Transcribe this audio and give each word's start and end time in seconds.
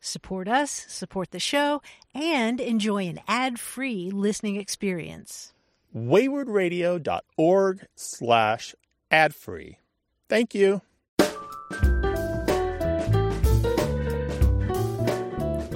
Support 0.00 0.48
us, 0.48 0.70
support 0.88 1.30
the 1.30 1.38
show, 1.38 1.82
and 2.14 2.58
enjoy 2.58 3.06
an 3.06 3.20
ad-free 3.28 4.10
listening 4.10 4.56
experience. 4.56 5.52
waywardradio.org 5.94 7.86
slash 7.96 8.74
ad-free. 9.10 9.78
Thank 10.28 10.54
you. 10.54 10.80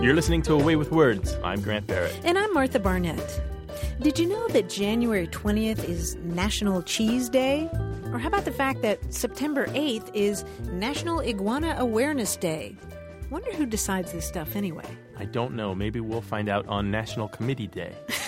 You're 0.00 0.14
listening 0.14 0.42
to 0.42 0.54
A 0.54 0.62
Way 0.62 0.77
with 0.77 0.90
Words. 0.90 1.36
I'm 1.44 1.60
Grant 1.60 1.86
Barrett. 1.86 2.18
And 2.24 2.38
I'm 2.38 2.52
Martha 2.52 2.78
Barnette. 2.78 3.40
Did 4.00 4.18
you 4.18 4.27
know 4.27 4.48
that 4.48 4.68
January 4.68 5.27
20th 5.28 5.86
is 5.88 6.16
National 6.16 6.82
Cheese 6.82 7.28
Day? 7.28 7.68
Or 8.12 8.18
how 8.18 8.28
about 8.28 8.44
the 8.44 8.52
fact 8.52 8.82
that 8.82 9.12
September 9.12 9.66
8th 9.68 10.10
is 10.14 10.44
National 10.72 11.20
Iguana 11.20 11.77
Awareness 11.78 12.36
Day? 12.36 12.77
Wonder 13.30 13.53
who 13.53 13.67
decides 13.67 14.12
this 14.12 14.27
stuff 14.27 14.56
anyway. 14.56 14.86
I 15.17 15.25
don't 15.25 15.55
know. 15.55 15.75
Maybe 15.75 16.00
we'll 16.00 16.20
find 16.20 16.48
out 16.48 16.67
on 16.69 16.91
National 16.91 17.28
Committee 17.28 17.67
Day. 17.67 17.92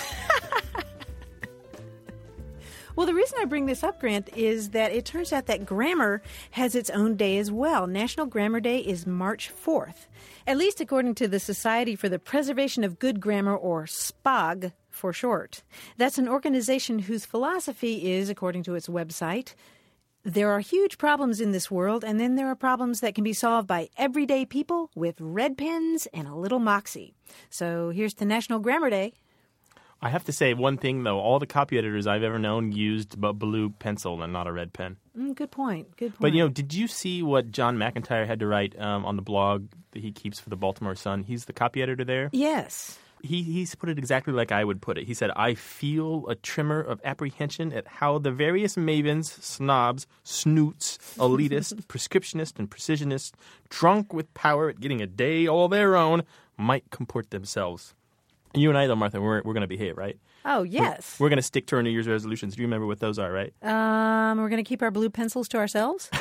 Well, 2.96 3.06
the 3.06 3.12
reason 3.12 3.38
I 3.38 3.44
bring 3.44 3.66
this 3.66 3.84
up, 3.84 4.00
Grant, 4.00 4.30
is 4.34 4.70
that 4.70 4.90
it 4.90 5.04
turns 5.04 5.30
out 5.30 5.44
that 5.46 5.66
grammar 5.66 6.22
has 6.52 6.74
its 6.74 6.88
own 6.88 7.14
day 7.14 7.36
as 7.36 7.52
well. 7.52 7.86
National 7.86 8.24
Grammar 8.24 8.58
Day 8.58 8.78
is 8.78 9.06
March 9.06 9.52
4th, 9.54 10.06
at 10.46 10.56
least 10.56 10.80
according 10.80 11.14
to 11.16 11.28
the 11.28 11.38
Society 11.38 11.94
for 11.94 12.08
the 12.08 12.18
Preservation 12.18 12.84
of 12.84 12.98
Good 12.98 13.20
Grammar, 13.20 13.54
or 13.54 13.84
SPOG 13.84 14.72
for 14.88 15.12
short. 15.12 15.62
That's 15.98 16.16
an 16.16 16.26
organization 16.26 17.00
whose 17.00 17.26
philosophy 17.26 18.12
is, 18.12 18.30
according 18.30 18.62
to 18.62 18.74
its 18.74 18.88
website, 18.88 19.52
there 20.26 20.50
are 20.50 20.58
huge 20.58 20.98
problems 20.98 21.40
in 21.40 21.52
this 21.52 21.70
world, 21.70 22.04
and 22.04 22.18
then 22.18 22.34
there 22.34 22.48
are 22.48 22.56
problems 22.56 22.98
that 23.00 23.14
can 23.14 23.22
be 23.22 23.32
solved 23.32 23.68
by 23.68 23.88
everyday 23.96 24.44
people 24.44 24.90
with 24.96 25.14
red 25.20 25.56
pens 25.56 26.08
and 26.12 26.26
a 26.26 26.34
little 26.34 26.58
moxie. 26.58 27.14
So 27.48 27.90
here's 27.90 28.12
to 28.14 28.24
National 28.24 28.58
Grammar 28.58 28.90
Day. 28.90 29.12
I 30.02 30.08
have 30.08 30.24
to 30.24 30.32
say 30.32 30.52
one 30.52 30.78
thing 30.78 31.04
though: 31.04 31.20
all 31.20 31.38
the 31.38 31.46
copy 31.46 31.78
editors 31.78 32.08
I've 32.08 32.24
ever 32.24 32.40
known 32.40 32.72
used 32.72 33.16
a 33.22 33.32
blue 33.32 33.70
pencil 33.70 34.20
and 34.20 34.32
not 34.32 34.48
a 34.48 34.52
red 34.52 34.72
pen. 34.72 34.96
Mm, 35.16 35.34
good 35.36 35.52
point. 35.52 35.96
Good 35.96 36.10
point. 36.10 36.20
But 36.20 36.32
you 36.32 36.40
know, 36.40 36.48
did 36.48 36.74
you 36.74 36.88
see 36.88 37.22
what 37.22 37.52
John 37.52 37.78
McIntyre 37.78 38.26
had 38.26 38.40
to 38.40 38.46
write 38.46 38.78
um, 38.78 39.06
on 39.06 39.14
the 39.16 39.22
blog 39.22 39.68
that 39.92 40.02
he 40.02 40.10
keeps 40.10 40.40
for 40.40 40.50
the 40.50 40.56
Baltimore 40.56 40.96
Sun? 40.96 41.22
He's 41.22 41.44
the 41.44 41.52
copy 41.52 41.82
editor 41.82 42.04
there. 42.04 42.30
yes. 42.32 42.98
He 43.22 43.42
he's 43.42 43.74
put 43.74 43.88
it 43.88 43.98
exactly 43.98 44.32
like 44.32 44.52
I 44.52 44.64
would 44.64 44.80
put 44.80 44.98
it. 44.98 45.06
He 45.06 45.14
said, 45.14 45.30
"I 45.36 45.54
feel 45.54 46.26
a 46.28 46.34
tremor 46.34 46.80
of 46.80 47.00
apprehension 47.04 47.72
at 47.72 47.86
how 47.86 48.18
the 48.18 48.30
various 48.30 48.76
mavens, 48.76 49.26
snobs, 49.42 50.06
snoots, 50.22 50.98
elitists, 51.18 51.74
prescriptionists, 51.88 52.58
and 52.58 52.70
precisionists, 52.70 53.32
drunk 53.68 54.12
with 54.12 54.32
power 54.34 54.68
at 54.68 54.80
getting 54.80 55.00
a 55.00 55.06
day 55.06 55.46
all 55.46 55.68
their 55.68 55.96
own, 55.96 56.22
might 56.56 56.90
comport 56.90 57.30
themselves." 57.30 57.94
You 58.54 58.68
and 58.70 58.78
I, 58.78 58.86
though, 58.86 58.96
Martha, 58.96 59.20
we're 59.20 59.42
we're 59.42 59.54
going 59.54 59.62
to 59.62 59.66
behave, 59.66 59.96
right? 59.96 60.18
Oh, 60.48 60.62
yes. 60.62 61.18
We're 61.18 61.28
going 61.28 61.38
to 61.38 61.42
stick 61.42 61.66
to 61.66 61.76
our 61.76 61.82
New 61.82 61.90
Year's 61.90 62.06
resolutions. 62.06 62.54
Do 62.54 62.62
you 62.62 62.66
remember 62.68 62.86
what 62.86 63.00
those 63.00 63.18
are, 63.18 63.32
right? 63.32 63.52
Um, 63.62 64.38
we're 64.38 64.48
going 64.48 64.62
to 64.62 64.68
keep 64.68 64.80
our 64.80 64.92
blue 64.92 65.10
pencils 65.10 65.48
to 65.48 65.58
ourselves. 65.58 66.08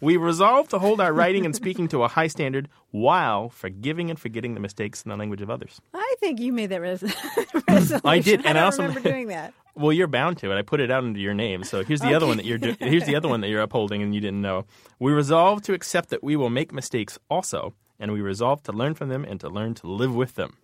We 0.00 0.16
resolve 0.18 0.68
to 0.68 0.78
hold 0.78 1.00
our 1.00 1.12
writing 1.12 1.44
and 1.44 1.54
speaking 1.56 1.88
to 1.88 2.02
a 2.04 2.08
high 2.08 2.26
standard 2.28 2.68
while 2.90 3.48
forgiving 3.48 4.10
and 4.10 4.18
forgetting 4.18 4.54
the 4.54 4.60
mistakes 4.60 5.02
in 5.02 5.08
the 5.10 5.16
language 5.16 5.40
of 5.42 5.50
others. 5.50 5.80
I 5.94 6.14
think 6.20 6.38
you 6.38 6.52
made 6.52 6.66
that 6.66 6.80
res- 6.80 7.02
resolution. 7.68 8.00
I 8.04 8.18
did, 8.20 8.40
and 8.46 8.50
I 8.50 8.52
don't 8.52 8.64
also- 8.64 8.82
remember 8.82 9.00
doing 9.08 9.28
that. 9.28 9.52
Well, 9.78 9.92
you're 9.92 10.06
bound 10.06 10.38
to 10.38 10.50
it. 10.50 10.56
I 10.58 10.62
put 10.62 10.80
it 10.80 10.90
out 10.90 11.04
under 11.04 11.20
your 11.20 11.34
name. 11.34 11.62
So 11.62 11.84
here's 11.84 12.00
the 12.00 12.14
other 12.14 12.26
one 12.26 12.38
that 12.38 12.46
you're 12.46 12.56
do- 12.56 12.76
here's 12.80 13.04
the 13.04 13.14
other 13.14 13.28
one 13.28 13.42
that 13.42 13.48
you're 13.48 13.60
upholding 13.60 14.00
and 14.02 14.14
you 14.14 14.22
didn't 14.22 14.40
know. 14.40 14.64
We 14.98 15.12
resolve 15.12 15.60
to 15.64 15.74
accept 15.74 16.08
that 16.08 16.24
we 16.24 16.34
will 16.34 16.48
make 16.48 16.72
mistakes 16.72 17.18
also, 17.28 17.74
and 17.98 18.12
we 18.12 18.20
resolve 18.20 18.62
to 18.64 18.72
learn 18.72 18.94
from 18.94 19.08
them 19.08 19.24
and 19.24 19.40
to 19.40 19.48
learn 19.48 19.74
to 19.74 19.86
live 19.86 20.14
with 20.14 20.34
them. 20.34 20.56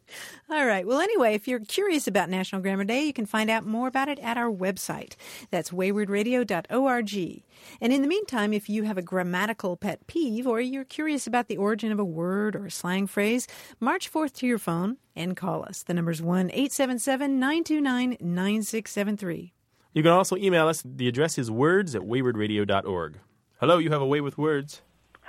All 0.50 0.66
right. 0.66 0.86
Well, 0.86 1.00
anyway, 1.00 1.34
if 1.34 1.48
you're 1.48 1.60
curious 1.60 2.06
about 2.06 2.28
National 2.28 2.60
Grammar 2.60 2.84
Day, 2.84 3.04
you 3.04 3.12
can 3.12 3.26
find 3.26 3.50
out 3.50 3.64
more 3.64 3.88
about 3.88 4.08
it 4.08 4.18
at 4.18 4.36
our 4.36 4.50
website. 4.50 5.14
That's 5.50 5.70
waywardradio.org. 5.70 7.42
And 7.80 7.92
in 7.92 8.02
the 8.02 8.08
meantime, 8.08 8.52
if 8.52 8.68
you 8.68 8.84
have 8.84 8.98
a 8.98 9.02
grammatical 9.02 9.76
pet 9.76 10.06
peeve 10.06 10.46
or 10.46 10.60
you're 10.60 10.84
curious 10.84 11.26
about 11.26 11.48
the 11.48 11.56
origin 11.56 11.92
of 11.92 11.98
a 11.98 12.04
word 12.04 12.54
or 12.54 12.66
a 12.66 12.70
slang 12.70 13.06
phrase, 13.06 13.46
march 13.80 14.08
forth 14.08 14.34
to 14.34 14.46
your 14.46 14.58
phone 14.58 14.98
and 15.16 15.36
call 15.36 15.64
us. 15.64 15.82
The 15.82 15.94
number's 15.94 16.22
1 16.22 16.50
877 16.50 17.38
929 17.38 18.16
9673. 18.20 19.52
You 19.94 20.02
can 20.02 20.12
also 20.12 20.36
email 20.36 20.68
us. 20.68 20.82
The 20.84 21.08
address 21.08 21.38
is 21.38 21.50
words 21.50 21.94
at 21.94 22.02
waywardradio.org. 22.02 23.18
Hello, 23.60 23.78
you 23.78 23.90
have 23.90 24.02
a 24.02 24.06
way 24.06 24.20
with 24.20 24.38
words. 24.38 24.82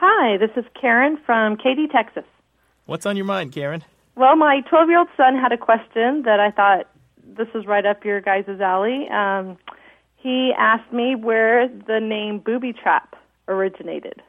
Hi, 0.06 0.36
this 0.36 0.52
is 0.58 0.66
Karen 0.80 1.18
from 1.26 1.56
Katy, 1.56 1.88
Texas. 1.88 2.26
What's 2.88 3.06
on 3.06 3.16
your 3.16 3.26
mind, 3.26 3.54
Karen? 3.54 3.86
Well, 4.18 4.36
my 4.36 4.60
12 4.70 4.90
year 4.90 5.00
old 5.00 5.08
son 5.16 5.38
had 5.38 5.54
a 5.54 5.58
question 5.58 6.24
that 6.24 6.42
I 6.42 6.52
thought 6.52 6.90
this 7.26 7.48
is 7.56 7.66
right 7.66 7.86
up 7.86 8.04
your 8.04 8.20
guys' 8.20 8.60
alley. 8.60 9.08
Um, 9.08 9.58
he 10.18 10.52
asked 10.58 10.92
me 10.92 11.16
where 11.16 11.70
the 11.70 12.02
name 12.02 12.40
booby 12.40 12.74
trap 12.74 13.16
originated. 13.48 14.22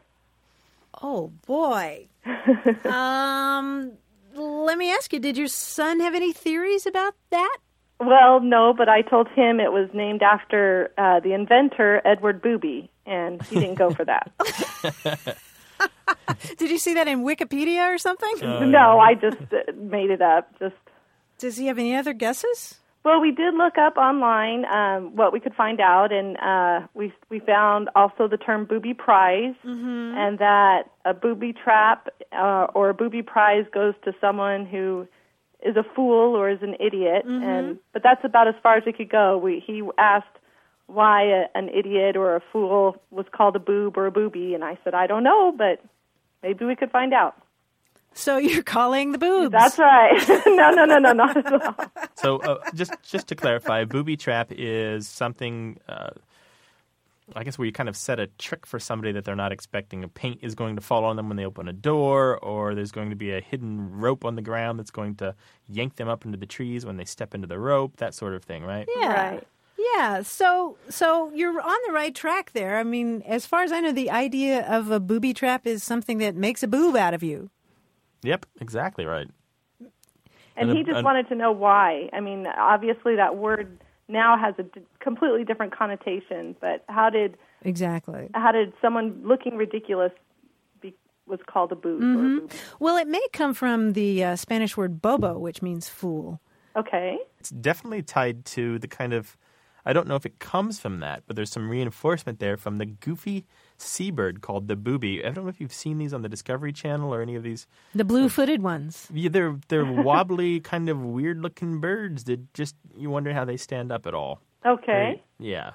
Oh, 1.03 1.33
boy. 1.45 2.07
um, 2.85 3.95
let 4.33 4.79
me 4.79 4.93
ask 4.93 5.13
you 5.13 5.19
did 5.19 5.37
your 5.37 5.49
son 5.49 5.99
have 5.99 6.15
any 6.15 6.33
theories 6.33 6.87
about 6.87 7.15
that? 7.31 7.59
Well, 7.99 8.39
no, 8.39 8.75
but 8.75 8.89
I 8.89 9.03
told 9.03 9.27
him 9.27 9.59
it 9.59 9.73
was 9.73 9.91
named 9.93 10.23
after 10.23 10.93
uh, 10.97 11.19
the 11.19 11.33
inventor, 11.33 12.01
Edward 12.05 12.43
Booby, 12.43 12.93
and 13.07 13.43
he 13.43 13.57
didn't 13.57 13.75
go 13.75 13.91
for 13.91 14.05
that. 14.05 14.31
Did 16.59 16.71
you 16.71 16.79
see 16.79 16.95
that 16.95 17.09
in 17.09 17.25
Wikipedia 17.25 17.95
or 17.95 17.99
something? 17.99 18.71
no, 18.71 18.99
I 18.99 19.15
just 19.15 19.39
uh, 19.53 19.73
made 19.77 20.11
it 20.11 20.23
up. 20.23 20.51
Just 20.59 20.75
Does 21.39 21.57
he 21.57 21.67
have 21.67 21.79
any 21.79 21.95
other 21.95 22.13
guesses? 22.13 22.81
Well, 23.05 23.21
we 23.21 23.33
did 23.33 23.53
look 23.53 23.77
up 23.77 23.99
online 23.99 24.65
um, 24.65 25.15
what 25.15 25.31
we 25.31 25.39
could 25.39 25.55
find 25.55 25.79
out, 25.79 26.11
and 26.11 26.39
uh, 26.39 26.87
we 26.95 27.13
we 27.29 27.39
found 27.39 27.91
also 27.95 28.29
the 28.29 28.39
term 28.39 28.65
booby 28.65 28.95
prize, 28.95 29.55
and 30.17 30.39
that 30.39 30.85
a 31.05 31.13
booby 31.13 31.53
trap 31.53 32.09
uh, 32.33 32.67
or 32.75 32.89
a 32.89 32.95
booby 32.95 33.21
prize 33.21 33.67
goes 33.75 33.93
to 34.05 34.13
someone 34.23 34.65
who 34.65 35.07
is 35.63 35.77
a 35.77 35.85
fool 35.95 36.35
or 36.35 36.49
is 36.49 36.63
an 36.63 36.77
idiot, 36.81 37.27
and 37.27 37.79
but 37.93 38.03
that's 38.03 38.25
about 38.25 38.49
as 38.49 38.55
far 38.63 38.79
as 38.79 38.85
we 38.87 38.93
could 38.95 39.11
go. 39.11 39.37
We 39.37 39.63
he 39.67 39.83
asked 39.99 40.39
why 40.87 41.25
a, 41.25 41.45
an 41.55 41.69
idiot 41.69 42.17
or 42.17 42.37
a 42.37 42.41
fool 42.53 42.97
was 43.11 43.27
called 43.37 43.55
a 43.55 43.59
boob 43.61 43.99
or 43.99 44.07
a 44.07 44.11
booby, 44.11 44.55
and 44.55 44.65
I 44.65 44.79
said 44.83 44.95
I 44.95 45.07
don't 45.07 45.25
know, 45.25 45.53
but 45.57 45.85
maybe 46.45 46.65
we 46.65 46.77
could 46.77 46.91
find 46.91 47.13
out. 47.13 47.35
So 48.13 48.37
you're 48.37 48.63
calling 48.63 49.11
the 49.11 49.19
boobs. 49.19 49.51
That's 49.51 49.79
right. 49.79 50.23
no, 50.47 50.71
no, 50.71 50.85
no, 50.85 50.99
no, 50.99 51.13
not 51.13 51.37
at 51.37 51.53
all. 51.53 51.75
So 52.15 52.37
uh, 52.39 52.59
just 52.75 52.93
just 53.03 53.27
to 53.29 53.35
clarify, 53.35 53.81
a 53.81 53.87
booby 53.87 54.17
trap 54.17 54.53
is 54.53 55.09
something. 55.09 55.81
Uh, 55.89 56.11
I 57.35 57.43
guess 57.43 57.57
where 57.57 57.65
you 57.65 57.73
kind 57.73 57.89
of 57.89 57.97
set 57.97 58.21
a 58.21 58.27
trick 58.39 58.67
for 58.67 58.79
somebody 58.79 59.11
that 59.13 59.25
they're 59.25 59.35
not 59.35 59.51
expecting. 59.51 60.05
A 60.05 60.09
paint 60.09 60.41
is 60.43 60.55
going 60.55 60.77
to 60.77 60.83
fall 60.83 61.07
on 61.07 61.17
them 61.17 61.29
when 61.29 61.39
they 61.39 61.47
open 61.47 61.69
a 61.69 61.73
door, 61.73 62.37
or 62.39 62.75
there's 62.75 62.93
going 62.93 63.09
to 63.09 63.17
be 63.17 63.33
a 63.33 63.41
hidden 63.41 63.99
rope 63.99 64.27
on 64.27 64.37
the 64.37 64.43
ground 64.43 64.79
that's 64.79 64.91
going 64.91 65.15
to 65.17 65.35
yank 65.67 65.97
them 65.97 66.07
up 66.07 66.27
into 66.27 66.37
the 66.37 66.47
trees 66.47 66.85
when 66.85 66.99
they 66.99 67.07
step 67.07 67.35
into 67.35 67.47
the 67.47 67.59
rope. 67.59 67.97
That 67.97 68.13
sort 68.15 68.35
of 68.35 68.45
thing, 68.45 68.63
right? 68.63 68.87
Yeah. 69.01 69.31
Right. 69.31 69.49
Yeah, 69.77 70.23
so 70.23 70.77
so 70.89 71.31
you're 71.35 71.61
on 71.61 71.79
the 71.87 71.93
right 71.93 72.15
track 72.15 72.53
there. 72.53 72.79
I 72.79 72.85
mean, 72.85 73.23
as 73.27 73.45
far 73.47 73.63
as 73.63 73.73
I 73.73 73.81
know, 73.81 73.93
the 73.93 74.11
idea 74.11 74.67
of 74.69 74.91
a 74.91 75.01
booby 75.01 75.35
trap 75.35 75.67
is 75.67 75.83
something 75.83 76.19
that 76.19 76.37
makes 76.37 76.63
a 76.63 76.69
boob 76.69 76.97
out 76.97 77.13
of 77.15 77.23
you. 77.23 77.51
Yep, 78.23 78.47
exactly 78.61 79.05
right. 79.05 79.29
And 79.81 79.91
And 80.69 80.71
he 80.73 80.81
a- 80.81 80.85
just 80.85 80.97
and- 80.99 81.05
wanted 81.05 81.29
to 81.29 81.35
know 81.35 81.51
why. 81.53 82.09
I 82.13 82.21
mean, 82.21 82.47
obviously 82.47 83.17
that 83.17 83.37
word 83.37 83.79
now 84.09 84.37
has 84.39 84.55
a 84.59 84.63
d- 84.63 84.81
completely 85.01 85.45
different 85.45 85.77
connotation. 85.77 86.55
But 86.61 86.85
how 86.89 87.11
did 87.11 87.37
Exactly. 87.63 88.29
how 88.35 88.53
did 88.53 88.73
someone 88.81 89.21
looking 89.25 89.57
ridiculous 89.57 90.13
be, 90.81 90.95
was 91.27 91.41
called 91.47 91.73
a 91.73 91.77
boob? 91.77 92.01
Mm-hmm. 92.01 92.39
booby? 92.39 92.55
Well, 92.79 92.97
it 92.97 93.09
may 93.09 93.27
come 93.33 93.55
from 93.55 93.95
the 93.95 94.23
uh, 94.23 94.37
Spanish 94.37 94.77
word 94.77 95.03
bobo, 95.03 95.39
which 95.39 95.63
means 95.63 95.89
fool. 95.89 96.41
Okay. 96.77 97.19
It's 97.41 97.51
definitely 97.51 98.03
tied 98.03 98.45
to 98.47 98.79
the 98.79 98.89
kind 98.89 99.13
of. 99.13 99.37
I 99.87 99.93
don't 99.93 100.07
know 100.09 100.17
if 100.17 100.25
it 100.25 100.39
comes 100.39 100.81
from 100.81 101.01
that, 101.01 101.25
but 101.27 101.37
there's 101.37 101.51
some 101.51 101.69
reinforcement 101.69 102.39
there 102.39 102.57
from 102.57 102.79
the 102.79 102.87
goofy 102.87 103.45
seabird 103.77 104.41
called 104.41 104.69
the 104.69 104.77
booby. 104.77 105.25
I 105.25 105.31
don't 105.31 105.45
know 105.45 105.51
if 105.51 105.61
you've 105.61 105.73
seen 105.73 105.99
these 105.99 106.15
on 106.15 106.23
the 106.23 106.29
Discovery 106.29 106.73
Channel 106.73 107.13
or 107.13 107.21
any 107.21 107.35
of 107.35 107.43
these. 107.43 107.67
The 107.95 108.05
blue-footed 108.05 108.63
ones. 108.63 109.09
Yeah, 109.13 109.29
they're 109.29 109.59
they're 109.69 109.85
wobbly, 110.03 110.61
kind 110.61 110.89
of 110.89 111.01
weird-looking 111.03 111.81
birds 111.81 112.25
that 112.25 112.53
just 112.55 112.77
you 112.97 113.11
wonder 113.11 113.33
how 113.35 113.45
they 113.45 113.57
stand 113.57 113.93
up 113.93 114.07
at 114.07 114.15
all. 114.15 114.41
Okay. 114.65 115.23
Yeah, 115.39 115.73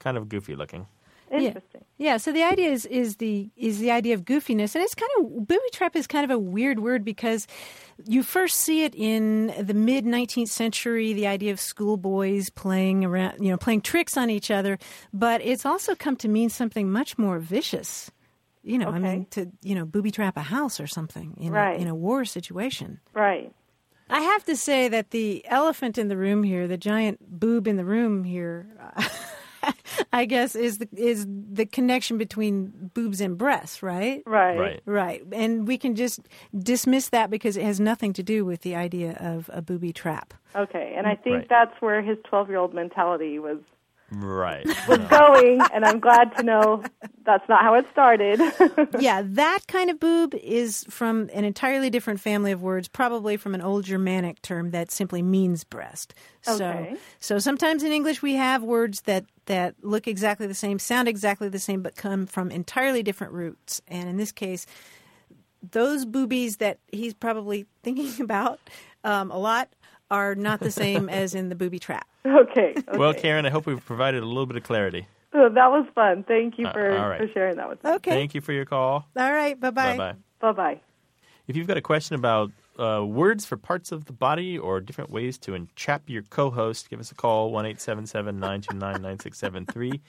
kind 0.00 0.16
of 0.16 0.28
goofy 0.28 0.56
looking. 0.56 0.86
Interesting. 1.30 1.84
Yeah, 1.98 2.16
so 2.18 2.32
the 2.32 2.42
idea 2.42 2.70
is 2.70 2.86
is 2.86 3.16
the 3.16 3.50
is 3.56 3.78
the 3.78 3.90
idea 3.90 4.14
of 4.14 4.24
goofiness, 4.24 4.74
and 4.74 4.84
it's 4.84 4.94
kind 4.94 5.10
of 5.18 5.46
booby 5.46 5.60
trap 5.72 5.96
is 5.96 6.06
kind 6.06 6.24
of 6.24 6.30
a 6.30 6.38
weird 6.38 6.80
word 6.80 7.04
because 7.04 7.46
you 8.04 8.22
first 8.22 8.56
see 8.60 8.84
it 8.84 8.94
in 8.94 9.54
the 9.58 9.74
mid 9.74 10.04
nineteenth 10.04 10.50
century. 10.50 11.12
The 11.12 11.26
idea 11.26 11.52
of 11.52 11.60
schoolboys 11.60 12.50
playing 12.50 13.04
around, 13.04 13.42
you 13.42 13.50
know, 13.50 13.56
playing 13.56 13.82
tricks 13.82 14.16
on 14.16 14.28
each 14.30 14.50
other, 14.50 14.78
but 15.12 15.40
it's 15.40 15.64
also 15.64 15.94
come 15.94 16.16
to 16.16 16.28
mean 16.28 16.50
something 16.50 16.90
much 16.90 17.16
more 17.18 17.38
vicious. 17.38 18.10
You 18.62 18.78
know, 18.78 18.88
I 18.88 18.98
mean, 18.98 19.26
to 19.32 19.50
you 19.62 19.74
know, 19.74 19.84
booby 19.84 20.10
trap 20.10 20.36
a 20.36 20.42
house 20.42 20.80
or 20.80 20.86
something 20.86 21.36
in 21.38 21.52
Right. 21.52 21.78
a, 21.78 21.82
in 21.82 21.86
a 21.88 21.94
war 21.94 22.24
situation. 22.24 23.00
Right. 23.12 23.52
I 24.10 24.20
have 24.20 24.44
to 24.44 24.56
say 24.56 24.88
that 24.88 25.10
the 25.10 25.44
elephant 25.48 25.96
in 25.98 26.08
the 26.08 26.16
room 26.16 26.42
here, 26.42 26.66
the 26.68 26.76
giant 26.76 27.18
boob 27.40 27.66
in 27.66 27.76
the 27.76 27.84
room 27.84 28.22
here, 28.24 28.66
I 30.12 30.24
guess 30.24 30.54
is 30.54 30.78
the 30.78 30.88
is 30.96 31.26
the 31.28 31.66
connection 31.66 32.18
between 32.18 32.90
boobs 32.94 33.20
and 33.20 33.36
breasts, 33.38 33.82
right? 33.82 34.22
Right. 34.26 34.58
Right. 34.58 34.82
Right. 34.86 35.22
And 35.32 35.66
we 35.66 35.78
can 35.78 35.94
just 35.94 36.20
dismiss 36.56 37.08
that 37.10 37.30
because 37.30 37.56
it 37.56 37.64
has 37.64 37.80
nothing 37.80 38.12
to 38.14 38.22
do 38.22 38.44
with 38.44 38.62
the 38.62 38.74
idea 38.74 39.16
of 39.20 39.50
a 39.52 39.62
booby 39.62 39.92
trap. 39.92 40.34
Okay. 40.54 40.94
And 40.96 41.06
I 41.06 41.14
think 41.16 41.36
Right. 41.36 41.48
that's 41.48 41.80
where 41.80 42.02
his 42.02 42.18
12 42.24 42.48
year 42.48 42.58
old 42.58 42.74
mentality 42.74 43.38
was 43.38 43.58
Right. 44.14 44.66
was 44.88 44.98
going, 44.98 45.60
and 45.72 45.84
I'm 45.84 46.00
glad 46.00 46.36
to 46.36 46.42
know 46.42 46.82
that's 47.24 47.48
not 47.48 47.62
how 47.62 47.74
it 47.74 47.86
started. 47.92 48.40
yeah, 48.98 49.22
that 49.24 49.60
kind 49.66 49.90
of 49.90 49.98
boob 49.98 50.34
is 50.34 50.84
from 50.88 51.30
an 51.32 51.44
entirely 51.44 51.90
different 51.90 52.20
family 52.20 52.52
of 52.52 52.62
words, 52.62 52.88
probably 52.88 53.36
from 53.36 53.54
an 53.54 53.60
old 53.60 53.84
Germanic 53.84 54.42
term 54.42 54.70
that 54.70 54.90
simply 54.90 55.22
means 55.22 55.64
breast. 55.64 56.14
Okay. 56.46 56.92
So, 56.92 56.98
so 57.20 57.38
sometimes 57.38 57.82
in 57.82 57.92
English 57.92 58.22
we 58.22 58.34
have 58.34 58.62
words 58.62 59.02
that 59.02 59.24
that 59.46 59.74
look 59.82 60.06
exactly 60.06 60.46
the 60.46 60.54
same, 60.54 60.78
sound 60.78 61.08
exactly 61.08 61.48
the 61.48 61.58
same, 61.58 61.82
but 61.82 61.96
come 61.96 62.26
from 62.26 62.50
entirely 62.50 63.02
different 63.02 63.32
roots. 63.32 63.80
And 63.88 64.08
in 64.08 64.16
this 64.16 64.32
case, 64.32 64.66
those 65.72 66.04
boobies 66.04 66.58
that 66.58 66.78
he's 66.90 67.14
probably 67.14 67.66
thinking 67.82 68.20
about 68.22 68.60
um, 69.02 69.30
a 69.30 69.38
lot 69.38 69.68
are 70.10 70.34
not 70.34 70.60
the 70.60 70.70
same 70.84 71.08
as 71.08 71.34
in 71.34 71.48
the 71.48 71.54
booby 71.54 71.78
trap. 71.78 72.06
okay. 72.26 72.74
okay. 72.88 72.98
Well, 72.98 73.14
Karen, 73.14 73.46
I 73.46 73.50
hope 73.50 73.66
we've 73.66 73.84
provided 73.84 74.22
a 74.22 74.26
little 74.26 74.46
bit 74.46 74.56
of 74.56 74.62
clarity. 74.62 75.06
So 75.32 75.48
that 75.48 75.70
was 75.70 75.86
fun. 75.94 76.24
Thank 76.28 76.58
you 76.58 76.66
Uh, 76.68 76.72
for, 76.72 77.16
for 77.18 77.28
sharing 77.32 77.56
that 77.56 77.68
with 77.68 77.84
us. 77.84 77.96
Okay. 77.96 78.12
Thank 78.12 78.34
you 78.34 78.40
for 78.40 78.52
your 78.52 78.64
call. 78.64 79.06
All 79.16 79.32
right. 79.32 79.58
Bye 79.58 79.70
Bye 79.70 79.96
bye. 79.96 80.12
bye. 80.12 80.14
Bye 80.40 80.52
bye. 80.52 80.80
If 81.48 81.56
you've 81.56 81.66
got 81.66 81.76
a 81.76 81.82
question 81.82 82.14
about 82.14 82.52
uh, 82.78 83.04
words 83.04 83.44
for 83.44 83.56
parts 83.56 83.90
of 83.92 84.04
the 84.06 84.12
body 84.12 84.56
or 84.58 84.80
different 84.80 85.10
ways 85.10 85.36
to 85.38 85.54
entrap 85.54 86.02
your 86.08 86.22
co-host, 86.22 86.88
give 86.88 87.00
us 87.00 87.10
a 87.10 87.14
call 87.14 87.50
one 87.50 87.66
eight 87.66 87.80
seven 87.80 88.06
seven 88.06 88.38
nine 88.40 88.60
two 88.60 88.76
nine 88.76 89.02
nine 89.02 89.18
six 89.18 89.38
seven 89.38 89.66
three, 89.66 90.00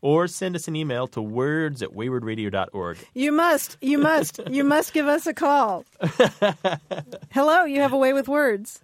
or 0.00 0.26
send 0.28 0.54
us 0.56 0.66
an 0.68 0.76
email 0.76 1.06
to 1.08 1.20
words 1.20 1.82
at 1.82 1.90
waywardradio.org. 1.90 2.98
You 3.14 3.32
must. 3.32 3.76
You 3.80 3.98
must. 3.98 4.40
you 4.48 4.62
must 4.64 4.92
give 4.94 5.06
us 5.08 5.26
a 5.26 5.34
call. 5.34 5.84
Hello. 7.32 7.64
You 7.64 7.80
have 7.80 7.92
a 7.92 7.98
way 7.98 8.12
with 8.12 8.28
words. 8.28 8.80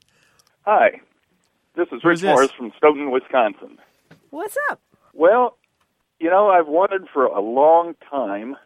Hi, 0.64 1.00
this 1.76 1.87
is 1.88 2.00
Who's 2.02 2.05
Rich 2.05 2.20
this? 2.22 2.28
Morris 2.31 2.50
from 2.52 2.72
Stoughton, 2.76 3.11
Wisconsin. 3.11 3.78
What's 4.31 4.56
up? 4.70 4.81
Well, 5.12 5.58
you 6.19 6.31
know, 6.31 6.49
I've 6.49 6.69
wondered 6.69 7.06
for 7.12 7.26
a 7.26 7.40
long 7.40 7.94
time 8.11 8.56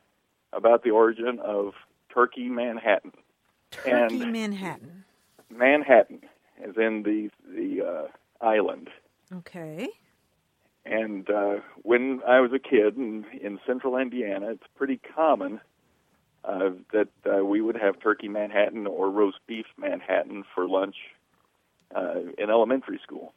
about 0.52 0.84
the 0.84 0.90
origin 0.90 1.40
of 1.44 1.72
Turkey 2.12 2.48
Manhattan. 2.48 3.12
Turkey 3.70 3.90
And- 4.22 4.32
Manhattan. 4.32 5.04
Manhattan, 5.50 6.20
as 6.62 6.76
in 6.76 7.02
the 7.04 7.30
the 7.50 7.82
uh, 7.84 8.44
island. 8.46 8.90
Okay. 9.32 9.88
And 10.84 11.28
uh, 11.30 11.56
when 11.82 12.20
I 12.26 12.40
was 12.40 12.50
a 12.52 12.58
kid 12.58 12.96
in, 12.96 13.24
in 13.42 13.58
central 13.66 13.96
Indiana, 13.96 14.50
it's 14.50 14.62
pretty 14.76 15.00
common 15.14 15.60
uh, 16.44 16.70
that 16.92 17.08
uh, 17.26 17.44
we 17.44 17.60
would 17.62 17.76
have 17.76 17.98
turkey 18.00 18.28
Manhattan 18.28 18.86
or 18.86 19.10
roast 19.10 19.38
beef 19.46 19.66
Manhattan 19.78 20.44
for 20.54 20.68
lunch 20.68 20.96
uh, 21.94 22.20
in 22.36 22.50
elementary 22.50 23.00
school. 23.02 23.32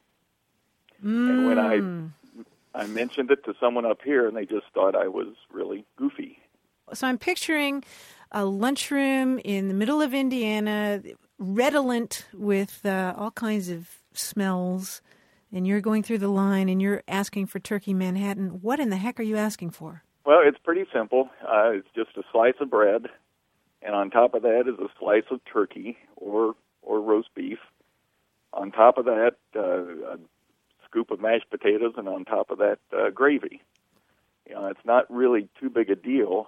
And 1.04 1.48
when 1.48 1.60
I 1.60 2.82
I 2.84 2.88
mentioned 2.88 3.32
it 3.32 3.44
to 3.46 3.54
someone 3.60 3.86
up 3.86 4.02
here, 4.04 4.28
and 4.28 4.38
they 4.38 4.46
just 4.46 4.66
thought 4.74 4.96
I 4.96 5.08
was 5.08 5.36
really 5.52 5.86
goofy. 5.96 6.40
So 6.94 7.08
I'm 7.08 7.18
picturing 7.18 7.84
a 8.32 8.46
lunchroom 8.46 9.40
in 9.40 9.68
the 9.68 9.74
middle 9.74 10.02
of 10.02 10.14
Indiana, 10.14 11.02
redolent 11.38 12.28
with 12.34 12.86
uh, 12.86 13.14
all 13.18 13.32
kinds 13.32 13.70
of 13.70 13.90
smells, 14.14 15.02
and 15.52 15.68
you're 15.68 15.82
going 15.82 16.04
through 16.04 16.20
the 16.20 16.30
line 16.30 16.70
and 16.70 16.82
you're 16.82 17.04
asking 17.08 17.48
for 17.48 17.60
turkey 17.60 17.94
Manhattan. 17.94 18.62
What 18.62 18.80
in 18.80 18.90
the 18.90 18.98
heck 18.98 19.20
are 19.20 19.24
you 19.24 19.38
asking 19.38 19.72
for? 19.72 20.04
Well, 20.26 20.42
it's 20.44 20.60
pretty 20.60 20.86
simple. 20.94 21.30
Uh, 21.42 21.72
it's 21.72 21.88
just 21.96 22.16
a 22.16 22.24
slice 22.32 22.54
of 22.62 22.70
bread, 22.70 23.08
and 23.82 23.96
on 23.96 24.12
top 24.12 24.34
of 24.34 24.44
that 24.44 24.62
is 24.68 24.80
a 24.80 24.88
slice 25.00 25.24
of 25.32 25.42
turkey 25.52 25.98
or 26.16 26.56
or 26.84 27.02
roast 27.02 27.30
beef. 27.36 27.60
On 28.54 28.72
top 28.72 28.98
of 28.98 29.06
that, 29.06 29.36
uh, 29.56 30.14
a 30.14 30.20
scoop 30.86 31.12
of 31.12 31.22
mashed 31.22 31.50
potatoes, 31.50 31.94
and 31.98 32.08
on 32.08 32.26
top 32.26 32.52
of 32.52 32.58
that, 32.60 32.80
uh, 32.96 33.10
gravy. 33.10 33.62
You 34.48 34.56
know, 34.56 34.68
it's 34.68 34.86
not 34.86 35.10
really 35.10 35.48
too 35.60 35.70
big 35.70 35.90
a 35.90 35.96
deal, 35.96 36.48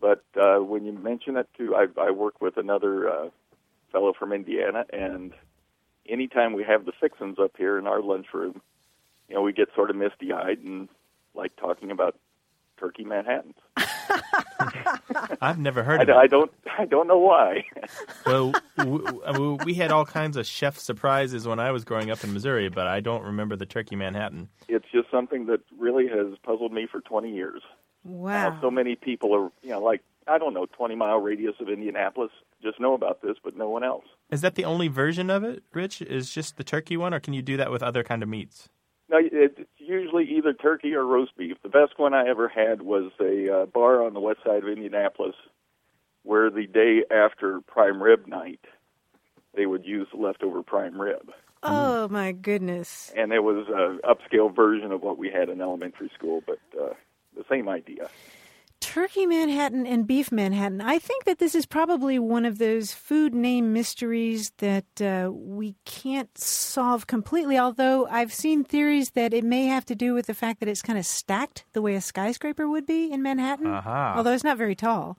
but 0.00 0.22
uh, 0.40 0.58
when 0.58 0.84
you 0.84 0.92
mention 0.92 1.36
it 1.36 1.48
to, 1.58 1.74
I, 1.74 1.86
I 2.00 2.10
work 2.12 2.40
with 2.40 2.56
another 2.56 3.08
uh, 3.08 3.28
fellow 3.90 4.12
from 4.12 4.32
Indiana, 4.32 4.84
and 4.92 5.32
anytime 6.08 6.52
we 6.52 6.64
have 6.64 6.84
the 6.84 6.92
fixins 7.00 7.38
up 7.38 7.52
here 7.58 7.78
in 7.78 7.86
our 7.86 8.00
lunchroom, 8.00 8.60
you 9.28 9.34
know, 9.34 9.42
we 9.42 9.52
get 9.52 9.68
sort 9.74 9.90
of 9.90 9.96
misty-eyed 9.96 10.58
and 10.58 10.88
like 11.34 11.54
talking 11.56 11.90
about 11.90 12.16
turkey 12.78 13.04
Manhattans. 13.04 13.56
I've 15.40 15.58
never 15.58 15.82
heard 15.82 16.00
I, 16.00 16.02
of 16.02 16.08
it. 16.08 16.16
I 16.16 16.26
don't, 16.26 16.50
I 16.78 16.84
don't 16.84 17.06
know 17.06 17.18
why. 17.18 17.64
Well, 18.26 18.52
w- 18.76 19.02
w- 19.02 19.22
I 19.24 19.32
mean, 19.38 19.58
we 19.64 19.72
had 19.72 19.90
all 19.90 20.04
kinds 20.04 20.36
of 20.36 20.46
chef 20.46 20.78
surprises 20.78 21.48
when 21.48 21.58
I 21.58 21.70
was 21.70 21.84
growing 21.84 22.10
up 22.10 22.22
in 22.22 22.34
Missouri, 22.34 22.68
but 22.68 22.86
I 22.86 23.00
don't 23.00 23.22
remember 23.24 23.56
the 23.56 23.64
turkey 23.64 23.96
Manhattan. 23.96 24.50
it's 24.68 24.84
just 24.92 25.10
something 25.10 25.46
that 25.46 25.60
really 25.78 26.06
has 26.08 26.36
puzzled 26.42 26.72
me 26.72 26.86
for 26.90 27.00
20 27.00 27.32
years. 27.32 27.62
Wow. 28.04 28.50
How 28.50 28.60
so 28.60 28.70
many 28.70 28.96
people 28.96 29.34
are, 29.34 29.50
you 29.62 29.70
know, 29.70 29.80
like 29.80 30.02
I 30.26 30.38
don't 30.38 30.52
know, 30.52 30.66
20 30.66 30.94
mile 30.94 31.18
radius 31.18 31.54
of 31.60 31.68
Indianapolis 31.68 32.30
just 32.62 32.78
know 32.80 32.94
about 32.94 33.22
this, 33.22 33.36
but 33.42 33.56
no 33.56 33.68
one 33.68 33.82
else. 33.84 34.04
Is 34.30 34.42
that 34.42 34.54
the 34.56 34.64
only 34.64 34.88
version 34.88 35.30
of 35.30 35.42
it, 35.44 35.62
Rich? 35.72 36.02
Is 36.02 36.30
just 36.30 36.56
the 36.56 36.64
turkey 36.64 36.96
one, 36.96 37.14
or 37.14 37.20
can 37.20 37.32
you 37.32 37.42
do 37.42 37.56
that 37.56 37.70
with 37.70 37.82
other 37.82 38.04
kind 38.04 38.22
of 38.22 38.28
meats? 38.28 38.68
No, 39.08 39.18
it's 39.20 39.58
usually 39.88 40.24
either 40.24 40.52
turkey 40.52 40.94
or 40.94 41.04
roast 41.04 41.36
beef. 41.36 41.56
The 41.62 41.68
best 41.68 41.98
one 41.98 42.14
I 42.14 42.28
ever 42.28 42.48
had 42.48 42.82
was 42.82 43.10
a 43.20 43.62
uh, 43.62 43.66
bar 43.66 44.04
on 44.04 44.14
the 44.14 44.20
west 44.20 44.40
side 44.44 44.62
of 44.62 44.68
Indianapolis, 44.68 45.34
where 46.22 46.50
the 46.50 46.66
day 46.66 47.04
after 47.10 47.60
prime 47.62 48.02
rib 48.02 48.26
night, 48.26 48.60
they 49.54 49.66
would 49.66 49.84
use 49.84 50.06
leftover 50.12 50.62
prime 50.62 51.00
rib, 51.00 51.32
oh 51.62 52.06
my 52.08 52.32
goodness. 52.32 53.12
and 53.16 53.32
it 53.32 53.42
was 53.42 53.66
an 53.68 54.00
upscale 54.04 54.54
version 54.54 54.92
of 54.92 55.02
what 55.02 55.18
we 55.18 55.30
had 55.30 55.48
in 55.48 55.60
elementary 55.60 56.10
school, 56.14 56.42
but 56.46 56.58
uh, 56.80 56.92
the 57.36 57.44
same 57.48 57.68
idea. 57.68 58.08
Turkey 58.88 59.26
Manhattan 59.26 59.86
and 59.86 60.06
beef 60.06 60.32
Manhattan. 60.32 60.80
I 60.80 60.98
think 60.98 61.24
that 61.24 61.38
this 61.38 61.54
is 61.54 61.66
probably 61.66 62.18
one 62.18 62.46
of 62.46 62.56
those 62.56 62.94
food 62.94 63.34
name 63.34 63.74
mysteries 63.74 64.50
that 64.58 65.02
uh, 65.02 65.30
we 65.30 65.76
can't 65.84 66.36
solve 66.38 67.06
completely. 67.06 67.58
Although 67.58 68.06
I've 68.06 68.32
seen 68.32 68.64
theories 68.64 69.10
that 69.10 69.34
it 69.34 69.44
may 69.44 69.66
have 69.66 69.84
to 69.86 69.94
do 69.94 70.14
with 70.14 70.24
the 70.24 70.32
fact 70.32 70.60
that 70.60 70.70
it's 70.70 70.80
kind 70.80 70.98
of 70.98 71.04
stacked 71.04 71.66
the 71.74 71.82
way 71.82 71.96
a 71.96 72.00
skyscraper 72.00 72.66
would 72.66 72.86
be 72.86 73.12
in 73.12 73.22
Manhattan. 73.22 73.66
Aha. 73.66 74.14
Although 74.16 74.32
it's 74.32 74.42
not 74.42 74.56
very 74.56 74.74
tall. 74.74 75.18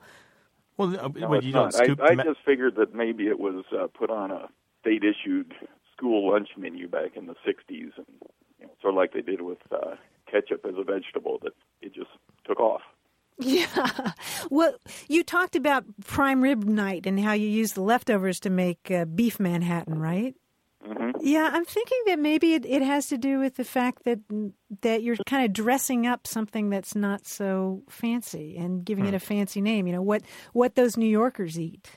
Well, 0.78 1.00
uh, 1.00 1.08
No, 1.10 1.40
you 1.40 1.52
don't 1.52 1.66
not. 1.66 1.74
scoop 1.76 2.02
I, 2.02 2.14
I 2.14 2.16
ma- 2.16 2.24
just 2.24 2.40
figured 2.44 2.76
that 2.78 2.96
maybe 2.96 3.28
it 3.28 3.40
was 3.40 3.66
uh, 3.72 3.86
put 3.86 4.10
on 4.10 4.32
a 4.32 4.50
state-issued 4.82 5.54
school 5.96 6.32
lunch 6.32 6.50
menu 6.58 6.88
back 6.88 7.16
in 7.16 7.28
the 7.28 7.36
'60s, 7.48 7.70
and 7.70 8.08
you 8.60 8.66
know, 8.66 8.72
sort 8.82 8.96
of 8.96 8.98
like 8.98 9.14
they 9.14 9.22
did 9.22 9.42
with 9.42 9.60
uh, 9.72 9.94
ketchup 10.26 10.66
as 10.66 10.74
a 10.76 10.84
vegetable, 10.84 11.38
that 11.44 11.54
it 11.84 11.94
just 11.94 12.10
took 12.48 12.60
off. 12.60 12.82
Yeah. 13.46 14.12
Well, 14.50 14.76
you 15.08 15.24
talked 15.24 15.56
about 15.56 15.86
prime 16.06 16.42
rib 16.42 16.66
night 16.66 17.06
and 17.06 17.20
how 17.20 17.32
you 17.34 17.48
use 17.48 17.72
the 17.74 17.82
leftovers 17.82 18.40
to 18.42 18.50
make 18.50 18.92
uh, 18.92 19.06
beef 19.06 19.40
Manhattan, 19.40 19.98
right? 20.00 20.36
hmm 20.86 21.12
Yeah, 21.22 21.50
I'm 21.52 21.66
thinking 21.66 21.98
that 22.08 22.20
maybe 22.20 22.54
it, 22.54 22.66
it 22.66 22.82
has 22.82 23.08
to 23.08 23.18
do 23.18 23.40
with 23.40 23.56
the 23.56 23.64
fact 23.64 24.04
that 24.04 24.20
that 24.82 25.04
you're 25.04 25.18
kind 25.26 25.46
of 25.46 25.54
dressing 25.54 26.06
up 26.08 26.28
something 26.28 26.70
that's 26.70 26.96
not 26.96 27.26
so 27.26 27.84
fancy 27.90 28.58
and 28.58 28.84
giving 28.86 29.06
it 29.06 29.14
a 29.14 29.20
fancy 29.20 29.62
name. 29.62 29.88
You 29.88 29.94
know 29.94 30.02
what 30.02 30.22
what 30.54 30.76
those 30.76 30.98
New 30.98 31.08
Yorkers 31.10 31.58
eat. 31.60 31.90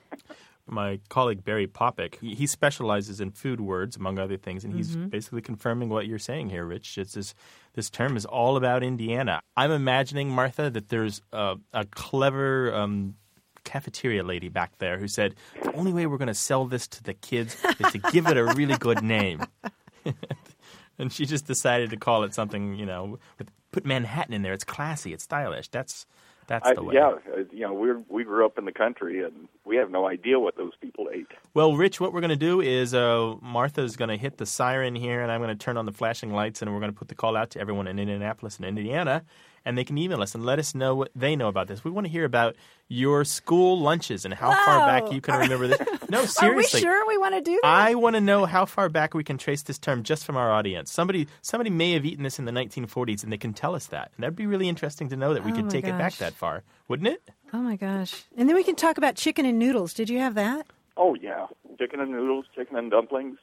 My 0.67 1.01
colleague 1.09 1.45
Barry 1.45 1.67
Popik, 1.67 2.21
he 2.21 2.47
specializes 2.47 3.21
in 3.21 3.33
food 3.33 3.61
words, 3.61 3.97
among 3.97 4.19
other 4.19 4.37
things, 4.37 4.65
and 4.65 4.73
he's 4.75 4.95
basically 4.95 5.43
confirming 5.43 5.89
what 5.89 6.07
you're 6.07 6.21
saying 6.21 6.51
here, 6.51 6.65
Rich. 6.65 6.99
It's 6.99 7.15
this, 7.15 7.35
this 7.75 7.91
term 7.91 8.17
is 8.17 8.25
all 8.25 8.57
about 8.57 8.83
Indiana. 8.85 9.41
I'm 9.57 9.73
imagining, 9.73 10.31
Martha, 10.31 10.71
that 10.71 10.89
there's 10.89 11.21
a, 11.33 11.57
a 11.73 11.85
clever 11.87 12.73
um, 12.75 13.17
cafeteria 13.65 14.23
lady 14.23 14.49
back 14.49 14.79
there 14.79 14.99
who 14.99 15.09
said, 15.09 15.35
the 15.63 15.73
only 15.75 15.93
way 15.93 16.07
we're 16.07 16.19
going 16.19 16.29
to 16.29 16.35
sell 16.35 16.65
this 16.65 16.87
to 16.89 17.03
the 17.03 17.15
kids 17.15 17.57
is 17.81 17.93
to 17.93 17.99
give 18.13 18.27
it 18.27 18.37
a 18.37 18.45
really 18.45 18.77
good 18.77 19.03
name. 19.03 19.43
and 20.99 21.13
she 21.13 21.27
just 21.27 21.47
decided 21.47 21.91
to 21.91 21.97
call 21.97 22.23
it 22.25 22.35
something, 22.35 22.77
you 22.77 22.87
know, 22.87 23.19
with, 23.39 23.49
put 23.73 23.85
Manhattan 23.85 24.35
in 24.35 24.43
there. 24.43 24.53
It's 24.53 24.65
classy, 24.65 25.13
it's 25.13 25.25
stylish. 25.25 25.69
That's, 25.69 26.07
that's 26.53 26.69
I, 26.69 26.75
the 26.75 26.83
way. 26.83 26.95
yeah, 26.95 27.09
uh, 27.09 27.45
you 27.51 27.61
know, 27.61 27.73
we 27.73 27.93
we 28.11 28.25
grew 28.25 28.45
up 28.45 28.59
in 28.59 28.67
the 28.67 28.73
country, 28.73 29.25
and 29.25 29.49
we 29.65 29.77
have 29.77 29.91
no 29.91 30.07
idea 30.07 30.39
what 30.39 30.55
those 30.59 30.73
people 30.83 31.09
ate. 31.11 31.27
Well, 31.55 31.75
Rich, 31.75 31.99
what 31.99 32.13
we're 32.13 32.21
going 32.21 32.29
to 32.29 32.37
do 32.37 32.61
is 32.61 32.93
uh, 32.93 33.37
Martha's 33.41 33.97
going 33.97 34.11
to 34.11 34.19
hit 34.19 34.37
the 34.37 34.45
siren 34.45 34.95
here, 34.95 35.23
and 35.23 35.33
I'm 35.33 35.41
going 35.41 35.57
to 35.57 35.65
turn 35.65 35.79
on 35.79 35.87
the 35.87 35.93
flashing 35.93 36.31
lights, 36.31 36.61
and 36.61 36.71
we're 36.71 36.81
going 36.81 36.93
to 36.93 36.99
put 36.99 37.09
the 37.09 37.15
call 37.15 37.39
out 37.39 37.49
to 37.53 37.59
everyone 37.59 37.87
in 37.87 37.99
Indianapolis 37.99 38.59
and 38.59 38.67
Indiana, 38.67 39.25
and 39.65 39.77
they 39.79 39.85
can 39.85 39.97
email 39.99 40.23
us 40.23 40.35
and 40.35 40.45
let 40.45 40.59
us 40.59 40.75
know 40.75 40.95
what 40.95 41.11
they 41.15 41.37
know 41.37 41.49
about 41.49 41.69
this. 41.69 41.85
We 41.85 41.91
want 41.91 42.07
to 42.07 42.11
hear 42.13 42.25
about 42.25 42.57
your 42.89 43.25
school 43.25 43.81
lunches 43.81 44.25
and 44.25 44.35
how 44.35 44.51
far 44.51 44.87
back 44.87 45.13
you 45.13 45.21
can 45.21 45.39
remember 45.41 45.67
this. 45.69 45.81
No, 46.11 46.19
Are 46.19 46.23
we 46.23 46.27
seriously. 46.27 46.81
sure 46.81 47.07
we 47.07 47.17
want 47.17 47.35
to 47.35 47.41
do 47.41 47.59
that? 47.63 47.67
I 47.69 47.95
want 47.95 48.17
to 48.17 48.21
know 48.21 48.45
how 48.45 48.67
far 48.67 48.89
back 48.89 49.15
we 49.15 49.25
can 49.25 49.39
trace 49.39 49.63
this 49.63 49.79
term 49.79 50.03
just 50.03 50.25
from 50.27 50.37
our 50.37 50.53
audience. 50.53 50.93
Somebody, 50.93 51.27
somebody 51.41 51.71
may 51.71 51.93
have 51.93 52.05
eaten 52.05 52.23
this 52.25 52.39
in 52.39 52.45
the 52.45 52.53
1940s, 52.53 53.23
and 53.23 53.33
they 53.33 53.39
can 53.39 53.53
tell 53.55 53.75
us 53.75 53.87
that. 53.87 54.13
And 54.17 54.23
that'd 54.25 54.37
be 54.37 54.47
really 54.47 54.69
interesting 54.69 55.09
to 55.09 55.17
know 55.17 55.33
that 55.35 55.45
we 55.45 55.53
Oh 55.53 55.55
could 55.57 55.65
my 55.67 55.71
take 55.71 55.87
it 55.87 55.97
back 55.97 56.17
that 56.17 56.35
far, 56.35 56.65
wouldn't 56.89 57.09
it? 57.09 57.23
oh 57.55 57.59
my 57.59 57.77
gosh! 57.77 58.25
And 58.37 58.49
then 58.49 58.57
we 58.57 58.65
can 58.65 58.77
talk 58.77 58.97
about 58.99 59.15
chicken 59.15 59.45
and 59.47 59.59
noodles. 59.59 59.93
Did 59.95 60.09
you 60.11 60.19
have 60.19 60.35
that? 60.35 60.67
Oh 60.97 61.15
yeah, 61.15 61.47
chicken 61.79 62.01
and 62.01 62.11
noodles, 62.11 62.45
chicken 62.55 62.77
and 62.77 62.91
dumplings, 62.91 63.39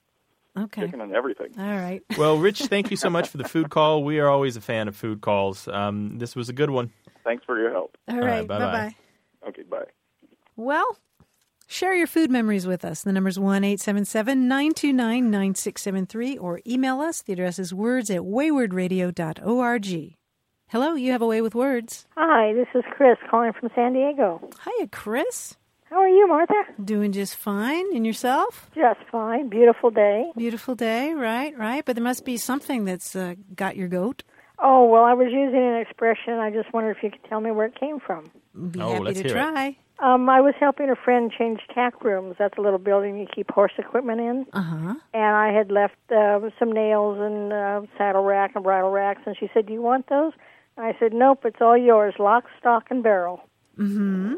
Okay. 0.60 0.82
chicken 0.82 1.02
and 1.02 1.14
everything. 1.16 1.48
All 1.58 1.66
right. 1.66 2.04
Well, 2.18 2.38
Rich, 2.38 2.64
thank 2.64 2.92
you 2.92 2.98
so 2.98 3.10
much 3.10 3.30
for 3.30 3.38
the 3.38 3.48
food 3.48 3.70
call. 3.70 4.04
We 4.04 4.20
are 4.20 4.28
always 4.28 4.58
a 4.58 4.62
fan 4.62 4.88
of 4.88 4.96
food 4.96 5.22
calls. 5.22 5.68
Um, 5.68 6.18
this 6.20 6.36
was 6.36 6.50
a 6.50 6.54
good 6.54 6.70
one. 6.70 6.92
Thanks 7.24 7.46
for 7.46 7.60
your 7.60 7.72
help. 7.72 7.98
All 8.10 8.18
right, 8.18 8.40
right. 8.40 8.48
bye-bye. 8.48 8.66
Bye 8.66 8.96
bye. 9.42 9.50
Okay, 9.50 9.64
bye. 9.64 9.86
Well, 10.56 10.98
share 11.68 11.94
your 11.94 12.08
food 12.08 12.30
memories 12.30 12.68
with 12.68 12.84
us. 12.84 13.04
The 13.04 13.14
number's 13.14 13.40
1 13.40 13.64
877 13.64 14.48
929 14.48 15.32
9673 15.32 16.38
or 16.38 16.60
email 16.68 17.00
us. 17.00 17.22
The 17.22 17.34
address 17.34 17.58
is 17.60 17.74
words 17.74 18.10
at 18.10 18.22
waywardradio.org. 18.22 20.16
Hello, 20.68 20.94
you 20.94 21.12
have 21.14 21.22
a 21.22 21.26
way 21.26 21.42
with 21.42 21.56
words. 21.56 22.06
Hi, 22.16 22.54
this 22.54 22.68
is 22.76 22.84
Chris 22.92 23.18
calling 23.32 23.54
from 23.54 23.70
San 23.74 23.94
Diego. 23.94 24.40
Hiya, 24.64 24.88
Chris. 24.90 25.56
How 25.90 25.98
are 26.02 26.08
you, 26.08 26.28
Martha? 26.28 26.54
Doing 26.84 27.12
just 27.12 27.36
fine. 27.36 27.86
And 27.96 28.06
yourself? 28.06 28.70
Just 28.76 29.00
fine. 29.12 29.50
Beautiful 29.50 29.90
day. 29.90 30.32
Beautiful 30.38 30.76
day, 30.76 31.14
right? 31.14 31.58
Right. 31.58 31.84
But 31.84 31.96
there 31.96 32.04
must 32.04 32.26
be 32.26 32.38
something 32.38 32.86
that's 32.86 33.16
uh, 33.16 33.36
got 33.56 33.76
your 33.76 33.88
goat. 33.88 34.24
Oh, 34.60 34.86
well, 34.86 35.04
I 35.04 35.14
was 35.14 35.28
using 35.32 35.66
an 35.66 35.78
expression. 35.78 36.34
I 36.34 36.52
just 36.52 36.72
wondered 36.74 36.98
if 36.98 37.04
you 37.04 37.10
could 37.12 37.24
tell 37.30 37.42
me 37.42 37.50
where 37.52 37.66
it 37.66 37.80
came 37.80 38.00
from. 38.00 38.30
Be 38.72 38.82
Oh, 38.82 38.92
happy 38.92 39.04
let's 39.06 39.22
to 39.22 39.28
hear 39.30 39.54
it. 39.56 39.76
Um, 40.00 40.30
I 40.30 40.40
was 40.42 40.54
helping 40.60 40.90
a 40.90 40.96
friend 40.96 41.32
change 41.38 41.60
tack 41.74 42.04
rooms. 42.04 42.36
That's 42.40 42.58
a 42.58 42.62
little 42.62 42.80
building 42.80 43.18
you 43.18 43.26
keep 43.34 43.52
horse 43.52 43.74
equipment 43.78 44.20
in. 44.22 44.46
Uh 44.54 44.62
huh. 44.62 44.94
And 45.14 45.36
I 45.36 45.52
had 45.52 45.72
left 45.72 45.96
uh, 46.12 46.40
some 46.60 46.72
nails 46.72 47.18
and 47.20 47.52
uh, 47.52 47.82
saddle 47.98 48.24
rack 48.24 48.52
and 48.56 48.64
bridle 48.64 48.92
racks. 48.92 49.22
And 49.26 49.36
she 49.38 49.50
said, 49.54 49.66
Do 49.66 49.74
you 49.74 49.82
want 49.82 50.08
those? 50.08 50.34
And 50.78 50.86
I 50.86 50.96
said, 51.00 51.14
Nope, 51.14 51.42
it's 51.46 51.62
all 51.62 51.78
yours, 51.78 52.14
lock, 52.20 52.46
stock, 52.60 52.86
and 52.90 53.02
barrel. 53.02 53.42
Mm-hmm. 53.78 54.36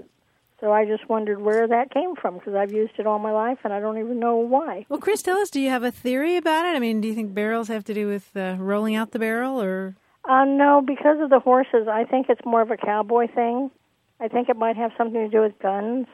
So 0.62 0.72
I 0.72 0.86
just 0.86 1.10
wondered 1.10 1.41
where 1.41 1.68
that 1.68 1.91
came 1.91 2.15
from 2.15 2.36
because 2.38 2.53
I've 2.53 2.72
used 2.72 2.94
it 3.00 3.08
all 3.08 3.18
my 3.20 3.32
life 3.32 3.58
and 3.63 3.74
I 3.74 3.80
don't 3.80 3.98
even 3.98 4.20
know 4.20 4.36
why. 4.38 4.86
Well, 4.89 5.00
Chris, 5.00 5.24
tell 5.24 5.38
us, 5.38 5.50
do 5.50 5.60
you 5.60 5.70
have 5.70 5.84
a 5.84 5.91
theory 5.91 6.38
about 6.38 6.65
it? 6.68 6.75
I 6.75 6.80
mean, 6.80 7.01
do 7.01 7.08
you 7.08 7.15
think 7.15 7.34
barrels 7.34 7.68
have 7.68 7.84
to 7.86 7.94
do 7.96 8.08
with 8.08 8.30
uh, 8.38 8.56
rolling 8.60 8.96
out 8.96 9.12
the 9.12 9.20
barrel 9.20 9.60
or. 9.62 9.96
Uh, 10.30 10.46
no, 10.46 10.84
because 10.86 11.20
of 11.20 11.32
the 11.32 11.39
horses, 11.39 11.88
I 11.91 12.03
think 12.06 12.27
it's 12.30 12.46
more 12.46 12.62
of 12.62 12.70
a 12.70 12.77
cowboy 12.77 13.27
thing. 13.34 13.72
I 14.20 14.27
think 14.27 14.50
it 14.50 14.56
might 14.56 14.77
have 14.77 14.91
something 14.96 15.20
to 15.20 15.30
do 15.30 15.41
with 15.41 15.58
guns. 15.60 16.06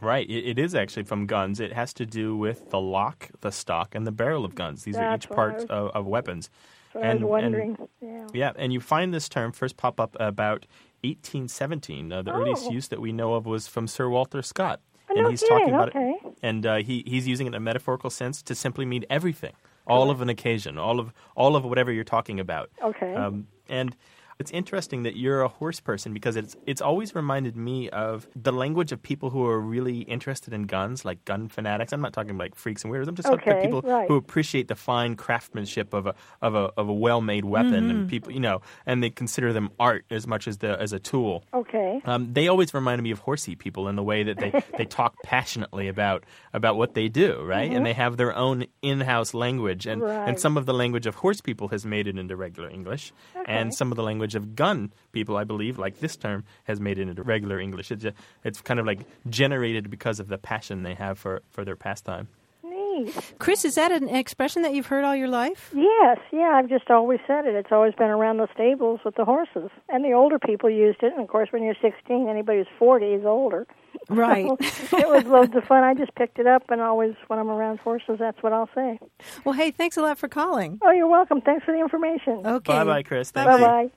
Right. 0.00 0.28
It, 0.30 0.50
it 0.50 0.58
is 0.58 0.74
actually 0.76 1.02
from 1.02 1.26
guns. 1.26 1.58
It 1.58 1.72
has 1.72 1.92
to 1.94 2.06
do 2.06 2.36
with 2.36 2.70
the 2.70 2.80
lock, 2.80 3.28
the 3.40 3.50
stock, 3.50 3.96
and 3.96 4.06
the 4.06 4.12
barrel 4.12 4.44
of 4.44 4.54
guns. 4.54 4.84
These 4.84 4.96
are 4.96 5.14
each 5.16 5.28
what 5.28 5.36
parts 5.36 5.62
was- 5.64 5.70
of, 5.70 5.90
of 5.90 6.06
weapons. 6.06 6.48
So 6.92 7.00
I 7.00 7.14
was 7.14 7.22
wondering. 7.22 7.76
yeah. 8.02 8.26
Yeah, 8.34 8.52
and 8.54 8.70
you 8.72 8.78
find 8.78 9.14
this 9.14 9.26
term 9.28 9.52
first 9.52 9.78
pop 9.78 9.98
up 9.98 10.14
about 10.20 10.66
1817. 11.02 12.12
Uh, 12.12 12.22
the 12.22 12.32
earliest 12.32 12.66
Oh. 12.66 12.70
use 12.72 12.88
that 12.88 13.00
we 13.00 13.12
know 13.12 13.34
of 13.34 13.46
was 13.46 13.66
from 13.68 13.86
Sir 13.86 14.08
Walter 14.08 14.42
Scott. 14.42 14.80
Oh, 15.10 15.14
and 15.14 15.22
no 15.24 15.30
he's 15.30 15.40
kidding, 15.40 15.58
talking 15.58 15.74
about 15.74 15.88
okay. 15.90 16.14
it. 16.24 16.38
And 16.42 16.64
uh, 16.66 16.76
he, 16.76 17.02
he's 17.06 17.28
using 17.28 17.46
it 17.46 17.50
in 17.50 17.54
a 17.54 17.60
metaphorical 17.60 18.08
sense 18.10 18.42
to 18.42 18.54
simply 18.54 18.84
mean 18.84 19.04
everything, 19.10 19.52
all 19.86 20.10
of 20.10 20.20
an 20.22 20.28
occasion, 20.28 20.78
all 20.78 20.98
of 21.00 21.12
all 21.36 21.54
of 21.56 21.64
whatever 21.64 21.92
you're 21.92 22.04
talking 22.04 22.40
about. 22.40 22.70
Okay. 22.82 23.14
Um, 23.14 23.46
and 23.68 23.96
it's 24.42 24.50
interesting 24.50 25.04
that 25.04 25.14
you're 25.16 25.42
a 25.42 25.48
horse 25.60 25.80
person 25.80 26.12
because 26.12 26.34
it's 26.36 26.54
it's 26.66 26.82
always 26.82 27.14
reminded 27.14 27.54
me 27.56 27.88
of 27.90 28.26
the 28.34 28.52
language 28.52 28.90
of 28.92 28.98
people 29.02 29.30
who 29.30 29.46
are 29.46 29.60
really 29.60 29.98
interested 30.16 30.52
in 30.52 30.62
guns, 30.76 31.04
like 31.04 31.24
gun 31.24 31.48
fanatics. 31.48 31.92
I'm 31.92 32.00
not 32.00 32.12
talking 32.12 32.36
like 32.36 32.54
freaks 32.54 32.82
and 32.84 32.92
weirdos. 32.92 33.08
I'm 33.08 33.14
just 33.14 33.28
talking 33.28 33.48
about 33.52 33.62
people 33.62 33.82
right. 33.82 34.08
who 34.08 34.16
appreciate 34.16 34.66
the 34.68 34.74
fine 34.74 35.14
craftsmanship 35.16 35.94
of 35.94 36.06
a 36.06 36.14
of 36.40 36.54
a 36.54 36.64
of 36.76 36.88
a 36.88 36.92
well-made 37.06 37.44
weapon, 37.44 37.72
Mm-hmm. 37.72 37.90
and 37.90 38.10
people, 38.10 38.30
you 38.32 38.40
know, 38.40 38.60
and 38.86 39.02
they 39.02 39.10
consider 39.10 39.52
them 39.52 39.70
art 39.80 40.04
as 40.10 40.26
much 40.26 40.46
as 40.48 40.58
the 40.58 40.72
as 40.80 40.92
a 40.92 40.98
tool. 40.98 41.44
okay. 41.54 42.00
Um, 42.04 42.32
they 42.32 42.48
always 42.48 42.74
reminded 42.74 43.02
me 43.02 43.12
of 43.12 43.20
horsey 43.20 43.54
people 43.54 43.88
in 43.88 43.96
the 43.96 44.02
way 44.02 44.22
that 44.24 44.38
they, 44.38 44.50
they 44.78 44.84
talk 44.84 45.14
passionately 45.22 45.86
about 45.88 46.24
about 46.52 46.76
what 46.76 46.94
they 46.94 47.08
do, 47.08 47.40
right? 47.42 47.70
And 47.72 47.86
they 47.86 47.92
have 47.94 48.16
their 48.16 48.34
own 48.34 48.66
in-house 48.82 49.34
language, 49.34 49.86
and, 49.86 50.02
and 50.02 50.22
Mm-hmm. 50.32 50.42
Some 50.42 50.56
of 50.56 50.66
the 50.66 50.74
language 50.74 51.06
of 51.06 51.14
horse 51.16 51.40
people 51.40 51.68
has 51.68 51.84
made 51.86 52.06
it 52.08 52.18
into 52.18 52.34
regular 52.36 52.68
English, 52.68 53.12
and 53.46 53.72
some 53.74 53.92
of 53.92 53.96
the 53.96 54.02
language 54.02 54.31
of 54.34 54.54
gun 54.54 54.92
people, 55.12 55.36
I 55.36 55.44
believe, 55.44 55.78
like 55.78 56.00
this 56.00 56.16
term, 56.16 56.44
has 56.64 56.80
made 56.80 56.98
it 56.98 57.08
into 57.08 57.22
regular 57.22 57.58
English. 57.58 57.90
It's 57.90 58.02
just, 58.02 58.16
it's 58.44 58.60
kind 58.60 58.80
of 58.80 58.86
like 58.86 59.00
generated 59.28 59.90
because 59.90 60.20
of 60.20 60.28
the 60.28 60.38
passion 60.38 60.82
they 60.82 60.94
have 60.94 61.18
for, 61.18 61.42
for 61.50 61.64
their 61.64 61.76
pastime. 61.76 62.28
Neat. 62.64 63.34
Chris, 63.38 63.64
is 63.64 63.74
that 63.74 63.90
an 63.92 64.08
expression 64.08 64.62
that 64.62 64.74
you've 64.74 64.86
heard 64.86 65.04
all 65.04 65.16
your 65.16 65.28
life? 65.28 65.70
Yes, 65.74 66.18
yeah, 66.32 66.52
I've 66.54 66.68
just 66.68 66.90
always 66.90 67.20
said 67.26 67.46
it. 67.46 67.54
It's 67.54 67.72
always 67.72 67.94
been 67.94 68.10
around 68.10 68.38
the 68.38 68.48
stables 68.54 69.00
with 69.04 69.14
the 69.16 69.24
horses. 69.24 69.70
And 69.88 70.04
the 70.04 70.12
older 70.12 70.38
people 70.38 70.70
used 70.70 71.02
it. 71.02 71.12
And 71.12 71.20
of 71.22 71.28
course, 71.28 71.48
when 71.50 71.62
you're 71.62 71.74
16, 71.82 72.28
anybody 72.28 72.58
who's 72.58 72.66
40 72.78 73.06
is 73.06 73.24
older. 73.24 73.66
Right. 74.08 74.46
So 74.90 74.98
it 74.98 75.08
was 75.08 75.24
loads 75.26 75.54
of 75.54 75.62
fun. 75.64 75.84
I 75.84 75.94
just 75.94 76.14
picked 76.16 76.38
it 76.40 76.46
up, 76.46 76.64
and 76.70 76.80
always 76.80 77.14
when 77.28 77.38
I'm 77.38 77.48
around 77.48 77.78
horses, 77.78 78.16
that's 78.18 78.42
what 78.42 78.52
I'll 78.52 78.68
say. 78.74 78.98
well, 79.44 79.54
hey, 79.54 79.70
thanks 79.70 79.96
a 79.96 80.02
lot 80.02 80.18
for 80.18 80.26
calling. 80.28 80.80
Oh, 80.82 80.90
you're 80.90 81.06
welcome. 81.08 81.40
Thanks 81.40 81.64
for 81.64 81.72
the 81.72 81.80
information. 81.80 82.44
Okay. 82.44 82.72
Bye 82.72 82.84
bye, 82.84 83.02
Chris. 83.04 83.30
Bye 83.30 83.42
you. 83.54 83.64
bye. 83.64 83.90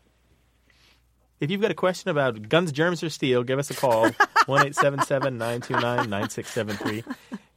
If 1.39 1.51
you've 1.51 1.61
got 1.61 1.71
a 1.71 1.75
question 1.75 2.09
about 2.09 2.47
guns, 2.47 2.71
germs, 2.71 3.03
or 3.03 3.09
steel, 3.09 3.43
give 3.43 3.59
us 3.59 3.69
a 3.69 3.73
call, 3.73 4.09
1 4.45 4.73
929 4.81 6.09
9673. 6.09 7.03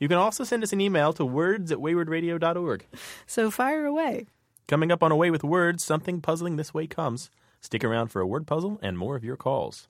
You 0.00 0.08
can 0.08 0.16
also 0.16 0.42
send 0.44 0.62
us 0.62 0.72
an 0.72 0.80
email 0.80 1.12
to 1.12 1.24
words 1.24 1.70
at 1.70 1.78
waywardradio.org. 1.78 2.86
So 3.26 3.50
fire 3.50 3.86
away. 3.86 4.26
Coming 4.66 4.90
up 4.90 5.02
on 5.02 5.12
A 5.12 5.16
Way 5.16 5.30
with 5.30 5.44
Words, 5.44 5.84
something 5.84 6.20
puzzling 6.20 6.56
this 6.56 6.74
way 6.74 6.86
comes. 6.86 7.30
Stick 7.60 7.84
around 7.84 8.08
for 8.08 8.20
a 8.20 8.26
word 8.26 8.46
puzzle 8.46 8.78
and 8.82 8.98
more 8.98 9.16
of 9.16 9.24
your 9.24 9.36
calls. 9.36 9.88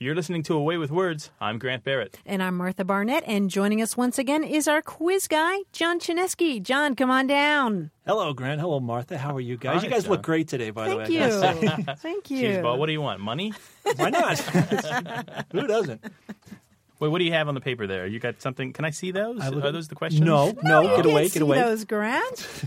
You're 0.00 0.14
listening 0.14 0.44
to 0.44 0.54
A 0.54 0.62
Way 0.62 0.76
with 0.76 0.92
Words. 0.92 1.32
I'm 1.40 1.58
Grant 1.58 1.82
Barrett. 1.82 2.20
And 2.24 2.40
I'm 2.40 2.56
Martha 2.56 2.84
Barnette, 2.84 3.24
and 3.26 3.50
joining 3.50 3.82
us 3.82 3.96
once 3.96 4.16
again 4.16 4.44
is 4.44 4.68
our 4.68 4.80
quiz 4.80 5.26
guy, 5.26 5.56
John 5.72 5.98
Chaneski. 5.98 6.62
John, 6.62 6.94
come 6.94 7.10
on 7.10 7.26
down. 7.26 7.90
Hello, 8.06 8.32
Grant. 8.32 8.60
Hello, 8.60 8.78
Martha. 8.78 9.18
How 9.18 9.34
are 9.34 9.40
you 9.40 9.56
guys? 9.56 9.80
Hi, 9.80 9.86
you 9.88 9.90
guys 9.92 10.04
John. 10.04 10.12
look 10.12 10.22
great 10.22 10.46
today, 10.46 10.70
by 10.70 10.86
Thank 10.86 11.08
the 11.08 11.18
way. 11.18 11.30
Thank 11.40 11.62
you. 11.62 11.68
I 11.68 11.76
gotta. 11.76 11.96
Thank 11.96 12.30
you. 12.30 12.42
Cheeseball, 12.48 12.78
what 12.78 12.86
do 12.86 12.92
you 12.92 13.00
want? 13.00 13.18
Money? 13.20 13.52
Why 13.96 14.10
not? 14.10 14.38
Who 14.38 15.66
doesn't? 15.66 16.04
Wait, 17.00 17.08
what 17.08 17.18
do 17.18 17.24
you 17.24 17.32
have 17.32 17.48
on 17.48 17.54
the 17.54 17.60
paper 17.60 17.88
there? 17.88 18.06
You 18.06 18.20
got 18.20 18.40
something? 18.40 18.72
Can 18.72 18.84
I 18.84 18.90
see 18.90 19.10
those? 19.10 19.40
I 19.40 19.48
look- 19.48 19.64
Are 19.64 19.72
those 19.72 19.88
the 19.88 19.96
questions? 19.96 20.24
No, 20.24 20.52
no. 20.62 20.80
you 20.82 20.88
get 20.90 20.94
can't 20.96 21.06
away, 21.06 21.28
get 21.28 21.42
away. 21.42 21.58
those, 21.58 21.84
Grant. 21.84 22.64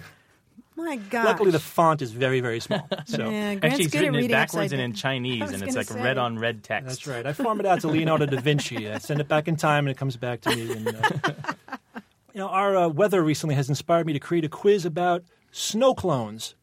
My 0.84 0.96
God. 0.96 1.26
Luckily, 1.26 1.52
the 1.52 1.60
font 1.60 2.02
is 2.02 2.12
very, 2.12 2.42
very 2.42 2.60
small. 2.60 2.88
So 3.06 3.30
yeah, 3.30 3.56
Grant's 3.56 3.66
Actually, 3.66 3.86
it's 3.86 3.96
written 3.96 4.16
in 4.16 4.32
backwards 4.32 4.74
and 4.74 4.82
in. 4.82 4.94
Chinese, 5.02 5.52
and 5.52 5.64
it's 5.64 5.76
like 5.76 5.88
say. 5.88 6.02
red 6.02 6.18
on 6.18 6.40
red 6.40 6.64
text. 6.64 6.88
that's 6.88 7.08
right. 7.08 7.26
I 7.26 7.34
farm 7.34 7.60
it 7.60 7.66
out 7.66 7.82
to 7.82 7.88
Leonardo 7.88 8.26
da 8.26 8.40
Vinci. 8.40 8.90
I 8.90 8.98
send 8.98 9.20
it 9.20 9.28
back 9.28 9.48
in 9.48 9.56
time, 9.56 9.86
and 9.86 9.92
it 9.92 9.98
comes 9.98 10.18
back 10.18 10.42
to 10.42 10.56
me. 10.56 10.72
And, 10.72 10.88
uh, 10.88 11.34
you 12.34 12.40
know, 12.40 12.48
our 12.48 12.76
uh, 12.76 12.88
weather 12.88 13.22
recently 13.22 13.56
has 13.56 13.70
inspired 13.70 14.06
me 14.06 14.14
to 14.14 14.20
create 14.20 14.46
a 14.46 14.50
quiz 14.50 14.86
about 14.86 15.24
snow 15.52 15.94
clones. 15.94 16.56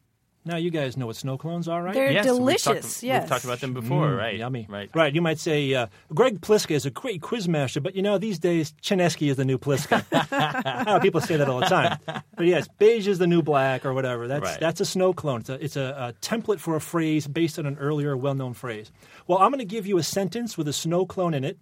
Now 0.49 0.55
you 0.57 0.71
guys 0.71 0.97
know 0.97 1.05
what 1.05 1.15
snow 1.15 1.37
cones 1.37 1.67
are, 1.67 1.83
right? 1.83 1.93
They're 1.93 2.11
yes, 2.11 2.25
we've 2.25 2.35
delicious. 2.37 2.63
talked, 2.95 3.03
yes. 3.03 3.21
we've 3.21 3.29
talked 3.29 3.43
about 3.45 3.59
them 3.61 3.73
before, 3.75 4.07
Mm, 4.09 4.17
right? 4.17 4.37
Yummy. 4.37 4.65
Right. 4.67 4.89
Right. 4.95 5.13
You 5.13 5.21
might 5.21 5.37
say, 5.37 5.73
uh, 5.75 5.87
Greg 6.13 6.41
Pliska 6.41 6.71
is 6.71 6.87
a 6.87 6.89
great 6.89 7.21
quizmaster, 7.21 7.81
but 7.83 7.95
you 7.95 8.01
know, 8.01 8.17
these 8.17 8.39
days, 8.39 8.73
Chaneski 8.81 9.29
is 9.29 9.37
the 9.37 9.45
new 9.45 9.59
Pliska. 9.59 11.01
People 11.03 11.21
say 11.21 11.37
that 11.37 11.47
all 11.47 11.59
the 11.59 11.67
time. 11.67 11.99
But 12.35 12.45
yes, 12.47 12.67
beige 12.79 13.07
is 13.07 13.19
the 13.19 13.27
new 13.27 13.41
black 13.43 13.85
or 13.85 13.93
whatever. 13.93 14.27
That's, 14.27 14.43
Right. 14.43 14.59
that's 14.59 14.81
a 14.81 14.85
snow 14.85 15.13
clone. 15.13 15.41
It's, 15.41 15.49
a, 15.49 15.63
it's 15.63 15.75
a, 15.75 16.13
a 16.15 16.25
template 16.25 16.59
for 16.59 16.75
a 16.75 16.81
phrase 16.81 17.27
based 17.27 17.59
on 17.59 17.65
an 17.67 17.77
earlier 17.77 18.17
well 18.17 18.33
known 18.33 18.53
phrase. 18.53 18.91
Well, 19.27 19.37
I'm 19.37 19.51
going 19.51 19.59
to 19.59 19.65
give 19.65 19.85
you 19.85 19.97
a 19.99 20.03
sentence 20.03 20.57
with 20.57 20.67
a 20.67 20.73
snow 20.73 21.05
clone 21.05 21.33
in 21.35 21.43
it, 21.43 21.59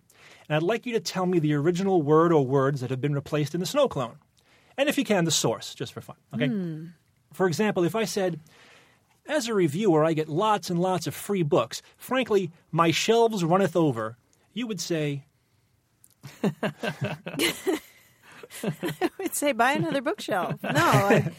and 0.48 0.56
I'd 0.56 0.64
like 0.64 0.86
you 0.86 0.94
to 0.94 1.02
tell 1.02 1.26
me 1.26 1.40
the 1.40 1.54
original 1.56 2.02
word 2.02 2.32
or 2.32 2.46
words 2.46 2.80
that 2.80 2.90
have 2.90 3.02
been 3.02 3.14
replaced 3.14 3.54
in 3.54 3.60
the 3.60 3.66
snow 3.66 3.90
clone. 3.90 4.16
And 4.78 4.88
if 4.88 4.98
you 4.98 5.04
can, 5.04 5.26
the 5.26 5.32
source, 5.32 5.76
just 5.76 5.92
for 5.92 6.00
fun. 6.00 6.16
Okay? 6.34 6.50
For 7.34 7.48
example, 7.48 7.84
if 7.84 7.96
I 7.96 8.06
said, 8.06 8.40
as 9.28 9.48
a 9.48 9.54
reviewer, 9.54 10.04
I 10.04 10.14
get 10.14 10.30
lots 10.30 10.70
and 10.70 10.80
lots 10.80 11.08
of 11.08 11.16
free 11.16 11.44
books. 11.44 11.82
Frankly, 11.98 12.52
my 12.72 12.92
shelves 12.92 13.44
runneth 13.44 13.76
over. 13.76 14.18
You 14.54 14.68
would 14.68 14.82
say, 14.82 15.26
I 16.44 16.52
would 19.20 19.36
say 19.36 19.52
buy 19.52 19.74
another 19.74 20.02
bookshelf. 20.02 20.56
No, 20.64 20.70
I, 20.74 21.32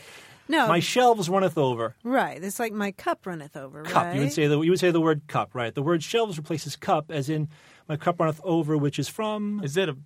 no. 0.48 0.68
my 0.68 0.80
shelves 0.80 1.28
runneth 1.28 1.58
over. 1.58 1.94
right. 2.04 2.42
It's 2.42 2.58
like 2.58 2.72
my 2.72 2.92
cup 2.92 3.26
runneth 3.26 3.56
over. 3.56 3.82
Cup. 3.82 4.06
Right? 4.06 4.14
You 4.14 4.20
would 4.22 4.32
say 4.32 4.46
the 4.46 4.60
you 4.60 4.70
would 4.70 4.80
say 4.80 4.90
the 4.90 5.00
word 5.00 5.22
cup, 5.26 5.54
right? 5.54 5.74
The 5.74 5.82
word 5.82 6.02
shelves 6.02 6.38
replaces 6.38 6.76
cup, 6.76 7.10
as 7.10 7.28
in 7.28 7.48
my 7.88 7.96
cup 7.96 8.20
runneth 8.20 8.40
over, 8.44 8.76
which 8.76 8.98
is 8.98 9.08
from 9.08 9.60
Is 9.64 9.76
it 9.76 9.88
a 9.88 9.96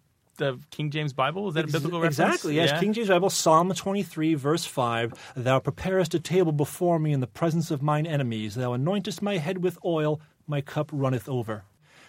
the 0.43 0.59
King 0.71 0.91
James 0.91 1.13
Bible? 1.13 1.49
Is 1.49 1.55
that 1.55 1.65
a 1.65 1.73
biblical 1.73 2.01
reference? 2.01 2.19
Exactly, 2.19 2.57
yes. 2.57 2.71
Yeah? 2.71 2.81
King 2.81 2.93
James 2.93 3.09
Bible, 3.09 3.31
Psalm 3.31 3.73
23, 3.73 4.35
verse 4.35 4.65
5. 4.65 5.33
Thou 5.37 5.61
preparest 5.61 6.15
a 6.15 6.21
table 6.21 6.53
before 6.53 6.99
me 6.99 7.13
in 7.13 7.21
the 7.21 7.27
presence 7.27 7.71
of 7.71 7.83
mine 7.83 8.07
enemies. 8.07 8.57
Thou 8.57 8.77
anointest 8.77 9.23
my 9.23 9.39
head 9.39 9.63
with 9.63 9.79
oil, 9.85 10.21
my 10.47 10.61
cup 10.61 10.91
runneth 10.93 11.29
over. 11.29 11.65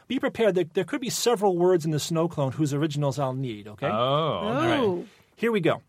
Be 0.08 0.20
prepared. 0.20 0.56
There, 0.56 0.66
there 0.74 0.84
could 0.84 1.02
be 1.02 1.10
several 1.10 1.58
words 1.58 1.86
in 1.86 1.92
the 1.92 2.00
snow 2.00 2.28
clone 2.28 2.52
whose 2.52 2.74
originals 2.74 3.20
I'll 3.20 3.34
need, 3.34 3.68
okay? 3.68 3.88
Oh, 3.88 4.56
okay. 4.56 4.80
Oh. 4.80 5.06
Here 5.36 5.52
we 5.52 5.60
go. 5.60 5.82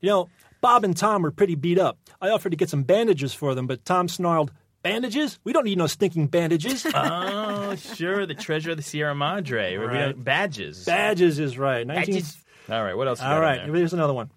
You 0.00 0.10
know, 0.10 0.28
Bob 0.60 0.84
and 0.84 0.96
Tom 0.96 1.22
were 1.22 1.30
pretty 1.30 1.54
beat 1.54 1.78
up. 1.78 1.98
I 2.20 2.30
offered 2.30 2.50
to 2.50 2.56
get 2.56 2.70
some 2.70 2.82
bandages 2.82 3.32
for 3.32 3.54
them, 3.54 3.66
but 3.66 3.84
Tom 3.84 4.08
snarled, 4.08 4.52
Bandages? 4.84 5.38
We 5.44 5.52
don't 5.54 5.64
need 5.64 5.78
no 5.78 5.86
stinking 5.88 6.26
bandages. 6.28 6.86
oh, 6.94 7.74
sure. 7.74 8.26
The 8.26 8.34
treasure 8.34 8.72
of 8.72 8.76
the 8.76 8.82
Sierra 8.82 9.14
Madre. 9.14 9.74
Right. 9.76 9.98
don't- 10.12 10.22
Badges. 10.22 10.84
Badges 10.84 11.38
is 11.38 11.58
right. 11.58 11.86
19... 11.86 12.14
Badges. 12.14 12.36
All 12.68 12.84
right. 12.84 12.94
What 12.96 13.08
else? 13.08 13.20
you 13.20 13.26
All 13.26 13.34
got 13.36 13.40
right, 13.40 13.60
in 13.62 13.66
there? 13.72 13.76
here's 13.76 13.94
another 13.94 14.12
one. 14.12 14.30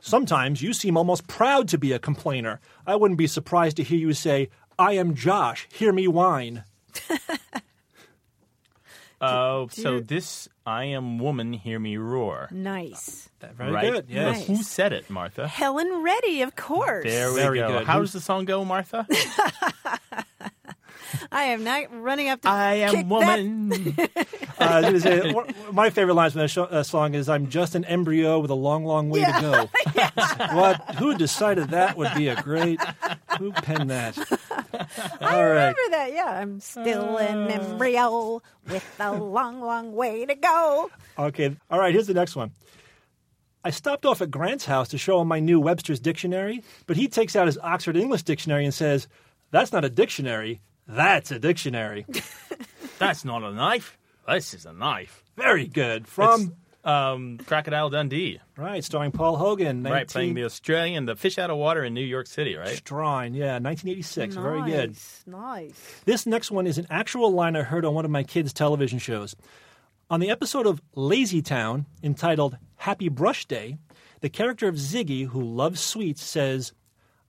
Sometimes 0.00 0.60
you 0.60 0.72
seem 0.72 0.96
almost 0.96 1.26
proud 1.26 1.68
to 1.68 1.78
be 1.78 1.92
a 1.92 1.98
complainer. 1.98 2.60
I 2.86 2.96
wouldn't 2.96 3.18
be 3.18 3.26
surprised 3.26 3.76
to 3.78 3.82
hear 3.82 3.98
you 3.98 4.12
say, 4.12 4.50
I 4.78 4.92
am 4.92 5.14
Josh, 5.14 5.66
hear 5.72 5.92
me 5.92 6.08
whine. 6.08 6.64
Oh, 9.22 9.68
so 9.70 10.00
this 10.00 10.48
I 10.66 10.84
am 10.86 11.18
woman, 11.18 11.52
hear 11.52 11.78
me 11.78 11.96
roar. 11.96 12.48
Nice. 12.50 13.28
Very 13.40 13.72
right? 13.72 13.92
good, 13.92 14.06
yes. 14.08 14.38
Nice. 14.38 14.46
Who 14.46 14.62
said 14.62 14.92
it, 14.92 15.08
Martha? 15.10 15.46
Helen 15.48 16.02
Reddy, 16.02 16.42
of 16.42 16.56
course. 16.56 17.04
There 17.04 17.30
we 17.32 17.36
Very 17.36 17.58
go. 17.58 17.68
good. 17.68 17.86
How 17.86 18.00
does 18.00 18.12
the 18.12 18.20
song 18.20 18.44
go, 18.44 18.64
Martha? 18.64 19.06
I 21.32 21.44
am 21.44 21.64
not 21.64 21.84
running 21.90 22.28
up 22.28 22.42
to 22.42 22.48
I 22.48 22.74
am 22.74 23.08
woman. 23.08 23.96
Uh, 24.60 24.64
I 24.64 24.90
was 24.92 25.02
gonna 25.02 25.22
say, 25.22 25.34
my 25.72 25.90
favorite 25.90 26.14
lines 26.14 26.34
from 26.34 26.42
that 26.42 26.48
show, 26.48 26.64
uh, 26.64 26.84
song 26.84 27.14
is, 27.14 27.28
I'm 27.28 27.48
just 27.48 27.74
an 27.74 27.84
embryo 27.86 28.38
with 28.38 28.50
a 28.50 28.54
long, 28.54 28.84
long 28.84 29.10
way 29.10 29.24
to 29.24 29.32
go. 29.40 29.68
what? 30.54 30.94
Who 30.96 31.16
decided 31.16 31.70
that 31.70 31.96
would 31.96 32.14
be 32.14 32.28
a 32.28 32.40
great... 32.40 32.78
Who 33.40 33.50
penned 33.50 33.90
that? 33.90 34.16
I 35.20 35.34
All 35.34 35.42
right. 35.42 35.74
remember 35.74 35.80
that. 35.90 36.12
Yeah, 36.12 36.26
I'm 36.26 36.60
still 36.60 37.16
an 37.16 37.50
embryo 37.50 38.40
with 38.68 38.84
a 39.00 39.12
long, 39.16 39.60
long 39.60 39.94
way 39.94 40.26
to 40.26 40.34
go. 40.36 40.90
Okay. 41.18 41.56
All 41.68 41.80
right. 41.80 41.92
Here's 41.92 42.06
the 42.06 42.14
next 42.14 42.36
one. 42.36 42.52
I 43.64 43.70
stopped 43.70 44.06
off 44.06 44.22
at 44.22 44.30
Grant's 44.30 44.66
house 44.66 44.88
to 44.88 44.98
show 44.98 45.20
him 45.20 45.28
my 45.28 45.40
new 45.40 45.58
Webster's 45.58 45.98
dictionary, 45.98 46.62
but 46.86 46.96
he 46.96 47.08
takes 47.08 47.34
out 47.34 47.46
his 47.46 47.58
Oxford 47.58 47.96
English 47.96 48.22
dictionary 48.22 48.64
and 48.64 48.74
says, 48.74 49.08
"That's 49.50 49.72
not 49.72 49.84
a 49.84 49.90
dictionary. 49.90 50.60
That's 50.86 51.30
a 51.30 51.38
dictionary." 51.38 52.06
That's 52.98 53.24
not 53.24 53.42
a 53.42 53.52
knife. 53.52 53.98
This 54.28 54.54
is 54.54 54.66
a 54.66 54.72
knife. 54.72 55.24
Very 55.36 55.66
good. 55.66 56.06
From 56.06 56.54
Um, 56.84 57.38
Crocodile 57.46 57.90
Dundee. 57.90 58.40
right, 58.56 58.82
starring 58.82 59.12
Paul 59.12 59.36
Hogan, 59.36 59.82
19... 59.82 59.92
Right, 59.92 60.08
playing 60.08 60.34
the 60.34 60.44
Australian, 60.44 61.06
the 61.06 61.14
fish 61.16 61.38
out 61.38 61.48
of 61.50 61.56
water 61.56 61.84
in 61.84 61.94
New 61.94 62.04
York 62.04 62.26
City, 62.26 62.56
right? 62.56 62.68
Strine, 62.76 63.34
yeah, 63.36 63.58
1986. 63.58 64.34
Very 64.34 64.62
good. 64.70 64.90
Nice, 64.90 65.22
Nice. 65.26 66.00
This 66.04 66.26
next 66.26 66.50
one 66.50 66.66
is 66.66 66.78
an 66.78 66.86
actual 66.90 67.30
line 67.32 67.54
I 67.56 67.62
heard 67.62 67.84
on 67.84 67.94
one 67.94 68.04
of 68.04 68.10
my 68.10 68.24
kids' 68.24 68.52
television 68.52 68.98
shows. 68.98 69.36
On 70.10 70.18
the 70.20 70.30
episode 70.30 70.66
of 70.66 70.82
Lazy 70.94 71.40
Town, 71.40 71.86
entitled 72.02 72.58
Happy 72.76 73.08
Brush 73.08 73.46
Day, 73.46 73.78
the 74.20 74.28
character 74.28 74.66
of 74.68 74.74
Ziggy, 74.74 75.26
who 75.26 75.40
loves 75.42 75.80
sweets, 75.80 76.22
says, 76.22 76.72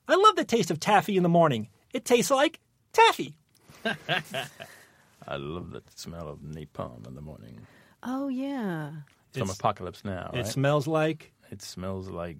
I 0.08 0.16
love 0.16 0.36
the 0.36 0.46
taste 0.46 0.70
of 0.72 0.80
taffy 0.80 1.16
in 1.16 1.24
the 1.24 1.30
morning. 1.30 1.70
It 1.94 2.06
tastes 2.06 2.32
like 2.32 2.60
taffy. 2.92 3.36
I 5.28 5.36
love 5.38 5.72
the 5.72 5.82
smell 5.96 6.28
of 6.28 6.40
napalm 6.40 7.08
in 7.08 7.16
the 7.16 7.22
morning. 7.22 7.66
Oh 8.04 8.28
yeah, 8.28 8.90
From 9.32 9.44
It's- 9.44 9.56
Apocalypse 9.58 10.04
Now, 10.04 10.30
It 10.34 10.38
right? 10.38 10.48
smells 10.48 10.88
like. 10.88 11.32
It 11.52 11.62
smells 11.62 12.10
like 12.10 12.38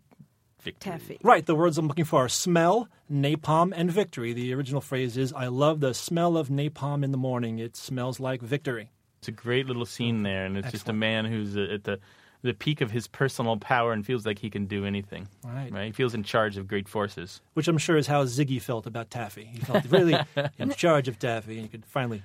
victory. 0.62 0.92
taffy. 0.92 1.20
Right, 1.24 1.46
the 1.46 1.56
words 1.56 1.78
I'm 1.78 1.88
looking 1.88 2.04
for 2.06 2.26
are 2.26 2.30
smell, 2.30 2.90
napalm, 3.12 3.72
and 3.76 3.92
victory. 3.92 4.34
The 4.34 4.54
original 4.54 4.82
phrase 4.82 5.18
is, 5.18 5.32
I 5.34 5.48
love 5.48 5.80
the 5.82 5.94
smell 5.94 6.36
of 6.36 6.50
napalm 6.50 7.04
in 7.04 7.12
the 7.12 7.18
morning. 7.18 7.60
It 7.60 7.76
smells 7.78 8.20
like 8.20 8.42
victory. 8.42 8.90
It's 9.20 9.28
a 9.28 9.32
great 9.32 9.68
little 9.68 9.86
scene 9.86 10.24
there, 10.24 10.46
and 10.46 10.58
it's 10.58 10.72
just 10.72 10.90
a 10.90 10.94
man 10.94 11.26
who's 11.26 11.56
uh, 11.56 11.68
at 11.74 11.84
the 11.86 12.00
the 12.44 12.54
peak 12.54 12.82
of 12.82 12.92
his 12.92 13.08
personal 13.08 13.58
power 13.58 13.94
and 13.94 14.06
feels 14.06 14.26
like 14.26 14.40
he 14.40 14.50
can 14.50 14.66
do 14.66 14.86
anything. 14.86 15.28
Right. 15.44 15.72
Right. 15.72 15.86
He 15.86 15.92
feels 15.94 16.14
in 16.14 16.24
charge 16.24 16.58
of 16.58 16.68
great 16.68 16.88
forces. 16.88 17.42
which 17.54 17.68
I'm 17.68 17.78
sure 17.78 17.98
is 17.98 18.08
how 18.08 18.26
Ziggy 18.26 18.62
felt 18.62 18.86
about 18.86 19.10
Taffy. 19.10 19.46
He 19.46 19.60
felt 19.60 19.86
really 19.86 20.18
in 20.60 20.72
charge 20.72 21.08
of 21.08 21.18
Taffy, 21.18 21.54
and 21.54 21.62
he 21.64 21.68
could 21.70 21.86
finally. 21.86 22.22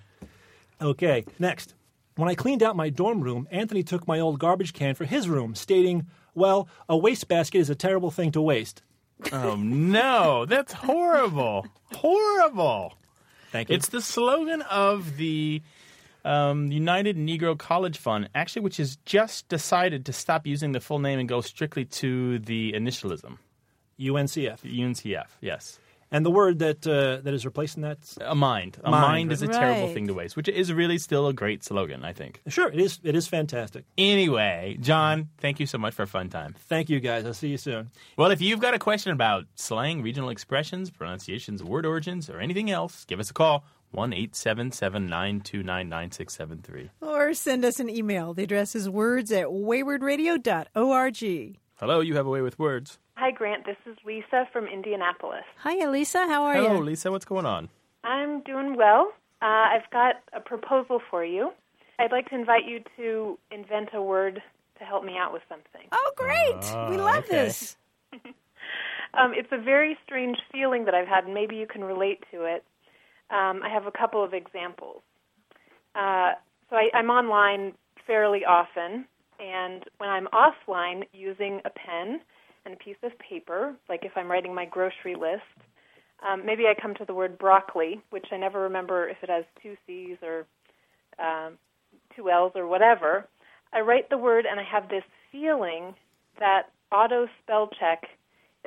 Okay, 0.80 1.24
next. 1.38 1.74
When 2.16 2.28
I 2.28 2.34
cleaned 2.34 2.62
out 2.64 2.74
my 2.76 2.90
dorm 2.90 3.20
room, 3.20 3.46
Anthony 3.50 3.84
took 3.84 4.08
my 4.08 4.18
old 4.18 4.40
garbage 4.40 4.72
can 4.72 4.94
for 4.96 5.04
his 5.04 5.28
room, 5.28 5.54
stating, 5.54 6.06
Well, 6.34 6.68
a 6.88 6.96
wastebasket 6.96 7.60
is 7.60 7.70
a 7.70 7.76
terrible 7.76 8.10
thing 8.10 8.32
to 8.32 8.40
waste. 8.42 8.82
Oh 9.32 9.56
no, 9.56 10.44
that's 10.46 10.72
horrible! 10.72 11.66
horrible. 11.92 12.94
Thank 13.50 13.68
you. 13.70 13.76
It's 13.76 13.88
the 13.88 14.00
slogan 14.02 14.62
of 14.62 15.16
the 15.16 15.62
um, 16.28 16.70
United 16.70 17.16
Negro 17.16 17.56
College 17.58 17.98
Fund, 17.98 18.28
actually, 18.34 18.62
which 18.62 18.76
has 18.76 18.96
just 19.06 19.48
decided 19.48 20.04
to 20.06 20.12
stop 20.12 20.46
using 20.46 20.72
the 20.72 20.80
full 20.80 20.98
name 20.98 21.18
and 21.18 21.28
go 21.28 21.40
strictly 21.40 21.84
to 21.86 22.38
the 22.40 22.72
initialism. 22.72 23.38
UNCF. 23.98 24.60
UNCF, 24.60 25.26
yes. 25.40 25.80
And 26.10 26.24
the 26.24 26.30
word 26.30 26.60
that 26.60 26.86
uh, 26.86 27.20
that 27.22 27.34
is 27.34 27.44
replacing 27.44 27.82
that. 27.82 27.98
A 28.22 28.34
mind. 28.34 28.78
A 28.82 28.90
Mind, 28.90 29.02
mind, 29.02 29.32
is 29.32 29.42
a 29.42 29.48
terrible 29.48 29.92
thing 29.92 30.06
to 30.06 30.14
waste, 30.14 30.36
which 30.36 30.48
is 30.48 30.72
really 30.72 30.96
still 30.96 31.26
a 31.28 31.34
great 31.34 31.62
slogan, 31.62 32.02
I 32.02 32.14
think. 32.14 32.40
Sure, 32.48 32.68
it 32.68 32.80
is. 32.80 32.98
It 33.02 33.14
is 33.14 33.28
fantastic. 33.28 33.84
Anyway, 33.98 34.78
John, 34.80 35.28
thank 35.36 35.60
you 35.60 35.66
so 35.66 35.76
much 35.76 35.92
for 35.92 36.04
a 36.04 36.06
fun 36.06 36.30
time. 36.30 36.54
Thank 36.68 36.88
you, 36.88 36.98
guys. 37.00 37.26
I'll 37.26 37.34
see 37.34 37.48
you 37.48 37.58
soon. 37.58 37.90
Well, 38.16 38.30
if 38.30 38.40
you've 38.40 38.60
got 38.60 38.72
a 38.72 38.78
question 38.78 39.12
about 39.12 39.44
slang, 39.54 40.00
regional 40.02 40.30
expressions, 40.30 40.88
pronunciations, 40.88 41.62
word 41.62 41.84
origins, 41.84 42.30
or 42.30 42.40
anything 42.40 42.70
else, 42.70 43.04
give 43.04 43.20
us 43.20 43.28
a 43.28 43.34
call. 43.34 43.64
1 43.92 44.12
877 44.12 45.06
929 45.06 45.88
9673. 45.88 46.90
Or 47.00 47.32
send 47.34 47.64
us 47.64 47.80
an 47.80 47.88
email. 47.88 48.34
The 48.34 48.44
address 48.44 48.74
is 48.74 48.88
words 48.88 49.32
at 49.32 49.46
waywardradio.org. 49.46 51.56
Hello, 51.76 52.00
you 52.00 52.16
have 52.16 52.26
a 52.26 52.30
way 52.30 52.42
with 52.42 52.58
words. 52.58 52.98
Hi, 53.16 53.30
Grant. 53.30 53.64
This 53.64 53.76
is 53.86 53.96
Lisa 54.04 54.46
from 54.52 54.66
Indianapolis. 54.66 55.44
Hi, 55.58 55.82
Elisa. 55.84 56.26
How 56.26 56.44
are 56.44 56.54
Hello, 56.54 56.66
you? 56.66 56.72
Hello, 56.74 56.84
Lisa. 56.84 57.10
What's 57.10 57.24
going 57.24 57.46
on? 57.46 57.68
I'm 58.04 58.42
doing 58.42 58.76
well. 58.76 59.12
Uh, 59.40 59.46
I've 59.46 59.88
got 59.90 60.16
a 60.32 60.40
proposal 60.40 61.00
for 61.10 61.24
you. 61.24 61.52
I'd 61.98 62.12
like 62.12 62.28
to 62.28 62.34
invite 62.34 62.64
you 62.66 62.80
to 62.96 63.38
invent 63.50 63.90
a 63.94 64.02
word 64.02 64.42
to 64.78 64.84
help 64.84 65.04
me 65.04 65.16
out 65.18 65.32
with 65.32 65.42
something. 65.48 65.88
Oh, 65.90 66.12
great. 66.16 66.90
we 66.90 66.96
love 66.96 67.24
okay. 67.24 67.46
this. 67.46 67.76
Um, 69.14 69.32
it's 69.34 69.48
a 69.52 69.58
very 69.58 69.96
strange 70.04 70.36
feeling 70.52 70.84
that 70.84 70.94
I've 70.94 71.08
had, 71.08 71.24
and 71.24 71.32
maybe 71.34 71.56
you 71.56 71.66
can 71.66 71.82
relate 71.82 72.22
to 72.30 72.44
it. 72.44 72.62
Um, 73.30 73.62
I 73.62 73.68
have 73.72 73.86
a 73.86 73.90
couple 73.90 74.24
of 74.24 74.32
examples. 74.32 75.02
Uh, 75.94 76.32
so 76.70 76.76
I, 76.76 76.88
I'm 76.94 77.10
online 77.10 77.72
fairly 78.06 78.44
often, 78.44 79.04
and 79.38 79.84
when 79.98 80.08
I'm 80.08 80.28
offline 80.28 81.02
using 81.12 81.60
a 81.64 81.70
pen 81.70 82.20
and 82.64 82.74
a 82.74 82.76
piece 82.76 82.96
of 83.02 83.12
paper, 83.18 83.74
like 83.88 84.04
if 84.04 84.12
I'm 84.16 84.30
writing 84.30 84.54
my 84.54 84.64
grocery 84.64 85.14
list, 85.14 85.42
um, 86.26 86.44
maybe 86.44 86.64
I 86.64 86.74
come 86.80 86.94
to 86.94 87.04
the 87.04 87.14
word 87.14 87.38
broccoli, 87.38 88.00
which 88.10 88.26
I 88.32 88.36
never 88.36 88.60
remember 88.62 89.08
if 89.08 89.18
it 89.22 89.30
has 89.30 89.44
two 89.62 89.76
C's 89.86 90.16
or 90.22 90.46
um, 91.24 91.54
two 92.16 92.30
L's 92.30 92.52
or 92.54 92.66
whatever. 92.66 93.28
I 93.72 93.80
write 93.80 94.10
the 94.10 94.18
word, 94.18 94.46
and 94.50 94.58
I 94.58 94.64
have 94.64 94.88
this 94.88 95.04
feeling 95.30 95.94
that 96.38 96.70
auto 96.90 97.26
spell 97.42 97.68
check 97.78 98.04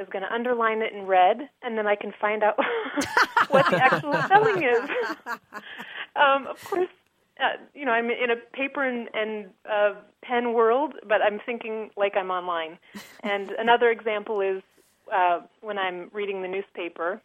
is 0.01 0.07
going 0.11 0.23
to 0.23 0.33
underline 0.33 0.81
it 0.81 0.93
in 0.93 1.05
red, 1.05 1.49
and 1.61 1.77
then 1.77 1.87
I 1.87 1.95
can 1.95 2.13
find 2.19 2.43
out 2.43 2.57
what 3.49 3.69
the 3.69 3.81
actual 3.81 4.13
spelling 4.25 4.63
is. 4.63 4.89
um, 6.15 6.47
of 6.47 6.63
course, 6.65 6.89
uh, 7.39 7.57
you 7.73 7.85
know, 7.85 7.91
I'm 7.91 8.09
in 8.09 8.29
a 8.31 8.35
paper 8.55 8.83
and, 8.83 9.09
and 9.13 9.47
uh, 9.69 9.93
pen 10.21 10.53
world, 10.53 10.93
but 11.07 11.21
I'm 11.21 11.39
thinking 11.45 11.89
like 11.95 12.15
I'm 12.17 12.29
online. 12.31 12.77
And 13.23 13.51
another 13.51 13.89
example 13.89 14.41
is 14.41 14.61
uh, 15.13 15.41
when 15.61 15.77
I'm 15.77 16.09
reading 16.13 16.41
the 16.41 16.47
newspaper, 16.47 17.21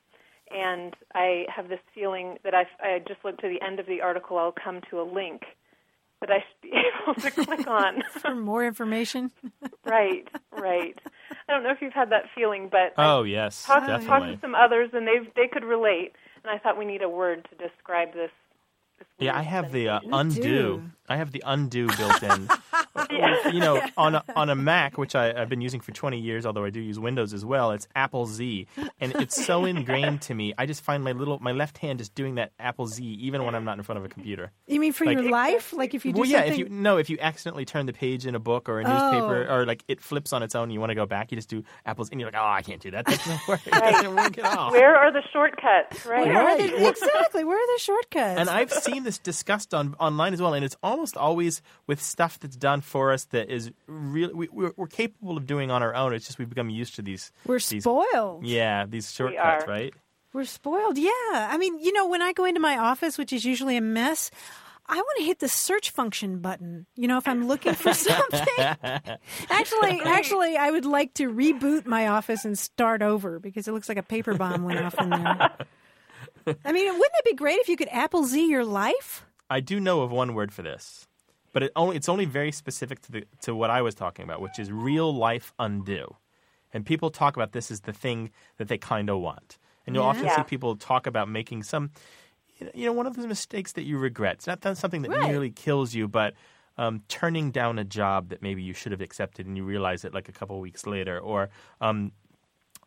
and 0.54 0.94
I 1.14 1.44
have 1.54 1.68
this 1.68 1.80
feeling 1.94 2.38
that 2.44 2.54
I, 2.54 2.66
I 2.80 3.00
just 3.06 3.24
look 3.24 3.38
to 3.38 3.48
the 3.48 3.60
end 3.64 3.80
of 3.80 3.86
the 3.86 4.00
article, 4.00 4.38
I'll 4.38 4.52
come 4.52 4.80
to 4.90 5.00
a 5.00 5.02
link 5.02 5.42
that 6.20 6.30
I 6.30 6.38
should 6.38 6.60
be 6.62 6.72
able 7.02 7.14
to 7.20 7.30
click 7.30 7.66
on. 7.66 8.02
For 8.20 8.34
more 8.34 8.64
information. 8.64 9.30
right, 9.84 10.26
right. 10.52 10.98
I 11.48 11.52
don't 11.52 11.62
know 11.62 11.70
if 11.70 11.78
you've 11.82 11.92
had 11.92 12.10
that 12.10 12.24
feeling, 12.34 12.68
but 12.70 12.94
Oh 12.98 13.22
yes, 13.24 13.66
I 13.68 13.74
talked, 13.74 13.86
talked 13.86 14.06
definitely. 14.06 14.36
to 14.36 14.40
some 14.40 14.54
others, 14.54 14.90
and 14.92 15.06
they 15.06 15.18
they 15.36 15.48
could 15.48 15.64
relate. 15.64 16.12
And 16.44 16.50
I 16.50 16.58
thought 16.58 16.78
we 16.78 16.84
need 16.84 17.02
a 17.02 17.08
word 17.08 17.48
to 17.50 17.68
describe 17.68 18.12
this. 18.14 18.30
This 19.18 19.26
Yeah, 19.26 19.36
I 19.36 19.42
have 19.42 19.72
the 19.72 19.88
uh, 19.88 20.00
undo. 20.12 20.42
do. 20.42 20.82
I 21.08 21.16
have 21.18 21.30
the 21.30 21.42
undo 21.46 21.86
built 21.96 22.20
in. 22.24 22.48
you 23.52 23.60
know, 23.60 23.80
on 23.96 24.16
a, 24.16 24.24
on 24.34 24.50
a 24.50 24.56
Mac, 24.56 24.98
which 24.98 25.14
I, 25.14 25.40
I've 25.40 25.48
been 25.48 25.60
using 25.60 25.80
for 25.80 25.92
20 25.92 26.18
years, 26.18 26.44
although 26.44 26.64
I 26.64 26.70
do 26.70 26.80
use 26.80 26.98
Windows 26.98 27.32
as 27.32 27.44
well. 27.44 27.70
It's 27.70 27.86
Apple 27.94 28.26
Z, 28.26 28.66
and 29.00 29.14
it's 29.14 29.44
so 29.44 29.64
ingrained 29.72 30.22
to 30.22 30.34
me. 30.34 30.52
I 30.58 30.66
just 30.66 30.82
find 30.82 31.04
my 31.04 31.12
little 31.12 31.38
my 31.38 31.52
left 31.52 31.78
hand 31.78 32.00
just 32.00 32.14
doing 32.16 32.34
that 32.36 32.50
Apple 32.58 32.88
Z, 32.88 33.04
even 33.04 33.44
when 33.44 33.54
I'm 33.54 33.64
not 33.64 33.78
in 33.78 33.84
front 33.84 34.00
of 34.00 34.04
a 34.04 34.08
computer. 34.08 34.50
You 34.66 34.80
mean 34.80 34.92
for 34.92 35.04
Like- 35.04 35.18
your 35.18 35.30
life? 35.30 35.72
Like 35.72 35.94
if 35.94 36.04
you 36.04 36.12
do 36.12 36.20
well, 36.22 36.28
yeah. 36.28 36.38
something? 36.38 36.52
If 36.54 36.58
you 36.58 36.68
no, 36.68 36.96
if 36.96 37.08
you 37.08 37.18
accidentally 37.20 37.64
turn 37.66 37.86
the 37.86 37.92
page 37.92 38.26
in 38.26 38.34
a 38.34 38.40
book 38.40 38.68
or 38.68 38.80
a 38.80 38.82
newspaper, 38.82 39.46
or 39.48 39.64
like 39.64 39.84
it 39.86 40.00
flips 40.00 40.32
on 40.32 40.42
its 40.42 40.56
own, 40.56 40.64
and 40.64 40.72
you 40.72 40.80
want 40.80 40.90
to 40.90 40.96
go 40.96 41.06
back, 41.06 41.30
you 41.30 41.36
just 41.36 41.48
do 41.48 41.62
Apple's, 41.84 42.10
and 42.10 42.20
you're 42.20 42.30
like, 42.32 42.40
oh, 42.40 42.44
I 42.44 42.62
can't 42.62 42.82
do 42.82 42.90
that. 42.90 43.06
That 43.06 43.18
doesn't 43.18 43.48
work. 43.48 43.64
It 43.64 43.70
doesn't 43.72 44.14
work 44.16 44.38
at 44.38 44.58
all. 44.58 44.72
Where 44.72 44.96
are 44.96 45.12
the 45.12 45.22
shortcuts? 45.32 46.04
Right. 46.04 46.26
Where 46.26 46.36
are 46.36 46.44
Right. 46.44 46.70
the, 46.76 46.88
exactly. 46.88 47.44
Where 47.44 47.56
are 47.62 47.76
the 47.76 47.80
shortcuts? 47.80 48.40
And 48.40 48.50
I've 48.50 48.72
seen 48.72 49.04
this 49.06 49.18
discussed 49.18 49.72
on 49.72 49.94
online 49.98 50.34
as 50.34 50.42
well, 50.42 50.52
and 50.52 50.64
it's 50.64 50.76
almost 50.82 51.16
always 51.16 51.62
with 51.86 52.02
stuff 52.02 52.38
that's 52.38 52.56
done 52.56 52.82
for 52.82 53.12
us 53.12 53.24
that 53.26 53.48
is 53.48 53.70
really 53.86 54.34
we, 54.34 54.48
we're, 54.52 54.72
we're 54.76 54.86
capable 54.86 55.36
of 55.36 55.46
doing 55.46 55.70
on 55.70 55.82
our 55.82 55.94
own. 55.94 56.12
It's 56.12 56.26
just 56.26 56.38
we've 56.38 56.48
become 56.48 56.68
used 56.68 56.96
to 56.96 57.02
these. 57.02 57.32
We're 57.46 57.54
these, 57.60 57.82
spoiled. 57.82 58.44
Yeah, 58.44 58.84
these 58.86 59.10
shortcuts, 59.12 59.64
are. 59.64 59.66
right? 59.66 59.94
We're 60.32 60.44
spoiled. 60.44 60.98
Yeah. 60.98 61.10
I 61.32 61.56
mean, 61.56 61.78
you 61.78 61.92
know, 61.92 62.08
when 62.08 62.20
I 62.20 62.34
go 62.34 62.44
into 62.44 62.60
my 62.60 62.76
office, 62.76 63.16
which 63.16 63.32
is 63.32 63.46
usually 63.46 63.78
a 63.78 63.80
mess, 63.80 64.30
I 64.86 64.96
want 64.96 65.18
to 65.18 65.24
hit 65.24 65.38
the 65.38 65.48
search 65.48 65.90
function 65.90 66.40
button. 66.40 66.86
You 66.94 67.08
know, 67.08 67.16
if 67.16 67.26
I'm 67.26 67.48
looking 67.48 67.74
for 67.74 67.94
something. 67.94 68.42
actually, 69.48 70.00
actually, 70.02 70.56
I 70.56 70.70
would 70.70 70.84
like 70.84 71.14
to 71.14 71.32
reboot 71.32 71.86
my 71.86 72.08
office 72.08 72.44
and 72.44 72.58
start 72.58 73.00
over 73.00 73.38
because 73.38 73.66
it 73.66 73.72
looks 73.72 73.88
like 73.88 73.98
a 73.98 74.02
paper 74.02 74.34
bomb 74.34 74.64
went 74.64 74.80
off 74.80 74.98
in 75.00 75.10
there. 75.10 75.56
I 76.64 76.72
mean, 76.72 76.86
wouldn't 76.92 77.18
it 77.18 77.24
be 77.24 77.34
great 77.34 77.58
if 77.58 77.68
you 77.68 77.76
could 77.76 77.88
Apple 77.90 78.24
Z 78.24 78.48
your 78.48 78.64
life? 78.64 79.24
I 79.50 79.60
do 79.60 79.80
know 79.80 80.02
of 80.02 80.10
one 80.10 80.34
word 80.34 80.52
for 80.52 80.62
this, 80.62 81.06
but 81.52 81.62
it 81.62 81.72
only 81.76 81.96
it's 81.96 82.08
only 82.08 82.24
very 82.24 82.52
specific 82.52 83.00
to 83.02 83.12
the 83.12 83.24
to 83.42 83.54
what 83.54 83.70
I 83.70 83.82
was 83.82 83.94
talking 83.94 84.24
about, 84.24 84.40
which 84.40 84.58
is 84.58 84.70
real 84.72 85.14
life 85.14 85.52
undo. 85.58 86.16
And 86.72 86.84
people 86.84 87.10
talk 87.10 87.36
about 87.36 87.52
this 87.52 87.70
as 87.70 87.80
the 87.82 87.92
thing 87.92 88.30
that 88.58 88.68
they 88.68 88.78
kind 88.78 89.08
of 89.08 89.20
want. 89.20 89.58
And 89.86 89.94
you'll 89.94 90.04
Yeah. 90.04 90.10
often 90.10 90.24
Yeah. 90.26 90.36
see 90.36 90.42
people 90.42 90.76
talk 90.76 91.06
about 91.06 91.28
making 91.28 91.62
some, 91.62 91.90
you 92.74 92.84
know, 92.86 92.92
one 92.92 93.06
of 93.06 93.14
those 93.16 93.26
mistakes 93.26 93.72
that 93.72 93.82
you 93.84 93.98
regret. 93.98 94.34
It's 94.34 94.46
not 94.46 94.60
that's 94.60 94.80
something 94.80 95.02
that 95.02 95.10
Right. 95.12 95.28
nearly 95.28 95.50
kills 95.50 95.94
you, 95.94 96.08
but 96.08 96.34
um, 96.78 97.02
turning 97.08 97.52
down 97.52 97.78
a 97.78 97.84
job 97.84 98.28
that 98.28 98.42
maybe 98.42 98.62
you 98.62 98.74
should 98.74 98.92
have 98.92 99.00
accepted 99.00 99.46
and 99.46 99.56
you 99.56 99.64
realize 99.64 100.04
it 100.04 100.12
like 100.12 100.28
a 100.28 100.32
couple 100.32 100.60
weeks 100.60 100.86
later, 100.86 101.18
or 101.18 101.48
um, 101.80 102.12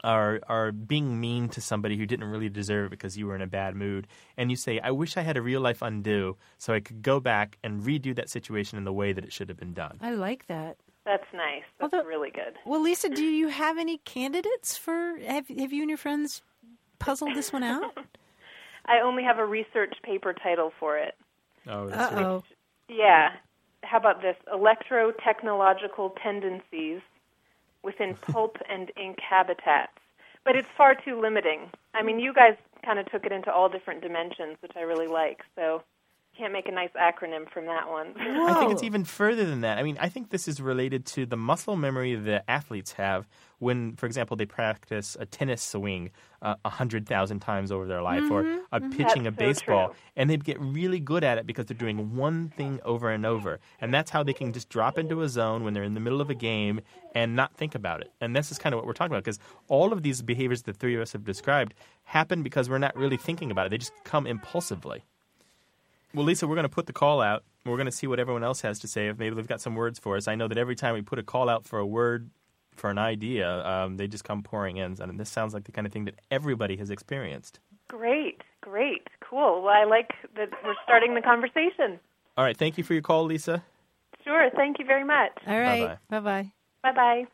are 0.03 0.39
are 0.47 0.71
being 0.71 1.19
mean 1.19 1.49
to 1.49 1.62
somebody 1.62 1.97
who 1.97 2.05
didn't 2.05 2.25
really 2.29 2.49
deserve 2.49 2.88
it 2.88 2.89
because 2.91 3.17
you 3.17 3.27
were 3.27 3.35
in 3.35 3.41
a 3.41 3.47
bad 3.47 3.75
mood, 3.75 4.07
and 4.38 4.49
you 4.49 4.55
say, 4.55 4.79
"I 4.79 4.91
wish 4.91 5.17
I 5.17 5.21
had 5.21 5.38
a 5.38 5.41
real 5.41 5.62
life 5.62 5.81
undo 5.81 6.38
so 6.57 6.73
I 6.73 6.79
could 6.79 7.01
go 7.01 7.19
back 7.19 7.57
and 7.63 7.81
redo 7.81 8.15
that 8.15 8.29
situation 8.29 8.77
in 8.77 8.83
the 8.83 8.93
way 8.93 9.13
that 9.13 9.23
it 9.23 9.33
should 9.33 9.49
have 9.49 9.57
been 9.57 9.73
done." 9.73 9.97
I 10.01 10.12
like 10.12 10.47
that. 10.47 10.77
That's 11.05 11.25
nice. 11.33 11.63
That's 11.79 11.93
Although- 11.93 12.07
really 12.07 12.29
good. 12.29 12.57
Well, 12.65 12.81
Lisa, 12.81 13.09
do 13.09 13.23
you 13.23 13.47
have 13.47 13.77
any 13.77 13.97
candidates 13.99 14.77
for? 14.77 15.17
Have 15.25 15.47
Have 15.47 15.73
you 15.73 15.81
and 15.81 15.89
your 15.89 15.97
friends 15.97 16.41
puzzled 16.99 17.33
this 17.35 17.51
one 17.51 17.63
out? 17.63 17.97
I 18.85 18.99
only 19.01 19.23
have 19.23 19.38
a 19.38 19.45
research 19.45 19.95
paper 20.03 20.33
title 20.33 20.71
for 20.79 20.97
it. 20.97 21.15
Oh, 21.67 21.88
that's 21.89 22.13
right. 22.13 22.23
oh. 22.25 22.43
Yeah. 22.88 23.33
How 23.83 23.97
about 23.97 24.21
this? 24.21 24.35
Electro-technological 24.51 26.15
tendencies 26.21 27.01
within 27.84 28.15
pulp 28.15 28.58
and 28.70 28.92
ink 29.02 29.18
habitats. 29.20 29.94
But 30.46 30.56
it's 30.56 30.68
far 30.78 30.96
too 30.96 31.20
limiting. 31.20 31.70
I 31.94 32.02
mean, 32.02 32.20
you 32.20 32.34
guys 32.34 32.56
kind 32.84 32.98
of 33.00 33.12
took 33.12 33.26
it 33.26 33.32
into 33.32 33.52
all 33.52 33.70
different 33.70 34.02
dimensions, 34.02 34.58
which 34.62 34.72
I 34.76 34.82
really 34.82 35.08
like. 35.08 35.42
So 35.56 35.84
can't 36.38 36.54
make 36.54 36.68
a 36.68 36.72
nice 36.72 36.92
acronym 37.00 37.50
from 37.52 37.65
that 37.65 37.89
one. 37.89 38.13
I 38.18 38.60
think 38.60 38.72
it's 38.72 38.84
even 38.84 39.04
further 39.04 39.46
than 39.46 39.62
that. 39.62 39.78
I 39.78 39.84
mean, 39.84 39.98
I 40.00 40.08
think 40.08 40.30
this 40.30 40.48
is 40.48 40.62
related 40.62 41.06
to 41.08 41.26
the 41.26 41.36
muscle 41.36 41.76
memory 41.76 42.15
that 42.15 42.46
athletes 42.48 42.94
have 42.94 43.28
when, 43.60 43.95
for 43.95 44.06
example, 44.06 44.36
they 44.36 44.45
practice 44.45 45.15
a 45.19 45.26
tennis 45.26 45.62
swing 45.62 46.12
uh, 46.41 46.56
a 46.65 46.69
hundred 46.69 47.08
thousand 47.08 47.39
times 47.39 47.72
over 47.72 47.86
their 47.86 48.02
life, 48.02 48.30
or 48.32 48.45
uh, 48.72 48.80
pitching 48.91 49.28
a 49.28 49.32
That's 49.32 49.36
so 49.36 49.45
baseball, 49.65 49.88
true. 49.89 49.95
and 50.15 50.30
they 50.30 50.38
get 50.38 50.60
really 50.60 51.00
good 51.00 51.24
at 51.24 51.38
it 51.38 51.45
because 51.45 51.65
they're 51.65 51.78
doing 51.78 52.15
one 52.15 52.50
thing 52.50 52.80
over 52.86 53.10
and 53.10 53.26
over, 53.26 53.60
and 53.82 53.93
that's 53.93 54.12
how 54.12 54.24
they 54.24 54.34
can 54.34 54.54
just 54.54 54.69
drop 54.69 54.98
into 54.98 55.22
a 55.22 55.30
zone 55.30 55.63
when 55.63 55.74
they're 55.74 55.84
in 55.84 55.93
the 55.93 56.00
middle 56.00 56.22
of 56.22 56.30
a 56.30 56.36
game 56.36 56.82
and 57.13 57.36
not 57.36 57.54
think 57.56 57.76
about 57.76 58.02
it. 58.02 58.12
And 58.22 58.36
this 58.36 58.52
is 58.52 58.58
kind 58.58 58.74
of 58.74 58.78
what 58.78 58.88
we're 58.88 58.93
talking 58.93 59.12
about 59.13 59.24
because 59.24 59.39
all 59.67 59.91
of 59.93 60.04
these 60.04 60.22
behaviors 60.22 60.63
the 60.63 60.74
three 60.74 60.95
of 60.95 61.02
us 61.02 61.12
have 61.12 61.26
described 61.26 61.74
happen 62.04 62.41
because 62.43 62.69
we're 62.69 62.78
not 62.78 62.95
really 62.95 63.17
thinking 63.17 63.52
about 63.52 63.65
it; 63.67 63.69
they 63.69 63.78
just 63.78 63.93
come 64.06 64.26
impulsively. 64.26 65.04
Well, 66.13 66.26
Lisa, 66.26 66.48
we're 66.48 66.56
going 66.56 66.63
to 66.63 66.69
put 66.69 66.88
the 66.88 66.93
call 66.93 67.22
out. 67.22 67.43
We're 67.65 67.76
going 67.76 67.86
to 67.86 67.91
see 67.91 68.08
what 68.08 68.19
everyone 68.19 68.43
else 68.43 68.62
has 68.62 68.80
to 68.80 68.88
say. 68.88 69.10
If 69.10 69.19
maybe 69.19 69.36
they've 69.36 69.45
got 69.45 69.62
some 69.62 69.76
words 69.76 70.00
for 70.00 70.15
us. 70.15 70.28
I 70.28 70.36
know 70.36 70.48
that 70.48 70.58
every 70.58 70.76
time 70.76 70.95
we 70.95 71.02
put 71.02 71.19
a 71.19 71.24
call 71.24 71.50
out 71.50 71.65
for 71.65 71.78
a 71.78 71.86
word, 71.86 72.32
for 72.80 72.89
an 72.89 72.98
idea, 72.98 73.65
um, 73.65 73.98
they 73.98 74.08
just 74.08 74.24
come 74.24 74.42
pouring 74.42 74.78
in. 74.78 74.96
And 75.00 75.20
this 75.20 75.30
sounds 75.30 75.54
like 75.54 75.65
the 75.65 75.72
kind 75.72 75.86
of 75.86 75.94
thing 75.94 76.06
that 76.06 76.15
everybody 76.32 76.78
has 76.78 76.89
experienced. 76.89 77.60
great, 77.88 78.42
great, 78.62 79.08
cool. 79.22 79.62
Well, 79.63 79.74
I 79.74 79.84
like 79.84 80.12
that 80.36 80.50
we're 80.63 80.76
starting 80.84 81.15
the 81.15 81.22
conversation. 81.22 82.00
All 82.38 82.44
right. 82.44 82.58
Thank 82.58 82.78
you 82.78 82.84
for 82.84 82.94
your 82.94 83.02
call, 83.02 83.26
Lisa. 83.26 83.63
Sure. 84.24 84.50
Thank 84.56 84.80
you 84.80 84.86
very 84.86 85.04
much. 85.04 85.32
All 85.46 85.60
right. 85.60 85.98
Bye 86.10 86.20
bye. 86.20 86.52
Bye 86.84 86.92
bye. 86.94 87.26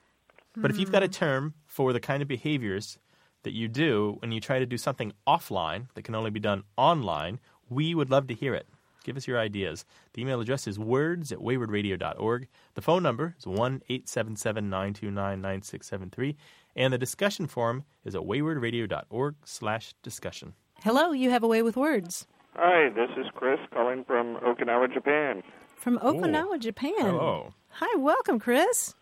But 0.58 0.72
if 0.72 0.80
you've 0.80 0.92
got 0.92 1.04
a 1.04 1.08
term 1.08 1.54
for 1.66 1.92
the 1.94 2.00
kind 2.00 2.22
of 2.22 2.28
behaviors 2.28 2.98
that 3.44 3.52
you 3.54 3.68
do 3.68 4.18
when 4.20 4.32
you 4.32 4.40
try 4.40 4.58
to 4.60 4.66
do 4.66 4.78
something 4.78 5.12
offline 5.28 5.88
that 5.94 6.04
can 6.04 6.16
only 6.16 6.32
be 6.32 6.40
done 6.40 6.64
online, 6.78 7.40
we 7.70 7.94
would 7.94 8.10
love 8.10 8.28
to 8.28 8.34
hear 8.34 8.54
it. 8.56 8.68
Give 9.06 9.18
us 9.18 9.28
your 9.28 9.38
ideas. 9.39 9.86
The 10.13 10.24
email 10.24 10.41
address 10.41 10.65
is 10.65 10.80
words 10.80 11.32
at 11.32 11.38
waywardradio.org. 11.38 12.48
The 12.74 12.82
phone 12.82 13.04
number 13.04 13.36
is 13.38 13.46
1 13.46 13.84
877 13.88 14.68
929 14.68 15.41
9673. 15.41 16.36
And 16.76 16.91
the 16.91 16.98
discussion 16.98 17.46
forum 17.46 17.84
is 18.04 18.15
at 18.15 18.22
waywardradio.org 18.22 19.36
slash 19.46 19.94
discussion. 20.02 20.56
Hello, 20.82 21.12
you 21.12 21.30
have 21.30 21.44
a 21.44 21.48
way 21.48 21.62
with 21.62 21.78
words 21.78 22.26
Hi, 22.56 22.89
this 22.89 23.10
is 23.15 23.28
Chris 23.36 23.60
calling 23.72 24.06
from 24.06 24.38
Okinawa, 24.38 24.91
Japan. 24.91 25.44
from 25.78 26.00
Okinawa, 26.00 26.58
Japan. 26.58 26.94
Hello. 26.98 27.54
Hi, 27.74 28.00
welcome, 28.00 28.39
Chris. 28.39 28.96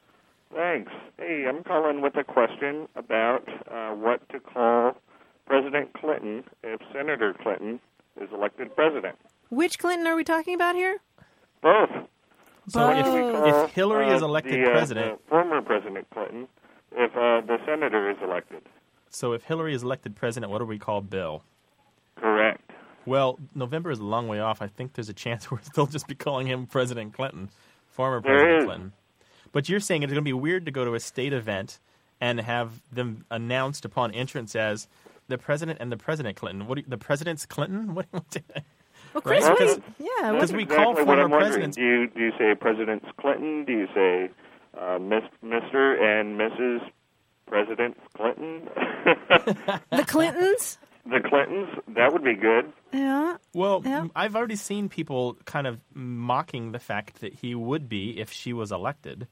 Thanks. 0.53 0.91
Hey, 1.17 1.45
I'm 1.47 1.63
calling 1.63 2.01
with 2.01 2.17
a 2.17 2.25
question 2.25 2.89
about 2.95 3.47
uh, 3.71 3.91
what 3.91 4.27
to 4.29 4.41
call 4.41 4.97
President 5.45 5.93
Clinton 5.93 6.43
if 6.61 6.81
Senator 6.91 7.33
Clinton 7.41 7.79
is 8.19 8.27
elected 8.33 8.75
president. 8.75 9.15
Which 9.53 9.77
Clinton 9.77 10.07
are 10.07 10.15
we 10.15 10.23
talking 10.23 10.55
about 10.55 10.73
here? 10.73 10.97
Both. 11.61 11.91
So 12.69 12.89
if, 12.89 13.05
Both. 13.05 13.65
if 13.67 13.71
Hillary 13.71 14.07
uh, 14.07 14.15
is 14.15 14.21
elected 14.23 14.53
the, 14.53 14.67
uh, 14.67 14.71
president, 14.71 15.23
the 15.25 15.29
former 15.29 15.61
President 15.61 16.07
Clinton, 16.09 16.47
if 16.93 17.11
uh, 17.11 17.41
the 17.41 17.57
senator 17.63 18.09
is 18.09 18.17
elected. 18.23 18.63
so 19.09 19.33
if 19.33 19.43
Hillary 19.43 19.75
is 19.75 19.83
elected 19.83 20.15
president, 20.15 20.51
what 20.51 20.57
do 20.57 20.65
we 20.65 20.79
call 20.79 21.01
Bill? 21.01 21.43
Correct. 22.15 22.71
Well, 23.05 23.37
November 23.53 23.91
is 23.91 23.99
a 23.99 24.03
long 24.03 24.27
way 24.27 24.39
off. 24.39 24.61
I 24.61 24.67
think 24.67 24.93
there's 24.93 25.09
a 25.09 25.13
chance 25.13 25.51
we'll 25.51 25.61
still 25.61 25.85
just 25.85 26.07
be 26.07 26.15
calling 26.15 26.47
him 26.47 26.65
President 26.65 27.13
Clinton, 27.13 27.49
former 27.89 28.21
There 28.21 28.31
President 28.31 28.59
is. 28.59 28.65
Clinton. 28.65 28.93
But 29.51 29.69
you're 29.69 29.79
saying 29.79 30.01
it's 30.01 30.11
going 30.11 30.23
to 30.23 30.27
be 30.27 30.33
weird 30.33 30.65
to 30.65 30.71
go 30.71 30.83
to 30.83 30.95
a 30.95 30.99
state 30.99 31.31
event 31.31 31.79
and 32.19 32.39
have 32.39 32.81
them 32.91 33.25
announced 33.29 33.85
upon 33.85 34.13
entrance 34.13 34.55
as 34.55 34.87
the 35.27 35.37
president 35.37 35.77
and 35.79 35.91
the 35.91 35.97
President 35.97 36.37
Clinton. 36.37 36.65
What 36.65 36.79
you, 36.79 36.85
the 36.87 36.97
president's 36.97 37.45
Clinton? 37.45 37.93
What? 37.93 38.07
what 38.09 38.23
Well, 39.13 39.21
Chris, 39.21 39.43
Right, 39.43 39.57
because- 39.57 39.79
yeah, 39.99 40.31
because 40.31 40.53
we 40.53 40.63
exactly 40.63 40.83
call 40.85 40.93
what 40.95 41.05
former 41.05 41.23
I'm 41.23 41.29
wondering. 41.31 41.51
presidents- 41.71 41.77
Do 41.77 41.83
you, 41.83 42.07
do 42.07 42.19
you 42.21 42.31
say 42.37 42.55
President 42.55 43.03
Clinton? 43.17 43.65
Do 43.65 43.71
you 43.73 43.87
say 43.93 44.29
uh, 44.79 44.97
Miss, 44.99 45.23
Mr. 45.43 46.01
and 46.01 46.39
Mrs. 46.39 46.89
President 47.45 47.95
Clinton? 48.15 48.67
the 49.91 50.03
Clintons. 50.07 50.77
the 51.05 51.19
Clintons? 51.19 51.69
That 51.89 52.11
would 52.13 52.23
be 52.23 52.33
good. 52.33 52.71
Yeah. 52.91 53.37
well, 53.53 53.81
Yeah. 53.85 53.99
m- 54.01 54.11
I've 54.15 54.35
already 54.35 54.55
seen 54.55 54.89
people 54.89 55.37
kind 55.45 55.67
of 55.67 55.79
mocking 55.93 56.71
the 56.71 56.79
fact 56.79 57.21
that 57.21 57.33
he 57.35 57.53
would 57.55 57.87
be 57.89 58.19
if 58.19 58.31
she 58.31 58.51
was 58.53 58.71
elected. 58.71 59.27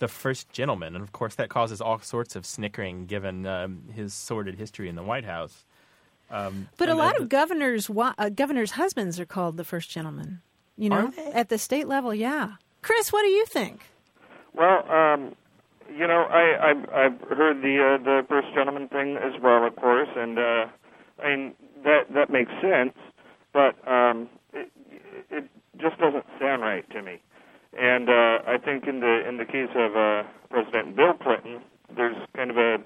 the 0.00 0.08
first 0.08 0.50
gentleman, 0.50 0.96
and 0.96 1.04
of 1.04 1.12
course 1.12 1.36
that 1.36 1.48
causes 1.48 1.80
all 1.80 2.00
sorts 2.00 2.34
of 2.34 2.44
snickering 2.44 3.06
given 3.06 3.46
um, 3.46 3.84
his 3.94 4.12
sordid 4.12 4.56
history 4.56 4.88
in 4.88 4.96
the 4.96 5.02
White 5.04 5.24
House. 5.24 5.64
Um, 6.30 6.68
But 6.76 6.88
a 6.88 6.94
lot 6.94 7.18
uh, 7.18 7.22
of 7.22 7.28
governors, 7.28 7.90
uh, 7.90 8.28
governors' 8.30 8.72
husbands 8.72 9.18
are 9.18 9.26
called 9.26 9.56
the 9.56 9.64
first 9.64 9.90
gentleman. 9.90 10.42
You 10.76 10.90
know, 10.90 11.12
at 11.34 11.48
the 11.48 11.58
state 11.58 11.88
level, 11.88 12.14
yeah. 12.14 12.52
Chris, 12.82 13.12
what 13.12 13.22
do 13.22 13.28
you 13.28 13.44
think? 13.46 13.90
Well, 14.54 14.88
um, 14.88 15.34
you 15.92 16.06
know, 16.06 16.22
I, 16.30 16.70
I've, 16.70 16.88
I've 16.90 17.20
heard 17.36 17.62
the 17.62 17.98
uh, 17.98 18.04
the 18.04 18.26
first 18.28 18.48
gentleman 18.54 18.88
thing 18.88 19.16
as 19.16 19.40
well, 19.42 19.66
of 19.66 19.74
course, 19.76 20.08
and 20.14 20.38
uh, 20.38 20.66
I 21.22 21.28
mean 21.36 21.54
that 21.84 22.12
that 22.14 22.30
makes 22.30 22.52
sense, 22.60 22.94
but 23.52 23.74
um, 23.88 24.28
it, 24.52 24.70
it 25.30 25.48
just 25.80 25.98
doesn't 25.98 26.24
sound 26.38 26.62
right 26.62 26.88
to 26.90 27.02
me. 27.02 27.20
And 27.78 28.08
uh, 28.08 28.38
I 28.46 28.58
think 28.64 28.86
in 28.86 29.00
the 29.00 29.28
in 29.28 29.36
the 29.36 29.44
case 29.44 29.70
of 29.74 29.96
uh, 29.96 30.22
President 30.50 30.96
Bill 30.96 31.14
Clinton, 31.14 31.60
there's 31.94 32.16
kind 32.36 32.50
of 32.50 32.56
a 32.56 32.78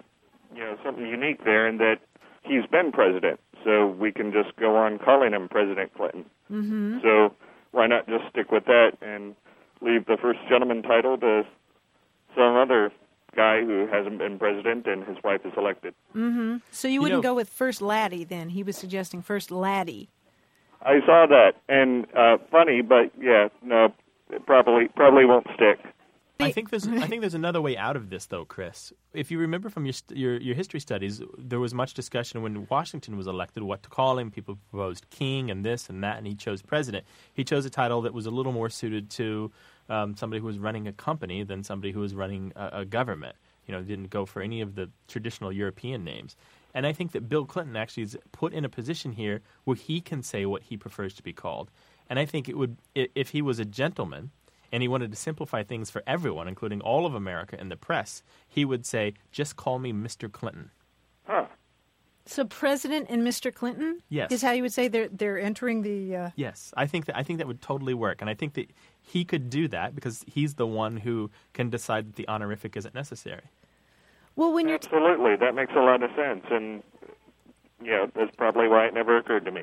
you 0.54 0.60
know 0.60 0.76
something 0.84 1.06
unique 1.06 1.44
there 1.44 1.68
in 1.68 1.78
that 1.78 1.98
he's 2.42 2.66
been 2.70 2.92
president, 2.92 3.40
so 3.64 3.86
we 3.88 4.12
can 4.12 4.32
just 4.32 4.54
go 4.56 4.76
on 4.76 4.98
calling 4.98 5.32
him 5.32 5.48
President 5.48 5.92
Clinton. 5.94 6.24
Mm-hmm. 6.50 6.98
So 7.02 7.34
why 7.72 7.86
not 7.86 8.06
just 8.08 8.24
stick 8.30 8.50
with 8.50 8.64
that 8.66 8.92
and 9.00 9.34
leave 9.80 10.06
the 10.06 10.16
first 10.20 10.38
gentleman 10.48 10.82
title 10.82 11.16
to 11.18 11.42
some 12.36 12.56
other 12.56 12.92
guy 13.34 13.62
who 13.64 13.86
hasn't 13.90 14.18
been 14.18 14.38
president 14.38 14.86
and 14.86 15.04
his 15.04 15.16
wife 15.24 15.40
is 15.44 15.52
elected? 15.56 15.94
Mm-hmm. 16.14 16.56
So 16.70 16.88
you 16.88 16.94
You 16.94 17.00
wouldn't 17.02 17.22
know- 17.22 17.30
go 17.30 17.34
with 17.34 17.48
first 17.48 17.80
laddie 17.82 18.24
then? 18.24 18.50
He 18.50 18.62
was 18.62 18.76
suggesting 18.76 19.22
first 19.22 19.50
laddie. 19.50 20.08
I 20.84 20.98
saw 21.06 21.26
that, 21.28 21.52
and 21.68 22.06
uh, 22.16 22.38
funny, 22.50 22.82
but 22.82 23.12
yeah, 23.20 23.48
no, 23.62 23.92
it 24.30 24.44
probably 24.46 24.88
probably 24.88 25.24
won't 25.24 25.46
stick. 25.54 25.78
I 26.40 26.50
think 26.50 26.70
there's 26.70 26.86
I 26.86 27.06
think 27.06 27.20
there's 27.20 27.34
another 27.34 27.60
way 27.60 27.76
out 27.76 27.96
of 27.96 28.10
this 28.10 28.26
though, 28.26 28.44
Chris. 28.44 28.92
If 29.12 29.30
you 29.30 29.38
remember 29.38 29.70
from 29.70 29.86
your 29.86 29.94
your, 30.10 30.40
your 30.40 30.54
history 30.54 30.80
studies, 30.80 31.22
there 31.38 31.60
was 31.60 31.72
much 31.72 31.94
discussion 31.94 32.42
when 32.42 32.66
Washington 32.68 33.16
was 33.16 33.26
elected 33.26 33.62
what 33.62 33.82
to 33.84 33.88
call 33.88 34.18
him. 34.18 34.30
People 34.30 34.58
proposed 34.70 35.08
king 35.10 35.50
and 35.50 35.64
this 35.64 35.88
and 35.88 36.02
that, 36.02 36.18
and 36.18 36.26
he 36.26 36.34
chose 36.34 36.62
president. 36.62 37.04
He 37.32 37.44
chose 37.44 37.64
a 37.64 37.70
title 37.70 38.02
that 38.02 38.14
was 38.14 38.26
a 38.26 38.30
little 38.30 38.52
more 38.52 38.70
suited 38.70 39.10
to 39.10 39.52
um, 39.88 40.16
somebody 40.16 40.40
who 40.40 40.46
was 40.46 40.58
running 40.58 40.88
a 40.88 40.92
company 40.92 41.42
than 41.44 41.62
somebody 41.62 41.92
who 41.92 42.00
was 42.00 42.14
running 42.14 42.52
a, 42.56 42.80
a 42.80 42.84
government. 42.84 43.36
You 43.66 43.72
know, 43.72 43.82
didn't 43.82 44.10
go 44.10 44.26
for 44.26 44.42
any 44.42 44.60
of 44.60 44.74
the 44.74 44.90
traditional 45.06 45.52
European 45.52 46.02
names. 46.02 46.36
And 46.74 46.86
I 46.86 46.92
think 46.92 47.12
that 47.12 47.28
Bill 47.28 47.44
Clinton 47.44 47.76
actually 47.76 48.04
is 48.04 48.18
put 48.32 48.52
in 48.52 48.64
a 48.64 48.68
position 48.68 49.12
here 49.12 49.40
where 49.64 49.76
he 49.76 50.00
can 50.00 50.22
say 50.22 50.46
what 50.46 50.62
he 50.62 50.76
prefers 50.76 51.14
to 51.14 51.22
be 51.22 51.32
called. 51.32 51.70
And 52.08 52.18
I 52.18 52.24
think 52.24 52.48
it 52.48 52.56
would 52.56 52.76
if 52.94 53.30
he 53.30 53.40
was 53.40 53.58
a 53.58 53.64
gentleman 53.64 54.30
and 54.72 54.82
he 54.82 54.88
wanted 54.88 55.10
to 55.10 55.16
simplify 55.16 55.62
things 55.62 55.90
for 55.90 56.02
everyone, 56.06 56.48
including 56.48 56.80
all 56.80 57.06
of 57.06 57.14
America 57.14 57.56
and 57.58 57.70
the 57.70 57.76
press, 57.76 58.22
he 58.48 58.64
would 58.64 58.84
say, 58.86 59.14
"Just 59.30 59.56
call 59.56 59.78
me 59.78 59.92
Mr. 59.92 60.30
Clinton." 60.32 60.70
Huh. 61.26 61.46
So 62.24 62.44
President 62.44 63.08
and 63.10 63.22
Mr. 63.26 63.52
Clinton 63.52 64.00
Yes. 64.08 64.30
is 64.30 64.42
how 64.42 64.52
you 64.52 64.62
would 64.62 64.72
say 64.72 64.88
they're 64.88 65.08
they're 65.08 65.38
entering 65.38 65.82
the. 65.82 66.16
Uh, 66.16 66.30
Yes, 66.36 66.72
I 66.76 66.86
think 66.86 67.06
that 67.06 67.16
I 67.16 67.22
think 67.22 67.38
that 67.38 67.46
would 67.46 67.60
totally 67.60 67.94
work, 67.94 68.20
and 68.20 68.30
I 68.30 68.34
think 68.34 68.54
that 68.54 68.70
he 69.00 69.24
could 69.24 69.50
do 69.50 69.68
that 69.68 69.94
because 69.94 70.24
he's 70.26 70.54
the 70.54 70.66
one 70.66 70.96
who 70.98 71.30
can 71.52 71.68
decide 71.68 72.06
that 72.08 72.16
the 72.16 72.26
honorific 72.28 72.76
isn't 72.76 72.94
necessary. 72.94 73.42
well, 74.36 74.52
when 74.52 74.68
you're 74.68 74.78
t- 74.78 74.86
Absolutely, 74.90 75.36
that 75.36 75.54
makes 75.54 75.72
a 75.74 75.80
lot 75.80 76.02
of 76.02 76.10
sense, 76.16 76.44
and 76.50 76.82
yeah, 77.84 78.06
that's 78.14 78.34
probably 78.36 78.68
why 78.68 78.86
it 78.86 78.94
never 78.94 79.18
occurred 79.18 79.44
to 79.44 79.50
me. 79.50 79.62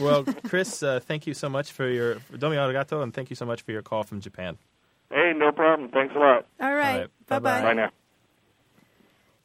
Well, 0.00 0.24
Chris, 0.44 0.82
uh, 0.82 1.00
thank 1.00 1.26
you 1.26 1.34
so 1.34 1.48
much 1.48 1.72
for 1.72 1.88
your 1.88 2.16
domi 2.38 2.56
arigato, 2.56 3.02
and 3.02 3.12
thank 3.12 3.30
you 3.30 3.36
so 3.36 3.44
much 3.44 3.62
for 3.62 3.72
your 3.72 3.82
call 3.82 4.04
from 4.04 4.20
Japan. 4.20 4.58
Hey, 5.10 5.32
no 5.36 5.52
problem. 5.52 5.90
Thanks 5.90 6.14
a 6.16 6.18
lot. 6.18 6.46
all 6.60 6.74
right, 6.74 7.00
right, 7.00 7.10
bye 7.26 7.38
bye-bye. 7.38 7.60
bye. 7.60 7.66
Bye 7.66 7.74
now. 7.74 7.90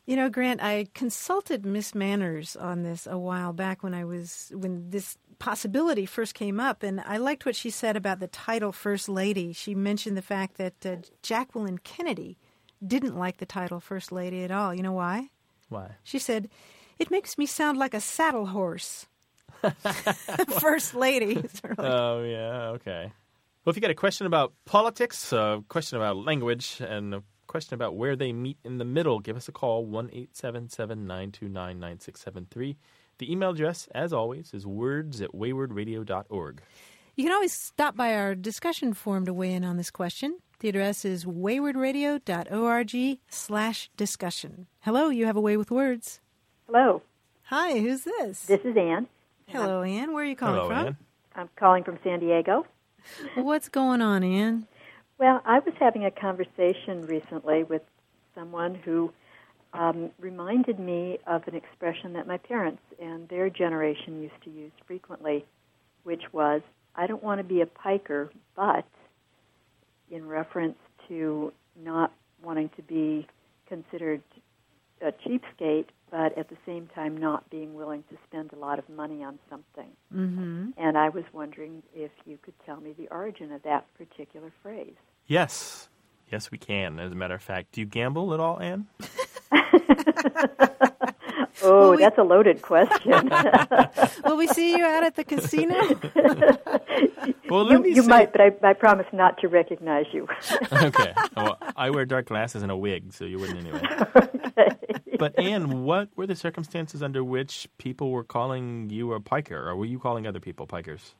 You 0.05 0.15
know, 0.15 0.29
Grant, 0.29 0.63
I 0.63 0.87
consulted 0.93 1.65
Miss 1.65 1.93
Manners 1.93 2.55
on 2.55 2.83
this 2.83 3.05
a 3.07 3.17
while 3.17 3.51
back 3.51 3.83
when 3.83 3.93
I 3.93 4.05
was 4.05 4.53
when 4.55 4.89
this 4.89 5.17
possibility 5.37 6.05
first 6.05 6.33
came 6.33 6.61
up, 6.61 6.81
and 6.81 7.01
I 7.01 7.17
liked 7.17 7.45
what 7.45 7.57
she 7.57 7.69
said 7.69 7.97
about 7.97 8.21
the 8.21 8.27
title 8.27 8.71
First 8.71 9.09
Lady. 9.09 9.51
She 9.51 9.75
mentioned 9.75 10.15
the 10.15 10.21
fact 10.21 10.57
that 10.57 10.85
uh, 10.85 10.95
Jacqueline 11.21 11.79
Kennedy 11.79 12.37
didn't 12.85 13.17
like 13.17 13.37
the 13.37 13.45
title 13.45 13.81
First 13.81 14.13
Lady 14.13 14.43
at 14.43 14.51
all. 14.51 14.73
You 14.73 14.81
know 14.81 14.93
why? 14.93 15.29
Why? 15.67 15.95
She 16.05 16.19
said, 16.19 16.49
"It 16.97 17.11
makes 17.11 17.37
me 17.37 17.45
sound 17.45 17.77
like 17.77 17.93
a 17.93 17.99
saddle 17.99 18.47
horse." 18.47 19.07
First 20.59 20.93
Lady. 20.95 21.35
Like- 21.35 21.75
Oh 21.79 22.23
yeah, 22.23 22.69
okay. 22.75 23.11
Well, 23.65 23.71
if 23.71 23.75
you 23.75 23.81
got 23.81 23.91
a 23.91 23.95
question 23.95 24.27
about 24.27 24.53
politics, 24.65 25.33
a 25.33 25.63
question 25.67 25.97
about 25.97 26.17
language, 26.17 26.79
and 26.79 27.13
a 27.15 27.23
question 27.47 27.73
about 27.75 27.95
where 27.95 28.15
they 28.15 28.31
meet 28.33 28.57
in 28.63 28.77
the 28.77 28.85
middle, 28.85 29.19
give 29.19 29.35
us 29.35 29.47
a 29.47 29.51
call 29.51 29.85
one 29.85 30.09
eight 30.13 30.35
seven 30.37 30.69
seven 30.69 31.05
nine 31.05 31.31
two 31.31 31.49
nine 31.49 31.79
nine 31.79 31.99
six 31.99 32.21
seven 32.21 32.47
three. 32.49 32.77
The 33.19 33.31
email 33.31 33.49
address, 33.51 33.87
as 33.95 34.13
always, 34.13 34.53
is 34.53 34.65
words 34.65 35.21
at 35.21 35.31
waywardradio.org. 35.33 36.61
You 37.15 37.23
can 37.23 37.33
always 37.33 37.51
stop 37.51 37.95
by 37.95 38.13
our 38.15 38.35
discussion 38.35 38.93
forum 38.93 39.25
to 39.25 39.33
weigh 39.33 39.53
in 39.53 39.63
on 39.65 39.75
this 39.77 39.89
question. 39.89 40.37
The 40.59 40.69
address 40.69 41.03
is 41.03 41.25
waywardradio.org 41.25 43.19
slash 43.29 43.89
discussion. 43.97 44.67
Hello, 44.81 45.09
you 45.09 45.25
have 45.25 45.35
a 45.35 45.41
way 45.41 45.57
with 45.57 45.71
words. 45.71 46.19
Hello, 46.67 47.01
Hi, 47.45 47.79
who's 47.79 48.03
this? 48.03 48.41
this 48.43 48.61
is 48.63 48.75
Ann. 48.77 49.07
Hello, 49.49 49.81
Ann. 49.81 50.13
Where 50.13 50.23
are 50.23 50.27
you 50.27 50.35
calling 50.35 50.55
Hello, 50.55 50.67
from? 50.67 50.87
Ann. 50.87 50.97
I'm 51.35 51.49
calling 51.55 51.83
from 51.83 51.97
San 52.03 52.19
Diego. 52.19 52.65
What's 53.35 53.69
going 53.69 54.01
on, 54.01 54.23
Ann? 54.23 54.67
Well, 55.17 55.41
I 55.45 55.59
was 55.59 55.73
having 55.79 56.03
a 56.03 56.11
conversation 56.11 57.05
recently 57.07 57.63
with 57.63 57.81
someone 58.35 58.75
who 58.75 59.13
um, 59.73 60.11
reminded 60.19 60.79
me 60.79 61.19
of 61.25 61.47
an 61.47 61.55
expression 61.55 62.13
that 62.13 62.27
my 62.27 62.37
parents 62.37 62.81
and 63.01 63.29
their 63.29 63.49
generation 63.49 64.21
used 64.21 64.35
to 64.43 64.49
use 64.49 64.71
frequently, 64.85 65.45
which 66.03 66.23
was, 66.33 66.61
I 66.95 67.07
don't 67.07 67.23
want 67.23 67.39
to 67.39 67.43
be 67.43 67.61
a 67.61 67.65
piker, 67.65 68.29
but 68.55 68.85
in 70.11 70.27
reference 70.27 70.77
to 71.07 71.53
not 71.81 72.11
wanting 72.43 72.69
to 72.75 72.81
be 72.81 73.27
considered 73.69 74.21
a 75.01 75.11
cheapskate, 75.11 75.85
but 76.09 76.37
at 76.37 76.49
the 76.49 76.57
same 76.65 76.87
time 76.95 77.17
not 77.17 77.49
being 77.49 77.73
willing 77.73 78.03
to 78.09 78.17
spend 78.27 78.51
a 78.53 78.55
lot 78.55 78.79
of 78.79 78.87
money 78.89 79.23
on 79.23 79.39
something. 79.49 79.89
Mm-hmm. 80.13 80.69
And 80.77 80.97
I 80.97 81.09
was 81.09 81.23
wondering 81.33 81.83
if 81.93 82.11
you 82.25 82.37
could 82.41 82.53
tell 82.65 82.79
me 82.79 82.93
the 82.97 83.07
origin 83.09 83.51
of 83.51 83.63
that 83.63 83.85
particular 83.97 84.51
phrase. 84.61 84.95
Yes. 85.25 85.89
Yes, 86.31 86.51
we 86.51 86.57
can. 86.57 86.99
As 86.99 87.11
a 87.11 87.15
matter 87.15 87.35
of 87.35 87.41
fact, 87.41 87.73
do 87.73 87.81
you 87.81 87.87
gamble 87.87 88.33
at 88.33 88.39
all, 88.39 88.59
Anne? 88.59 88.87
Oh, 91.63 91.91
we- 91.91 91.97
that's 91.97 92.17
a 92.17 92.23
loaded 92.23 92.61
question. 92.61 93.11
Will 94.25 94.37
we 94.37 94.47
see 94.47 94.77
you 94.77 94.85
out 94.85 95.03
at 95.03 95.15
the 95.15 95.23
casino? 95.23 95.75
Well, 97.49 97.63
let 97.63 97.73
you 97.77 97.79
me 97.83 97.89
you 97.95 98.01
say- 98.01 98.07
might, 98.09 98.31
but 98.33 98.41
I, 98.41 98.51
I 98.63 98.73
promise 98.73 99.05
not 99.13 99.37
to 99.39 99.47
recognize 99.47 100.05
you. 100.11 100.27
okay. 100.71 101.13
Well, 101.35 101.57
I 101.77 101.89
wear 101.91 102.05
dark 102.05 102.25
glasses 102.27 102.61
and 102.61 102.69
a 102.71 102.75
wig, 102.75 103.13
so 103.13 103.23
you 103.23 103.39
wouldn't 103.39 103.59
anyway. 103.59 103.81
okay. 104.17 104.69
But 105.17 105.39
Anne, 105.39 105.83
what 105.85 106.09
were 106.17 106.27
the 106.27 106.35
circumstances 106.35 107.01
under 107.01 107.23
which 107.23 107.69
people 107.77 108.11
were 108.11 108.25
calling 108.25 108.89
you 108.89 109.13
a 109.13 109.21
piker, 109.21 109.69
or 109.69 109.77
were 109.77 109.85
you 109.85 109.97
calling 109.97 110.27
other 110.27 110.39
people 110.41 110.67
pikers? 110.67 111.13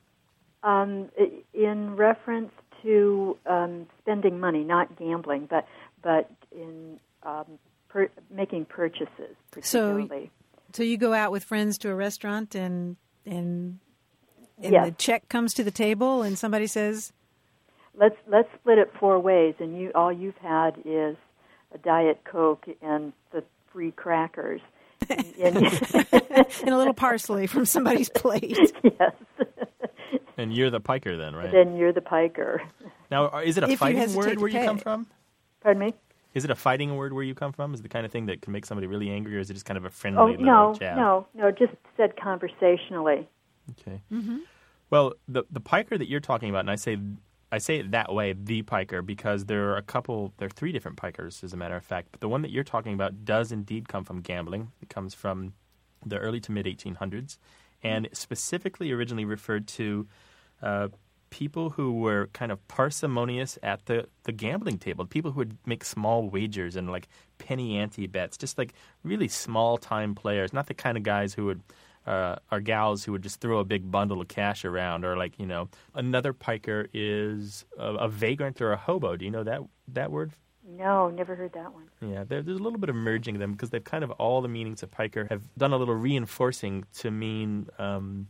um, 0.63 1.09
in 1.53 1.95
reference 1.95 2.51
to 2.83 3.37
um, 3.45 3.85
spending 4.01 4.39
money, 4.39 4.63
not 4.65 4.97
gambling, 4.97 5.47
but 5.49 5.65
but 6.03 6.29
in 6.51 6.99
um, 7.23 7.45
per- 7.89 8.09
making 8.29 8.65
purchases, 8.65 9.35
So- 9.61 9.95
particularly. 9.95 10.31
so 10.73 10.83
you 10.83 10.97
go 10.97 11.13
out 11.13 11.31
with 11.31 11.43
friends 11.43 11.77
to 11.79 11.89
a 11.89 11.95
restaurant 11.95 12.55
and 12.55 12.97
and 13.25 13.79
and 14.61 14.71
Yes. 14.73 14.85
the 14.87 14.91
check 14.93 15.29
comes 15.29 15.53
to 15.55 15.63
the 15.63 15.71
table 15.71 16.23
and 16.23 16.37
somebody 16.37 16.65
says, 16.67 17.13
let's 17.95 18.15
let's 18.27 18.49
split 18.59 18.77
it 18.79 18.91
four 18.99 19.19
ways, 19.19 19.55
and 19.59 19.77
you 19.79 19.91
all 19.95 20.11
you've 20.11 20.37
had 20.37 20.75
is 20.85 21.15
a 21.73 21.77
diet 21.77 22.21
coke 22.23 22.65
and 22.81 23.13
the 23.31 23.43
free 23.71 23.91
crackers. 23.91 24.61
And, 25.09 25.57
and- 25.57 26.47
and 26.61 26.69
a 26.69 26.77
little 26.77 26.93
parsley 26.93 27.47
from 27.47 27.65
somebody's 27.65 28.09
plate. 28.09 28.57
yes, 28.83 29.13
And 30.37 30.53
you're 30.53 30.69
the 30.69 30.79
piker 30.79 31.15
then, 31.17 31.35
right? 31.35 31.51
then 31.51 31.75
you're 31.77 31.93
the 31.93 32.01
piker. 32.01 32.61
Now, 33.11 33.39
is 33.39 33.57
it 33.57 33.63
a 33.63 33.69
If 33.69 33.79
fighting 33.79 34.13
word 34.15 34.33
to 34.33 34.39
where 34.39 34.49
you 34.49 34.59
come 34.63 34.77
from? 34.79 35.07
Pardon 35.61 35.79
me. 35.87 35.93
Is 36.37 36.43
it 36.45 36.51
a 36.51 36.55
fighting 36.55 36.95
word 36.95 37.13
where 37.13 37.23
you 37.23 37.33
come 37.33 37.51
from? 37.51 37.73
Is 37.73 37.79
it 37.79 37.83
the 37.83 37.89
kind 37.89 38.05
of 38.05 38.11
thing 38.11 38.27
that 38.27 38.43
can 38.43 38.53
make 38.53 38.63
somebody 38.63 38.85
really 38.85 39.09
angry, 39.09 39.35
or 39.35 39.39
is 39.39 39.49
it 39.49 39.53
just 39.55 39.65
kind 39.65 39.75
of 39.77 39.85
a 39.85 39.89
friendly 39.89 40.21
Oh 40.21 40.25
little 40.27 40.45
no, 40.45 40.75
jab? 40.77 40.95
no, 40.95 41.27
no! 41.33 41.49
Just 41.49 41.73
said 41.97 42.15
conversationally. 42.15 43.27
Okay. 43.71 44.03
Mm-hmm. 44.13 44.37
Well, 44.91 45.13
the 45.27 45.45
the 45.49 45.59
piker 45.59 45.97
that 45.97 46.07
you're 46.07 46.19
talking 46.19 46.51
about, 46.51 46.59
and 46.59 46.69
I 46.69 46.75
say 46.75 46.99
I 47.51 47.57
say 47.57 47.79
it 47.79 47.89
that 47.89 48.13
way, 48.13 48.33
the 48.33 48.61
piker, 48.61 49.01
because 49.01 49.45
there 49.45 49.71
are 49.71 49.77
a 49.77 49.81
couple, 49.81 50.31
there 50.37 50.45
are 50.45 50.49
three 50.49 50.71
different 50.71 50.97
pikers, 50.97 51.43
as 51.43 51.53
a 51.53 51.57
matter 51.57 51.75
of 51.75 51.83
fact. 51.83 52.09
But 52.11 52.21
the 52.21 52.29
one 52.29 52.43
that 52.43 52.51
you're 52.51 52.63
talking 52.63 52.93
about 52.93 53.25
does 53.25 53.51
indeed 53.51 53.89
come 53.89 54.03
from 54.03 54.21
gambling. 54.21 54.71
It 54.79 54.89
comes 54.89 55.15
from 55.15 55.53
the 56.05 56.19
early 56.19 56.39
to 56.41 56.51
mid 56.51 56.67
1800s, 56.67 57.39
and 57.81 58.05
it 58.05 58.15
specifically 58.15 58.91
originally 58.91 59.25
referred 59.25 59.67
to 59.69 60.07
uh, 60.61 60.89
people 61.37 61.69
who 61.69 61.93
were 61.93 62.27
kind 62.33 62.51
of 62.51 62.67
parsimonious 62.67 63.59
at 63.61 63.85
the, 63.85 64.07
the 64.23 64.31
gambling 64.31 64.79
table, 64.79 65.05
people 65.05 65.31
who 65.31 65.37
would 65.37 65.55
make 65.67 65.85
small 65.85 66.27
wagers 66.31 66.75
and 66.75 66.89
like 66.89 67.07
penny 67.37 67.77
ante 67.77 68.07
bets, 68.07 68.37
just 68.37 68.57
like 68.57 68.73
really 69.03 69.27
small 69.27 69.77
time 69.77 70.15
players, 70.15 70.51
not 70.51 70.65
the 70.65 70.73
kind 70.73 70.97
of 70.97 71.03
guys 71.03 71.35
who 71.35 71.45
would 71.45 71.61
uh, 72.07 72.37
are 72.49 72.59
gals 72.59 73.03
who 73.03 73.11
would 73.11 73.21
just 73.21 73.39
throw 73.39 73.59
a 73.59 73.63
big 73.63 73.91
bundle 73.91 74.19
of 74.19 74.27
cash 74.27 74.65
around, 74.65 75.05
or 75.05 75.15
like 75.15 75.37
you 75.37 75.45
know, 75.45 75.69
another 75.93 76.33
piker 76.33 76.87
is 76.91 77.65
a, 77.77 77.93
a 77.95 78.07
vagrant 78.07 78.59
or 78.59 78.71
a 78.71 78.77
hobo. 78.77 79.15
Do 79.15 79.23
you 79.23 79.29
know 79.29 79.43
that 79.43 79.61
that 79.89 80.09
word? 80.09 80.31
No, 80.67 81.09
never 81.09 81.35
heard 81.35 81.53
that 81.53 81.71
one. 81.71 81.83
Yeah, 82.01 82.23
there, 82.23 82.41
there's 82.41 82.59
a 82.59 82.63
little 82.63 82.79
bit 82.79 82.89
of 82.89 82.95
merging 82.95 83.37
them 83.37 83.51
because 83.51 83.69
they've 83.69 83.83
kind 83.83 84.03
of 84.03 84.09
all 84.11 84.41
the 84.41 84.47
meanings 84.47 84.81
of 84.81 84.89
piker 84.89 85.27
have 85.29 85.43
done 85.55 85.71
a 85.71 85.77
little 85.77 85.93
reinforcing 85.93 86.85
to 86.95 87.11
mean 87.11 87.67
um, 87.77 88.27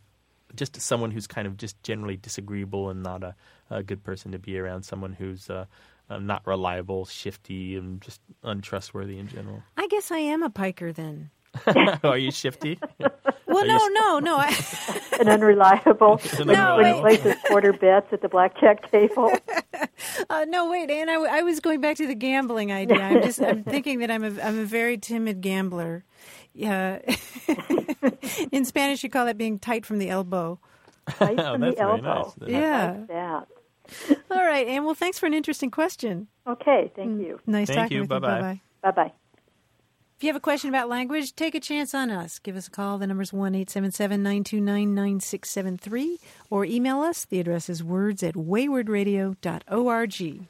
just 0.55 0.79
someone 0.81 1.11
who's 1.11 1.27
kind 1.27 1.47
of 1.47 1.57
just 1.57 1.81
generally 1.83 2.17
disagreeable 2.17 2.89
and 2.89 3.03
not 3.03 3.23
a, 3.23 3.35
a 3.69 3.83
good 3.83 4.03
person 4.03 4.31
to 4.31 4.39
be 4.39 4.57
around. 4.57 4.83
Someone 4.83 5.13
who's 5.13 5.49
uh, 5.49 5.65
uh, 6.09 6.19
not 6.19 6.45
reliable, 6.47 7.05
shifty, 7.05 7.75
and 7.75 8.01
just 8.01 8.21
untrustworthy 8.43 9.17
in 9.19 9.27
general. 9.27 9.63
I 9.75 9.87
guess 9.87 10.11
I 10.11 10.19
am 10.19 10.43
a 10.43 10.49
piker 10.49 10.91
then. 10.93 11.29
Are 12.03 12.17
you 12.17 12.31
shifty? 12.31 12.79
Well, 13.49 13.63
Are 13.63 13.67
no, 13.67 13.77
you- 13.77 13.93
no, 13.93 14.19
no. 14.19 14.37
I, 14.37 14.53
An 15.21 15.29
unreliable. 15.29 16.19
An 16.37 16.47
No, 16.47 16.75
when 16.75 16.85
he 16.85 16.91
unreliable- 16.91 17.01
plays 17.01 17.21
his 17.21 17.35
quarter 17.47 17.71
bets 17.73 18.07
at 18.11 18.21
the 18.21 18.27
blackjack 18.29 18.91
table. 18.91 19.31
uh, 20.29 20.45
no, 20.49 20.69
wait, 20.69 20.91
and 20.91 21.09
I, 21.09 21.13
w- 21.13 21.31
I 21.31 21.41
was 21.43 21.59
going 21.61 21.79
back 21.81 21.95
to 21.97 22.05
the 22.05 22.13
gambling 22.13 22.71
idea. 22.73 22.99
I'm 23.01 23.23
just 23.23 23.41
I'm 23.41 23.63
thinking 23.63 23.99
that 23.99 24.11
I'm 24.11 24.23
a 24.23 24.39
I'm 24.43 24.59
a 24.59 24.65
very 24.65 24.97
timid 24.97 25.39
gambler. 25.41 26.03
Yeah, 26.57 26.99
in 28.51 28.65
Spanish 28.65 29.03
you 29.03 29.09
call 29.09 29.25
that 29.25 29.37
being 29.37 29.59
tight 29.59 29.85
from 29.85 29.99
the 29.99 30.09
elbow. 30.09 30.59
Right 31.21 31.39
Oh, 31.39 31.53
from 31.53 31.61
that's 31.61 31.77
the 31.77 31.83
very 31.83 32.01
elbow. 32.01 32.33
nice. 32.39 32.49
Yeah. 32.49 32.97
Like. 33.07 34.19
All 34.31 34.43
right, 34.43 34.67
and 34.67 34.83
well, 34.85 34.95
thanks 34.95 35.17
for 35.19 35.27
an 35.27 35.33
interesting 35.33 35.71
question. 35.71 36.27
Okay, 36.45 36.91
thank 36.95 37.17
mm. 37.17 37.25
you. 37.25 37.39
Nice 37.45 37.67
Thank 37.67 37.79
talking 37.79 37.95
you. 37.95 38.01
with 38.01 38.09
Bye-bye. 38.09 38.37
you. 38.37 38.41
Bye-bye. 38.41 38.61
Bye 38.81 38.91
bye. 38.91 39.11
If 40.17 40.23
you 40.23 40.29
have 40.29 40.35
a 40.35 40.39
question 40.41 40.69
about 40.69 40.89
language, 40.89 41.35
take 41.35 41.53
a 41.53 41.59
chance 41.59 41.93
on 41.93 42.09
us. 42.09 42.39
Give 42.39 42.55
us 42.55 42.67
a 42.67 42.71
call. 42.71 42.97
The 42.97 43.05
number's 43.05 43.31
1 43.31 43.53
877 43.53 44.23
929 44.23 44.95
9673 44.95 46.19
or 46.49 46.65
email 46.65 47.01
us. 47.01 47.25
The 47.25 47.39
address 47.39 47.69
is 47.69 47.83
words 47.83 48.23
at 48.23 48.33
waywordradio.org. 48.33 50.47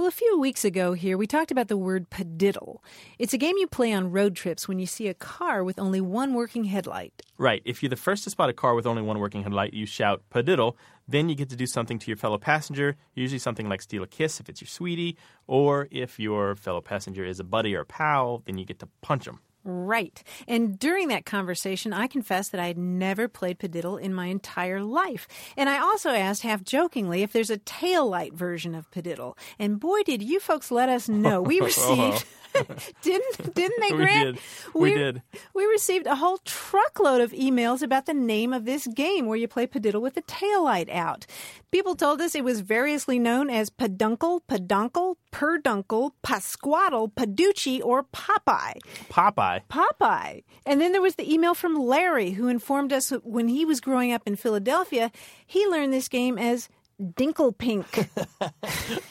Well, 0.00 0.08
a 0.08 0.12
few 0.12 0.40
weeks 0.40 0.64
ago 0.64 0.94
here, 0.94 1.18
we 1.18 1.26
talked 1.26 1.50
about 1.50 1.68
the 1.68 1.76
word 1.76 2.08
padiddle. 2.08 2.78
It's 3.18 3.34
a 3.34 3.36
game 3.36 3.58
you 3.58 3.66
play 3.66 3.92
on 3.92 4.10
road 4.10 4.34
trips 4.34 4.66
when 4.66 4.78
you 4.78 4.86
see 4.86 5.08
a 5.08 5.12
car 5.12 5.62
with 5.62 5.78
only 5.78 6.00
one 6.00 6.32
working 6.32 6.64
headlight. 6.64 7.20
Right. 7.36 7.60
If 7.66 7.82
you're 7.82 7.90
the 7.90 7.96
first 7.96 8.24
to 8.24 8.30
spot 8.30 8.48
a 8.48 8.54
car 8.54 8.74
with 8.74 8.86
only 8.86 9.02
one 9.02 9.18
working 9.18 9.42
headlight, 9.42 9.74
you 9.74 9.84
shout 9.84 10.22
padiddle. 10.30 10.76
Then 11.06 11.28
you 11.28 11.34
get 11.34 11.50
to 11.50 11.56
do 11.56 11.66
something 11.66 11.98
to 11.98 12.06
your 12.06 12.16
fellow 12.16 12.38
passenger, 12.38 12.96
usually 13.14 13.38
something 13.38 13.68
like 13.68 13.82
steal 13.82 14.02
a 14.02 14.06
kiss 14.06 14.40
if 14.40 14.48
it's 14.48 14.62
your 14.62 14.68
sweetie, 14.68 15.18
or 15.46 15.86
if 15.90 16.18
your 16.18 16.56
fellow 16.56 16.80
passenger 16.80 17.22
is 17.22 17.38
a 17.38 17.44
buddy 17.44 17.76
or 17.76 17.80
a 17.80 17.84
pal, 17.84 18.42
then 18.46 18.56
you 18.56 18.64
get 18.64 18.78
to 18.78 18.88
punch 19.02 19.26
them. 19.26 19.40
Right. 19.62 20.22
And 20.48 20.78
during 20.78 21.08
that 21.08 21.26
conversation, 21.26 21.92
I 21.92 22.06
confessed 22.06 22.52
that 22.52 22.60
I 22.60 22.66
had 22.66 22.78
never 22.78 23.28
played 23.28 23.58
Padiddle 23.58 24.00
in 24.00 24.14
my 24.14 24.26
entire 24.26 24.82
life. 24.82 25.28
And 25.56 25.68
I 25.68 25.78
also 25.78 26.10
asked, 26.10 26.42
half 26.42 26.64
jokingly, 26.64 27.22
if 27.22 27.32
there's 27.32 27.50
a 27.50 27.58
tail 27.58 28.08
light 28.08 28.32
version 28.32 28.74
of 28.74 28.90
Padiddle. 28.90 29.36
And 29.58 29.78
boy, 29.78 30.02
did 30.02 30.22
you 30.22 30.40
folks 30.40 30.70
let 30.70 30.88
us 30.88 31.08
know. 31.08 31.42
We 31.42 31.56
uh-huh. 31.60 31.66
received. 31.66 32.24
didn't 33.02 33.54
didn't 33.54 33.80
they, 33.80 33.92
We 33.92 33.96
Grant? 33.98 34.36
did. 34.36 34.74
We 34.74 34.94
did. 34.94 35.22
We 35.54 35.64
received 35.66 36.06
a 36.06 36.16
whole 36.16 36.38
truckload 36.38 37.20
of 37.20 37.32
emails 37.32 37.82
about 37.82 38.06
the 38.06 38.14
name 38.14 38.52
of 38.52 38.64
this 38.64 38.86
game 38.86 39.26
where 39.26 39.36
you 39.36 39.48
play 39.48 39.66
Padiddle 39.66 40.00
with 40.00 40.14
the 40.14 40.22
tail 40.22 40.64
light 40.64 40.88
out. 40.90 41.26
People 41.70 41.94
told 41.94 42.20
us 42.20 42.34
it 42.34 42.44
was 42.44 42.60
variously 42.60 43.18
known 43.18 43.48
as 43.50 43.70
Peduncle, 43.70 44.40
Peduncle, 44.48 45.16
Perduncle, 45.32 46.12
Pasquaddle, 46.24 47.12
Paducci, 47.12 47.80
or 47.84 48.02
Popeye. 48.04 48.78
Popeye. 49.08 49.60
Popeye. 49.70 50.42
And 50.66 50.80
then 50.80 50.92
there 50.92 51.02
was 51.02 51.14
the 51.14 51.32
email 51.32 51.54
from 51.54 51.76
Larry, 51.76 52.32
who 52.32 52.48
informed 52.48 52.92
us 52.92 53.10
when 53.22 53.48
he 53.48 53.64
was 53.64 53.80
growing 53.80 54.12
up 54.12 54.22
in 54.26 54.34
Philadelphia, 54.36 55.12
he 55.46 55.66
learned 55.66 55.92
this 55.92 56.08
game 56.08 56.38
as 56.38 56.68
Dinklepink. 57.00 58.08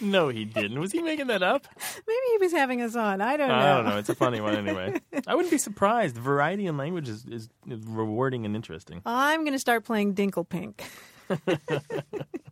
No, 0.02 0.30
he 0.30 0.46
didn't. 0.46 0.80
Was 0.80 0.92
he 0.94 1.02
making 1.02 1.28
that 1.28 1.44
up? 1.44 1.68
Maybe 2.08 2.20
he 2.32 2.38
was 2.38 2.52
having 2.52 2.82
us 2.82 2.96
on. 2.96 3.22
I 3.22 3.36
don't 3.36 3.50
know. 3.50 3.54
I 3.56 3.76
don't 3.76 3.86
know. 3.86 3.98
It's 3.98 4.10
a 4.10 4.16
funny 4.16 4.40
one 4.40 4.56
anyway. 4.56 5.00
I 5.28 5.36
wouldn't 5.36 5.52
be 5.52 5.58
surprised. 5.58 6.18
Variety 6.18 6.68
in 6.68 6.78
language 6.78 7.10
is, 7.10 7.26
is, 7.26 7.50
is 7.68 7.80
rewarding 7.86 8.46
and 8.46 8.56
interesting. 8.56 9.02
I'm 9.06 9.42
going 9.42 9.54
to 9.54 9.60
start 9.60 9.84
playing 9.84 10.16
Dinklepink. 10.16 10.80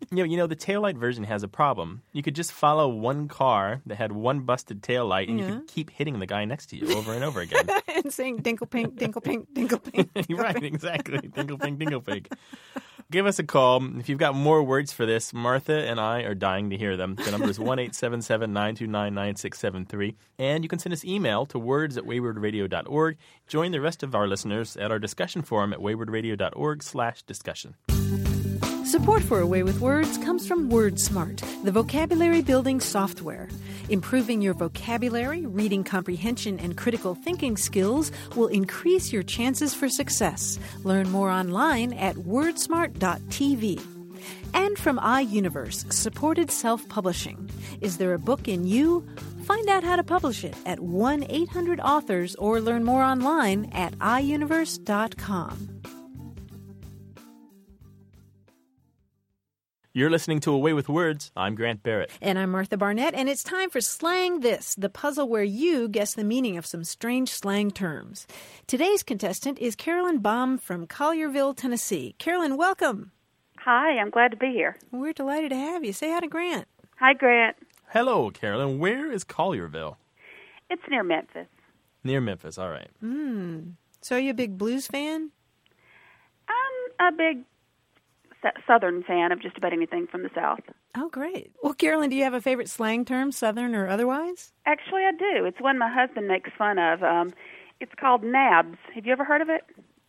You 0.10 0.20
know, 0.20 0.24
you 0.24 0.38
know, 0.38 0.48
the 0.48 0.56
taillight 0.56 0.96
version 0.98 1.26
has 1.26 1.44
a 1.44 1.50
problem. 1.50 2.02
You 2.14 2.24
could 2.24 2.34
just 2.34 2.54
follow 2.54 2.88
one 2.88 3.28
car 3.28 3.82
that 3.88 3.96
had 3.96 4.14
one 4.14 4.42
busted 4.42 4.82
taillight, 4.82 5.28
and 5.28 5.38
you 5.38 5.46
could 5.46 5.68
keep 5.68 5.90
hitting 5.90 6.20
the 6.20 6.26
guy 6.26 6.46
next 6.46 6.68
to 6.68 6.78
you 6.78 6.96
over 6.96 7.12
and 7.12 7.26
over 7.26 7.42
again. 7.42 7.68
and 7.94 8.14
saying 8.14 8.42
Dinklepink, 8.42 8.96
Dinklepink, 8.98 9.48
Dinklepink. 9.54 10.40
right, 10.40 10.64
exactly. 10.64 11.20
Dinkle 11.20 11.60
pink, 11.62 11.78
dinkle 11.80 12.06
pink. 12.06 12.30
Give 13.10 13.26
us 13.26 13.40
a 13.40 13.44
call. 13.44 13.82
If 14.00 14.10
you've 14.10 14.20
got 14.20 14.36
more 14.36 14.62
words 14.62 14.92
for 14.92 15.06
this, 15.06 15.34
Martha 15.34 15.72
and 15.88 15.98
I 15.98 16.24
are 16.24 16.36
dying 16.36 16.70
to 16.72 16.78
hear 16.78 16.98
them. 16.98 17.16
The 17.16 17.32
number 17.32 17.50
is 17.50 17.58
1 17.60 17.78
929 17.78 19.14
9673. 19.14 20.16
And 20.38 20.62
you 20.66 20.68
can 20.68 20.78
send 20.78 20.92
us 20.92 21.06
email 21.06 21.46
to 21.46 21.58
words 21.58 21.98
at 21.98 22.04
waywordradio.org. 22.04 23.18
Join 23.48 23.72
the 23.72 23.80
rest 23.80 24.04
of 24.04 24.14
our 24.14 24.28
listeners 24.28 24.76
at 24.76 24.92
our 24.92 25.00
discussion 25.00 25.42
forum 25.42 25.72
at 25.72 25.80
waywordradio.org 25.80 26.84
slash 26.84 27.24
discussion. 27.24 27.76
Support 28.88 29.24
for 29.24 29.42
A 29.42 29.46
Way 29.46 29.64
with 29.64 29.82
Words 29.82 30.18
comes 30.20 30.48
from 30.48 30.72
WordSmart, 30.72 31.44
the 31.66 31.74
vocabulary 31.74 32.42
building 32.42 32.80
software. 32.80 33.50
Improving 33.90 34.42
your 34.42 34.54
vocabulary, 34.54 35.46
reading 35.46 35.84
comprehension, 35.84 36.58
and 36.58 36.78
critical 36.78 37.14
thinking 37.14 37.58
skills 37.58 38.14
will 38.38 38.48
increase 38.48 39.12
your 39.12 39.24
chances 39.24 39.74
for 39.74 39.90
success. 39.90 40.58
Learn 40.86 41.12
more 41.12 41.30
online 41.30 41.92
at 41.92 42.16
wordsmart.tv. 42.16 43.82
And 44.54 44.78
from 44.78 45.00
iUniverse, 45.00 45.92
supported 45.92 46.50
self 46.50 46.88
publishing. 46.88 47.50
Is 47.82 47.98
there 47.98 48.14
a 48.14 48.20
book 48.20 48.48
in 48.48 48.66
you? 48.66 49.06
Find 49.44 49.68
out 49.68 49.84
how 49.84 49.98
to 49.98 50.04
publish 50.04 50.46
it 50.46 50.56
at 50.66 50.80
1 50.80 51.26
800 51.28 51.82
authors 51.82 52.36
or 52.36 52.62
learn 52.62 52.86
more 52.86 53.04
online 53.04 53.70
at 53.74 53.98
iUniverse.com. 53.98 55.77
You're 59.98 60.12
listening 60.12 60.42
to 60.42 60.54
A 60.54 60.58
Way 60.60 60.74
with 60.74 60.90
Words. 60.90 61.32
I'm 61.36 61.56
Grant 61.56 61.82
Barrett. 61.82 62.12
And 62.22 62.38
I'm 62.38 62.52
Martha 62.52 62.78
Barnette, 62.78 63.16
and 63.16 63.28
it's 63.28 63.44
time 63.44 63.72
for 63.72 63.82
Slang 63.82 64.42
This, 64.42 64.76
the 64.76 64.90
puzzle 64.90 65.28
where 65.28 65.42
you 65.42 65.88
guess 65.90 66.14
the 66.14 66.24
meaning 66.24 66.56
of 66.56 66.68
some 66.68 66.84
strange 66.84 67.32
slang 67.32 67.72
terms. 67.72 68.28
Today's 68.68 69.02
contestant 69.02 69.58
is 69.58 69.76
Carolyn 69.76 70.20
Baum 70.20 70.60
from 70.60 70.86
Collierville, 70.86 71.58
Tennessee. 71.58 72.14
Carolyn, 72.20 72.58
welcome. 72.58 73.12
Hi, 73.58 73.98
I'm 73.98 74.12
glad 74.12 74.30
to 74.30 74.38
be 74.38 74.52
here. 74.52 74.78
We're 74.92 75.14
delighted 75.14 75.50
to 75.50 75.56
have 75.56 75.84
you. 75.84 75.94
Say 75.94 76.12
hi 76.12 76.20
to 76.20 76.28
Grant. 76.28 76.68
Hi, 77.00 77.16
Grant. 77.16 77.56
Hello, 77.88 78.30
Carolyn. 78.30 78.78
Where 78.78 79.12
is 79.12 79.24
Collierville? 79.24 79.96
It's 80.70 80.84
near 80.92 81.04
Memphis. 81.04 81.48
Near 82.04 82.22
Memphis. 82.22 82.60
All 82.60 82.70
right. 82.70 82.92
Hmm. 83.00 83.70
So, 84.02 84.18
are 84.18 84.20
you 84.20 84.30
a 84.30 84.36
big 84.36 84.60
blues 84.60 84.86
fan? 84.86 85.32
I'm 86.48 87.14
a 87.14 87.18
big 87.18 87.40
s- 87.40 87.46
Southern 88.66 89.04
fan 89.04 89.32
of 89.32 89.42
just 89.42 89.58
about 89.58 89.74
anything 89.74 90.08
from 90.08 90.24
the 90.24 90.30
South. 90.36 90.60
Oh, 90.96 91.10
great. 91.10 91.52
Well, 91.64 91.74
Carolyn, 91.74 92.10
do 92.10 92.16
you 92.16 92.24
have 92.24 92.34
a 92.34 92.42
favorite 92.42 92.70
slang 92.70 93.06
term, 93.06 93.32
Southern 93.32 93.76
or 93.76 93.88
otherwise? 93.88 94.54
Actually, 94.66 95.04
I 95.04 95.12
do. 95.12 95.46
It's 95.46 95.60
one 95.62 95.78
my 95.78 95.92
husband 95.94 96.28
makes 96.28 96.50
fun 96.58 96.78
of. 96.80 97.04
Um, 97.04 97.34
it's 97.80 97.92
called 98.00 98.24
nabs. 98.24 98.78
Have 98.96 99.06
you 99.06 99.12
ever 99.12 99.24
heard 99.24 99.42
of 99.42 99.50
it? 99.50 99.62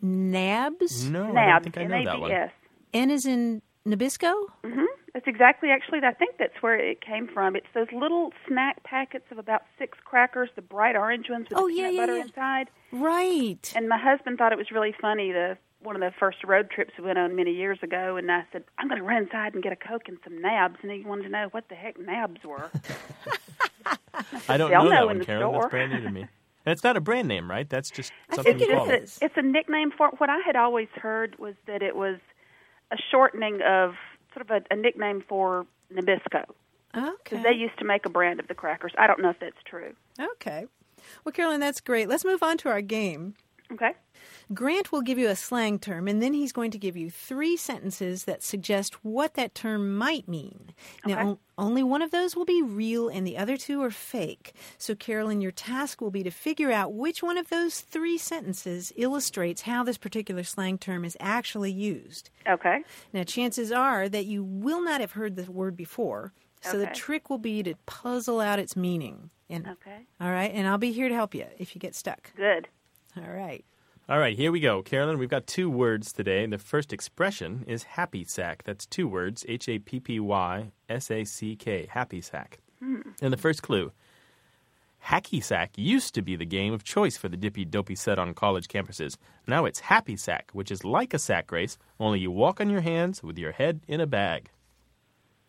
Nabs? 0.02 1.08
No, 1.10 1.22
I 1.22 1.26
don't 1.26 1.34
nabs. 1.34 1.64
think 1.64 1.78
I 1.78 1.84
know 1.84 2.04
that 2.04 2.20
one. 2.20 2.30
N-A-B-S. 2.30 2.52
N 2.94 3.10
is 3.10 3.26
in 3.26 3.62
Nabisco? 3.86 4.32
Mm-hmm. 4.64 4.84
That's 5.14 5.26
exactly, 5.26 5.70
actually, 5.70 5.98
I 6.04 6.12
think 6.12 6.36
that's 6.38 6.60
where 6.62 6.76
it 6.78 7.00
came 7.00 7.28
from. 7.28 7.56
It's 7.56 7.66
those 7.74 7.88
little 7.92 8.30
snack 8.46 8.82
packets 8.84 9.24
of 9.30 9.38
about 9.38 9.62
six 9.78 9.98
crackers, 10.04 10.48
the 10.54 10.62
bright 10.62 10.96
orange 10.96 11.26
ones 11.28 11.46
with 11.50 11.58
Oh, 11.58 11.66
the 11.66 11.74
yeah, 11.74 11.88
peanut 11.88 11.94
yeah, 11.94 12.00
butter 12.02 12.16
yeah. 12.16 12.22
inside. 12.22 12.70
Right. 12.92 13.72
And 13.74 13.88
my 13.88 13.98
husband 13.98 14.38
thought 14.38 14.52
it 14.52 14.58
was 14.58 14.70
really 14.70 14.94
funny. 15.00 15.32
The 15.32 15.58
one 15.82 15.94
of 15.94 16.00
the 16.00 16.12
first 16.18 16.42
road 16.44 16.70
trips 16.70 16.92
we 16.98 17.04
went 17.04 17.18
on 17.18 17.36
many 17.36 17.52
years 17.52 17.78
ago, 17.82 18.16
and 18.16 18.30
I 18.30 18.44
said, 18.52 18.64
"I'm 18.78 18.88
going 18.88 19.00
to 19.00 19.06
run 19.06 19.22
inside 19.24 19.54
and 19.54 19.62
get 19.62 19.72
a 19.72 19.76
coke 19.76 20.08
and 20.08 20.18
some 20.24 20.40
nabs." 20.40 20.76
And 20.82 20.90
he 20.90 21.02
wanted 21.02 21.24
to 21.24 21.28
know 21.28 21.48
what 21.52 21.68
the 21.68 21.74
heck 21.74 21.98
nabs 21.98 22.42
were. 22.44 22.70
I 24.48 24.56
don't 24.56 24.70
know, 24.70 24.84
know 24.84 24.90
that 24.90 25.00
in 25.02 25.06
one, 25.06 25.18
the 25.18 25.24
Carolyn. 25.24 25.60
That's 25.60 25.70
brand 25.70 25.92
new 25.92 26.00
to 26.02 26.10
me. 26.10 26.20
And 26.22 26.72
it's 26.72 26.84
not 26.84 26.96
a 26.96 27.00
brand 27.00 27.28
name, 27.28 27.50
right? 27.50 27.68
That's 27.68 27.90
just 27.90 28.12
I 28.30 28.36
something 28.36 28.58
think 28.58 28.68
you 28.68 28.74
it 28.74 28.78
call 28.78 28.90
It's 28.90 29.36
a 29.36 29.42
nickname 29.42 29.90
for 29.96 30.08
what 30.18 30.28
I 30.28 30.38
had 30.44 30.56
always 30.56 30.88
heard 30.94 31.38
was 31.38 31.54
that 31.66 31.82
it 31.82 31.96
was 31.96 32.18
a 32.90 32.96
shortening 33.10 33.60
of 33.62 33.94
sort 34.34 34.50
of 34.50 34.50
a, 34.50 34.74
a 34.74 34.76
nickname 34.76 35.24
for 35.26 35.66
Nabisco 35.92 36.44
Okay. 36.96 37.10
because 37.24 37.42
they 37.42 37.52
used 37.52 37.78
to 37.78 37.84
make 37.84 38.04
a 38.04 38.10
brand 38.10 38.40
of 38.40 38.48
the 38.48 38.54
crackers. 38.54 38.92
I 38.98 39.06
don't 39.06 39.20
know 39.20 39.30
if 39.30 39.38
that's 39.40 39.56
true. 39.64 39.94
Okay. 40.20 40.66
Well, 41.24 41.32
Carolyn, 41.32 41.60
that's 41.60 41.80
great. 41.80 42.08
Let's 42.08 42.24
move 42.24 42.42
on 42.42 42.58
to 42.58 42.68
our 42.68 42.82
game. 42.82 43.34
Okay. 43.72 43.92
Grant 44.54 44.92
will 44.92 45.02
give 45.02 45.18
you 45.18 45.28
a 45.28 45.36
slang 45.36 45.78
term, 45.78 46.08
and 46.08 46.22
then 46.22 46.32
he's 46.34 46.52
going 46.52 46.70
to 46.70 46.78
give 46.78 46.96
you 46.96 47.10
three 47.10 47.56
sentences 47.56 48.24
that 48.24 48.42
suggest 48.42 49.04
what 49.04 49.34
that 49.34 49.54
term 49.54 49.96
might 49.96 50.26
mean. 50.28 50.70
Now, 51.04 51.14
Okay. 51.14 51.22
on- 51.22 51.38
only 51.56 51.82
one 51.82 52.02
of 52.02 52.10
those 52.12 52.36
will 52.36 52.44
be 52.44 52.62
real, 52.62 53.08
and 53.08 53.26
the 53.26 53.36
other 53.36 53.56
two 53.56 53.82
are 53.82 53.90
fake. 53.90 54.52
So, 54.78 54.94
Carolyn, 54.94 55.40
your 55.40 55.50
task 55.50 56.00
will 56.00 56.10
be 56.12 56.22
to 56.22 56.30
figure 56.30 56.70
out 56.70 56.92
which 56.94 57.22
one 57.22 57.36
of 57.36 57.48
those 57.48 57.80
three 57.80 58.16
sentences 58.16 58.92
illustrates 58.96 59.62
how 59.62 59.82
this 59.82 59.98
particular 59.98 60.44
slang 60.44 60.78
term 60.78 61.04
is 61.04 61.16
actually 61.18 61.72
used. 61.72 62.30
Okay. 62.48 62.84
Now, 63.12 63.24
chances 63.24 63.72
are 63.72 64.08
that 64.08 64.26
you 64.26 64.44
will 64.44 64.82
not 64.82 65.00
have 65.00 65.12
heard 65.12 65.34
the 65.36 65.50
word 65.50 65.76
before, 65.76 66.32
so 66.60 66.78
the 66.78 66.86
trick 66.88 67.28
will 67.30 67.38
be 67.38 67.62
to 67.62 67.74
puzzle 67.86 68.40
out 68.40 68.58
its 68.58 68.76
meaning. 68.76 69.30
And, 69.50 69.66
Okay. 69.66 70.06
All 70.20 70.30
right, 70.30 70.50
and 70.52 70.68
I'll 70.68 70.78
be 70.78 70.92
here 70.92 71.08
to 71.08 71.14
help 71.14 71.34
you 71.34 71.46
if 71.58 71.74
you 71.74 71.80
get 71.80 71.94
stuck. 71.94 72.32
Good. 72.36 72.68
All 73.16 73.30
right. 73.32 73.64
All 74.10 74.18
right, 74.18 74.38
here 74.38 74.50
we 74.50 74.60
go. 74.60 74.80
Carolyn, 74.80 75.18
we've 75.18 75.28
got 75.28 75.46
two 75.46 75.68
words 75.68 76.14
today. 76.14 76.46
The 76.46 76.56
first 76.56 76.94
expression 76.94 77.62
is 77.66 77.82
happy 77.82 78.24
sack. 78.24 78.62
That's 78.64 78.86
two 78.86 79.06
words 79.06 79.44
H 79.46 79.68
A 79.68 79.78
P 79.80 80.00
P 80.00 80.18
Y 80.18 80.72
S 80.88 81.10
A 81.10 81.24
C 81.24 81.54
K, 81.54 81.86
happy 81.90 82.22
sack. 82.22 82.60
Hmm. 82.78 83.02
And 83.20 83.34
the 83.34 83.36
first 83.36 83.62
clue 83.62 83.92
Hacky 85.08 85.44
sack 85.44 85.72
used 85.76 86.14
to 86.14 86.22
be 86.22 86.36
the 86.36 86.46
game 86.46 86.72
of 86.72 86.84
choice 86.84 87.18
for 87.18 87.28
the 87.28 87.36
dippy 87.36 87.66
dopey 87.66 87.94
set 87.94 88.18
on 88.18 88.32
college 88.32 88.68
campuses. 88.68 89.18
Now 89.46 89.66
it's 89.66 89.80
happy 89.80 90.16
sack, 90.16 90.48
which 90.54 90.70
is 90.70 90.86
like 90.86 91.12
a 91.12 91.18
sack 91.18 91.52
race, 91.52 91.76
only 92.00 92.18
you 92.18 92.30
walk 92.30 92.62
on 92.62 92.70
your 92.70 92.80
hands 92.80 93.22
with 93.22 93.36
your 93.36 93.52
head 93.52 93.80
in 93.86 94.00
a 94.00 94.06
bag. 94.06 94.48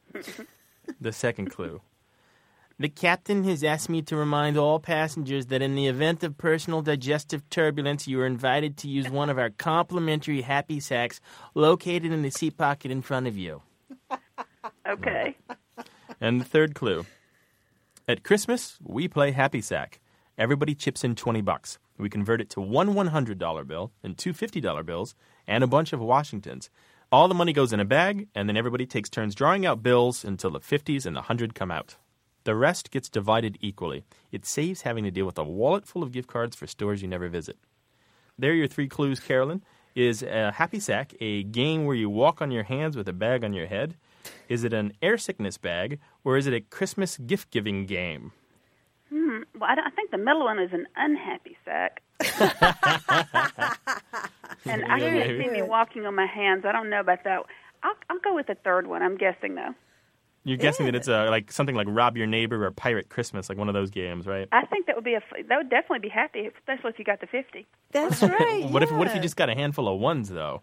the 1.00 1.14
second 1.14 1.50
clue. 1.50 1.80
The 2.82 2.88
captain 2.88 3.44
has 3.44 3.62
asked 3.62 3.90
me 3.90 4.02
to 4.04 4.16
remind 4.16 4.58
all 4.58 4.80
passengers 4.80 5.48
that 5.48 5.62
in 5.62 5.76
the 5.76 5.88
event 5.88 6.24
of 6.24 6.38
personal 6.38 6.82
digestive 6.82 7.48
turbulence, 7.50 8.08
you 8.08 8.22
are 8.22 8.26
invited 8.26 8.78
to 8.78 8.88
use 8.88 9.10
one 9.10 9.30
of 9.30 9.38
our 9.38 9.50
complimentary 9.50 10.44
happy 10.44 10.80
sacks 10.80 11.20
located 11.54 12.14
in 12.14 12.22
the 12.22 12.30
seat 12.30 12.56
pocket 12.56 12.90
in 12.90 13.02
front 13.02 13.28
of 13.28 13.38
you. 13.38 13.62
Okay. 14.88 15.38
And 16.20 16.42
the 16.42 16.46
third 16.46 16.74
clue. 16.74 17.06
At 18.08 18.24
Christmas, 18.24 18.78
we 18.84 19.08
play 19.08 19.32
happy 19.32 19.62
sack. 19.62 20.00
Everybody 20.38 20.74
chips 20.74 21.04
in 21.04 21.16
20 21.16 21.42
bucks. 21.42 21.78
We 21.98 22.10
convert 22.10 22.42
it 22.42 22.50
to 22.52 22.62
one 22.62 22.96
$100 22.96 23.68
bill 23.68 23.92
and 24.04 24.18
two 24.18 24.34
$50 24.34 24.86
bills 24.86 25.16
and 25.48 25.64
a 25.64 25.68
bunch 25.68 25.94
of 25.94 26.00
Washingtons. 26.00 26.70
All 27.12 27.28
the 27.28 27.36
money 27.36 27.54
goes 27.54 27.72
in 27.72 27.80
a 27.80 27.86
bag, 27.86 28.28
and 28.34 28.50
then 28.50 28.58
everybody 28.58 28.86
takes 28.86 29.10
turns 29.10 29.36
drawing 29.36 29.66
out 29.66 29.84
bills 29.84 30.26
until 30.26 30.50
the 30.50 30.60
50s 30.60 31.06
and 31.06 31.16
the 31.16 31.22
100 31.22 31.54
come 31.54 31.72
out. 31.72 31.96
The 32.44 32.56
rest 32.56 32.92
gets 32.92 33.10
divided 33.10 33.58
equally. 33.62 34.04
It 34.32 34.46
saves 34.46 34.82
having 34.82 35.04
to 35.04 35.12
deal 35.12 35.26
with 35.26 35.38
a 35.38 35.44
wallet 35.44 35.86
full 35.86 36.04
of 36.04 36.12
gift 36.12 36.28
cards 36.30 36.56
for 36.56 36.68
stores 36.68 37.02
you 37.02 37.08
never 37.08 37.28
visit. 37.28 37.58
There 38.38 38.52
are 38.52 38.56
your 38.56 38.68
three 38.68 38.88
clues, 38.88 39.20
Carolyn. 39.20 39.62
Is 39.96 40.24
a 40.24 40.52
happy 40.54 40.80
sack 40.80 41.14
a 41.20 41.44
game 41.44 41.86
where 41.86 41.96
you 41.96 42.10
walk 42.10 42.42
on 42.42 42.52
your 42.52 42.64
hands 42.64 42.96
with 42.96 43.08
a 43.10 43.14
bag 43.14 43.44
on 43.44 43.54
your 43.54 43.68
head? 43.68 43.96
Is 44.48 44.64
it 44.64 44.72
an 44.72 44.94
air 45.02 45.18
sickness 45.18 45.58
bag, 45.58 46.00
or 46.24 46.38
is 46.38 46.48
it 46.48 46.54
a 46.54 46.62
Christmas 46.62 47.18
gift 47.18 47.52
giving 47.52 47.86
game? 47.86 48.32
Hmm. 49.10 49.40
Well, 49.60 49.70
I, 49.70 49.76
don't, 49.76 49.88
I 49.88 49.90
think 49.90 50.12
the 50.12 50.18
middle 50.18 50.46
one 50.46 50.60
is 50.60 50.72
an 50.72 50.86
unhappy 50.96 51.58
sack. 51.66 52.02
and 54.66 54.86
I 54.86 54.98
Yeah, 55.00 55.24
can't 55.26 55.44
see 55.44 55.50
me 55.50 55.62
walking 55.64 56.06
on 56.06 56.16
my 56.16 56.28
hands. 56.28 56.64
I 56.66 56.72
don't 56.72 56.90
know 56.90 57.00
about 57.00 57.24
that. 57.24 57.44
I'll, 57.84 57.94
I'll 58.10 58.20
go 58.20 58.36
with 58.36 58.48
the 58.48 58.56
third 58.56 58.88
one. 58.88 59.02
I'm 59.02 59.18
guessing 59.18 59.56
though. 59.56 59.74
You're 60.44 60.58
guessing 60.58 60.86
that 60.86 60.96
it's 60.96 61.08
a, 61.08 61.26
like 61.30 61.52
something 61.52 61.76
like 61.76 61.88
Rob 61.90 62.16
Your 62.18 62.28
Neighbor 62.28 62.66
or 62.66 62.72
Pirate 62.72 63.10
Christmas, 63.10 63.50
like 63.50 63.58
one 63.58 63.68
of 63.68 63.74
those 63.74 63.90
games, 63.92 64.26
right? 64.26 64.48
I 64.52 64.66
think 64.66 64.86
that 64.88 64.96
would 64.96 65.06
be 65.06 65.14
a 65.14 65.22
that 65.48 65.58
would 65.58 65.70
definitely 65.70 66.00
be 66.00 66.10
happy, 66.10 66.50
especially 66.58 66.92
if 66.92 67.00
you 67.00 67.06
got 67.06 67.22
the 67.22 67.28
fifty. 67.28 67.68
That's 67.92 68.22
right. 68.40 68.70
What 68.70 68.84
if 68.84 68.92
what 68.92 69.08
if 69.08 69.16
you 69.16 69.22
just 69.22 69.36
got 69.36 69.50
a 69.50 69.56
handful 69.56 69.88
of 69.88 70.00
ones 70.00 70.30
though? 70.30 70.62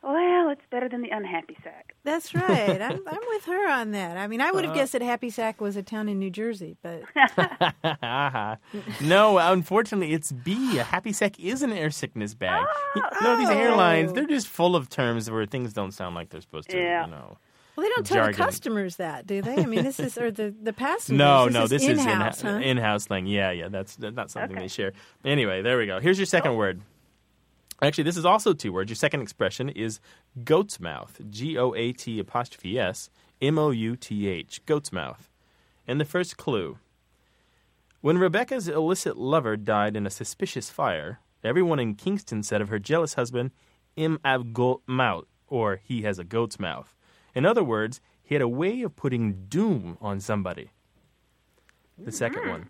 Well, 0.00 0.48
it's 0.50 0.62
better 0.70 0.88
than 0.88 1.02
the 1.02 1.10
unhappy 1.10 1.56
sack. 1.64 1.96
That's 2.04 2.32
right. 2.32 2.80
I'm, 2.80 3.00
I'm 3.06 3.18
with 3.30 3.44
her 3.46 3.68
on 3.68 3.90
that. 3.90 4.16
I 4.16 4.28
mean, 4.28 4.40
I 4.40 4.50
Uh, 4.50 4.54
would 4.54 4.64
have 4.64 4.74
guessed 4.74 4.92
that 4.92 5.02
Happy 5.02 5.28
Sack 5.28 5.60
was 5.60 5.76
a 5.76 5.82
town 5.82 6.08
in 6.08 6.20
New 6.20 6.30
Jersey, 6.30 6.76
but 6.82 7.02
no, 9.02 9.38
unfortunately, 9.38 10.12
it's 10.12 10.30
B. 10.32 10.78
A 10.78 10.84
happy 10.84 11.12
sack 11.12 11.38
is 11.40 11.62
an 11.62 11.72
air 11.72 11.90
sickness 11.90 12.34
bag. 12.34 12.64
No, 12.96 13.02
know, 13.34 13.36
these 13.38 13.50
airlines, 13.50 14.12
they're 14.12 14.26
just 14.26 14.46
full 14.46 14.76
of 14.76 14.88
terms 14.88 15.30
where 15.30 15.44
things 15.46 15.72
don't 15.72 15.92
sound 15.92 16.14
like 16.14 16.30
they're 16.30 16.40
supposed 16.40 16.70
to. 16.70 16.78
Yeah. 16.78 17.04
You 17.06 17.10
know. 17.10 17.38
Well, 17.78 17.86
they 17.86 17.90
don't 17.94 18.06
tell 18.06 18.26
the 18.26 18.32
customers 18.32 18.96
that, 18.96 19.24
do 19.24 19.40
they? 19.40 19.54
I 19.56 19.64
mean, 19.64 19.84
this 19.84 20.00
is 20.00 20.18
or 20.18 20.32
the 20.32 20.52
the 20.60 20.72
passengers. 20.84 21.16
No, 21.16 21.44
this 21.44 21.54
no, 21.54 21.62
is 21.62 21.70
this 21.70 21.82
in-house, 21.84 22.38
is 22.38 22.42
in 22.42 22.48
huh? 22.50 22.58
in-house 22.58 23.06
thing. 23.06 23.26
Yeah, 23.28 23.52
yeah, 23.52 23.68
that's 23.68 23.94
that's 23.94 24.16
not 24.16 24.32
something 24.32 24.50
Okay. 24.56 24.62
they 24.62 24.68
share. 24.68 24.94
Anyway, 25.24 25.62
there 25.62 25.78
we 25.78 25.86
go. 25.86 26.00
Here's 26.00 26.18
your 26.18 26.26
second 26.26 26.56
word. 26.56 26.80
Actually, 27.80 28.02
this 28.02 28.16
is 28.16 28.24
also 28.24 28.52
two 28.52 28.72
words. 28.72 28.90
Your 28.90 28.96
second 28.96 29.22
expression 29.22 29.68
is 29.68 30.00
goat's 30.42 30.80
mouth. 30.80 31.20
G 31.30 31.56
O 31.56 31.72
A 31.74 31.92
T 31.92 32.18
apostrophe 32.18 32.80
S 32.80 33.10
M 33.40 33.60
O 33.60 33.70
U 33.70 33.94
T 33.94 34.26
H. 34.26 34.60
Goat's 34.66 34.90
mouth. 34.92 35.30
And 35.86 36.00
the 36.00 36.04
first 36.04 36.36
clue. 36.36 36.78
When 38.00 38.18
Rebecca's 38.18 38.66
illicit 38.66 39.16
lover 39.16 39.56
died 39.56 39.94
in 39.94 40.04
a 40.04 40.10
suspicious 40.10 40.68
fire, 40.68 41.20
everyone 41.44 41.78
in 41.78 41.94
Kingston 41.94 42.42
said 42.42 42.60
of 42.60 42.70
her 42.70 42.80
jealous 42.80 43.14
husband, 43.14 43.52
"Im 43.94 44.18
av 44.24 44.52
goat 44.52 44.82
mouth," 44.84 45.26
or 45.46 45.76
"he 45.84 46.02
has 46.02 46.18
a 46.18 46.24
goat's 46.24 46.58
mouth." 46.58 46.96
In 47.34 47.46
other 47.46 47.64
words, 47.64 48.00
he 48.22 48.34
had 48.34 48.42
a 48.42 48.48
way 48.48 48.82
of 48.82 48.96
putting 48.96 49.46
doom 49.48 49.96
on 50.00 50.20
somebody. 50.20 50.70
The 51.98 52.12
second 52.12 52.42
hmm. 52.42 52.48
one. 52.50 52.68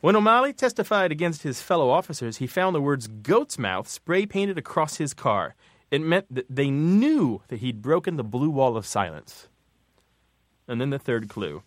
When 0.00 0.16
O'Malley 0.16 0.54
testified 0.54 1.12
against 1.12 1.42
his 1.42 1.60
fellow 1.60 1.90
officers, 1.90 2.38
he 2.38 2.46
found 2.46 2.74
the 2.74 2.80
words 2.80 3.06
goat's 3.06 3.58
mouth 3.58 3.86
spray 3.86 4.24
painted 4.24 4.56
across 4.56 4.96
his 4.96 5.12
car. 5.12 5.54
It 5.90 6.00
meant 6.00 6.32
that 6.34 6.46
they 6.48 6.70
knew 6.70 7.42
that 7.48 7.58
he'd 7.58 7.82
broken 7.82 8.16
the 8.16 8.24
blue 8.24 8.48
wall 8.48 8.76
of 8.76 8.86
silence. 8.86 9.48
And 10.66 10.80
then 10.80 10.90
the 10.90 10.98
third 10.98 11.28
clue. 11.28 11.62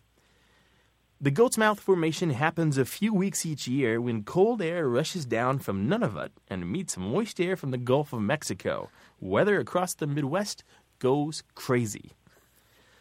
The 1.21 1.31
goat's 1.31 1.57
mouth 1.57 1.79
formation 1.79 2.31
happens 2.31 2.77
a 2.77 2.85
few 2.85 3.13
weeks 3.13 3.45
each 3.45 3.67
year 3.67 4.01
when 4.01 4.23
cold 4.23 4.61
air 4.61 4.89
rushes 4.89 5.25
down 5.25 5.59
from 5.59 5.87
Nunavut 5.87 6.31
and 6.49 6.69
meets 6.69 6.97
moist 6.97 7.39
air 7.39 7.55
from 7.55 7.71
the 7.71 7.77
Gulf 7.77 8.11
of 8.13 8.21
Mexico. 8.21 8.89
Weather 9.21 9.59
across 9.59 9.93
the 9.93 10.07
Midwest 10.07 10.63
goes 11.03 11.43
crazy. 11.53 12.11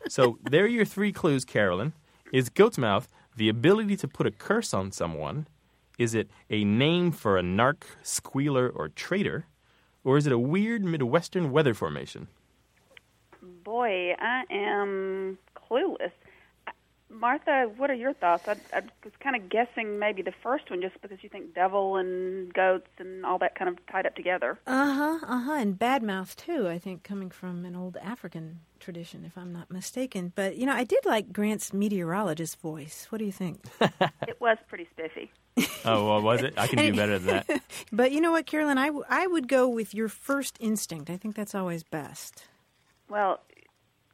So 0.09 0.37
there 0.43 0.65
are 0.65 0.75
your 0.79 0.85
three 0.85 1.13
clues, 1.13 1.45
Carolyn. 1.45 1.93
Is 2.33 2.49
goat's 2.49 2.77
mouth 2.77 3.07
the 3.37 3.49
ability 3.49 3.97
to 3.99 4.09
put 4.09 4.27
a 4.27 4.33
curse 4.33 4.75
on 4.75 4.91
someone? 4.91 5.47
Is 5.99 6.13
it 6.13 6.29
a 6.51 6.65
name 6.65 7.13
for 7.13 7.39
a 7.39 7.43
narc, 7.43 7.85
squealer, 8.03 8.69
or 8.69 8.89
traitor? 8.89 9.47
Or 10.03 10.17
is 10.17 10.27
it 10.27 10.33
a 10.33 10.39
weird 10.39 10.83
Midwestern 10.85 11.53
weather 11.53 11.75
formation? 11.75 12.27
Boy, 13.63 14.17
I 14.19 14.43
am 14.51 15.39
clueless. 15.55 16.11
Martha, 17.13 17.71
what 17.77 17.91
are 17.91 17.95
your 17.95 18.15
thoughts? 18.15 18.49
I, 18.49 18.57
I 18.73 18.81
was 19.05 19.13
kind 19.21 19.37
of 19.37 19.49
guessing 19.49 19.99
maybe 19.99 20.23
the 20.23 20.33
first 20.43 20.71
one 20.71 20.81
just 20.81 21.01
because 21.03 21.19
you 21.23 21.29
think 21.29 21.55
devil 21.55 21.97
and 21.97 22.53
goats 22.53 22.89
and 22.99 23.25
all 23.25 23.39
that 23.39 23.55
kind 23.55 23.69
of 23.69 23.85
tied 23.87 24.07
up 24.07 24.15
together. 24.15 24.59
Uh 24.67 24.95
huh, 24.95 25.27
uh 25.27 25.41
huh, 25.41 25.53
and 25.53 25.79
bad 25.79 26.03
mouth 26.03 26.35
too. 26.37 26.69
I 26.69 26.79
think 26.79 27.05
coming 27.05 27.31
from 27.31 27.65
an 27.65 27.77
old 27.77 27.97
African 27.99 28.61
tradition, 28.81 29.25
if 29.25 29.37
I'm 29.37 29.53
not 29.53 29.71
mistaken. 29.71 30.33
But 30.35 30.57
you 30.57 30.67
know, 30.67 30.75
I 30.75 30.85
did 30.85 31.05
like 31.05 31.33
Grant's 31.33 31.73
meteorologist 31.73 32.61
voice. 32.61 33.07
What 33.11 33.19
do 33.19 33.25
you 33.25 33.33
think? 33.33 33.61
it 33.81 34.41
was 34.41 34.57
pretty 34.69 34.89
spiffy. 34.93 35.31
Oh, 35.85 36.09
well, 36.09 36.23
was 36.23 36.43
it? 36.43 36.55
I 36.57 36.67
can 36.67 36.79
do 36.79 36.95
better 36.95 37.19
than 37.19 37.45
that. 37.47 37.63
but 37.93 38.13
you 38.13 38.21
know 38.21 38.33
what, 38.33 38.47
Carolyn, 38.47 38.79
I, 38.79 38.87
w- 38.87 39.05
I 39.09 39.27
would 39.27 39.49
go 39.49 39.69
with 39.69 39.95
your 39.95 40.09
first 40.09 40.57
instinct. 40.61 41.11
I 41.11 41.17
think 41.17 41.37
that's 41.37 41.55
always 41.55 41.83
best. 41.83 42.45
Well, 43.11 43.41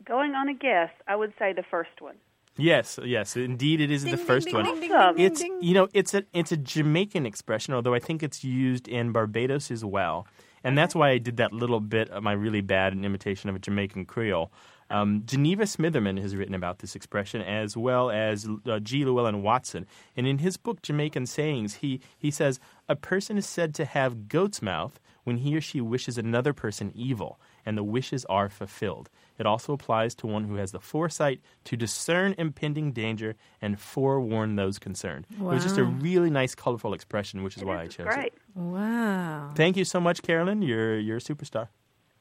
going 0.04 0.34
on 0.34 0.48
a 0.48 0.54
guess, 0.54 0.90
I 1.06 1.14
would 1.14 1.32
say 1.38 1.52
the 1.52 1.62
first 1.62 2.00
one. 2.00 2.16
Yes, 2.58 2.98
yes, 3.04 3.36
indeed, 3.36 3.80
it 3.80 3.90
is 3.90 4.04
the 4.04 4.16
first 4.16 4.46
ding, 4.46 4.54
one. 4.56 4.64
ding, 4.64 4.80
ding, 4.80 4.92
Awesome. 4.92 5.16
ding, 5.16 5.26
It's 5.26 5.40
ding, 5.40 5.52
ding. 5.60 5.68
you 5.68 5.74
know 5.74 5.88
it's 5.94 6.12
a 6.12 6.24
it's 6.32 6.50
a 6.52 6.56
Jamaican 6.56 7.24
expression, 7.24 7.72
although 7.72 7.94
I 7.94 8.00
think 8.00 8.22
it's 8.22 8.42
used 8.44 8.88
in 8.88 9.12
Barbados 9.12 9.70
as 9.70 9.84
well, 9.84 10.26
and 10.64 10.76
that's 10.76 10.94
why 10.94 11.10
I 11.10 11.18
did 11.18 11.36
that 11.36 11.52
little 11.52 11.80
bit 11.80 12.10
of 12.10 12.22
my 12.22 12.32
really 12.32 12.60
bad 12.60 12.92
imitation 12.94 13.48
of 13.48 13.56
a 13.56 13.60
Jamaican 13.60 14.06
Creole. 14.06 14.50
Um, 14.90 15.22
Geneva 15.26 15.64
Smitherman 15.64 16.18
has 16.20 16.34
written 16.34 16.54
about 16.54 16.78
this 16.78 16.96
expression 16.96 17.42
as 17.42 17.76
well 17.76 18.10
as 18.10 18.48
uh, 18.66 18.80
G. 18.80 19.04
Llewellyn 19.04 19.42
Watson, 19.42 19.86
and 20.16 20.26
in 20.26 20.38
his 20.38 20.56
book 20.56 20.82
Jamaican 20.82 21.26
Sayings, 21.26 21.74
he 21.76 22.00
he 22.18 22.30
says 22.30 22.58
a 22.88 22.96
person 22.96 23.38
is 23.38 23.46
said 23.46 23.74
to 23.76 23.84
have 23.84 24.28
goat's 24.28 24.60
mouth 24.62 24.98
when 25.24 25.36
he 25.38 25.54
or 25.56 25.60
she 25.60 25.80
wishes 25.80 26.18
another 26.18 26.52
person 26.54 26.90
evil, 26.94 27.38
and 27.68 27.76
the 27.76 27.84
wishes 27.84 28.24
are 28.30 28.48
fulfilled. 28.48 29.10
It 29.38 29.44
also 29.44 29.74
applies 29.74 30.14
to 30.16 30.26
one 30.26 30.44
who 30.44 30.54
has 30.54 30.72
the 30.72 30.80
foresight 30.80 31.42
to 31.64 31.76
discern 31.76 32.34
impending 32.38 32.92
danger 32.92 33.36
and 33.60 33.78
forewarn 33.78 34.56
those 34.56 34.78
concerned. 34.78 35.26
It 35.30 35.42
was 35.42 35.62
just 35.62 35.76
a 35.76 35.84
really 35.84 36.30
nice, 36.30 36.54
colorful 36.54 36.94
expression, 36.94 37.42
which 37.42 37.58
is 37.58 37.64
why 37.64 37.82
I 37.82 37.84
It's 37.84 37.96
chose 37.96 38.06
great. 38.06 38.28
it. 38.28 38.34
Wow. 38.54 39.50
Thank 39.54 39.76
you 39.76 39.84
so 39.84 40.00
much, 40.00 40.22
Carolyn. 40.22 40.62
You're 40.62 40.98
you're 40.98 41.18
a 41.18 41.20
superstar. 41.20 41.68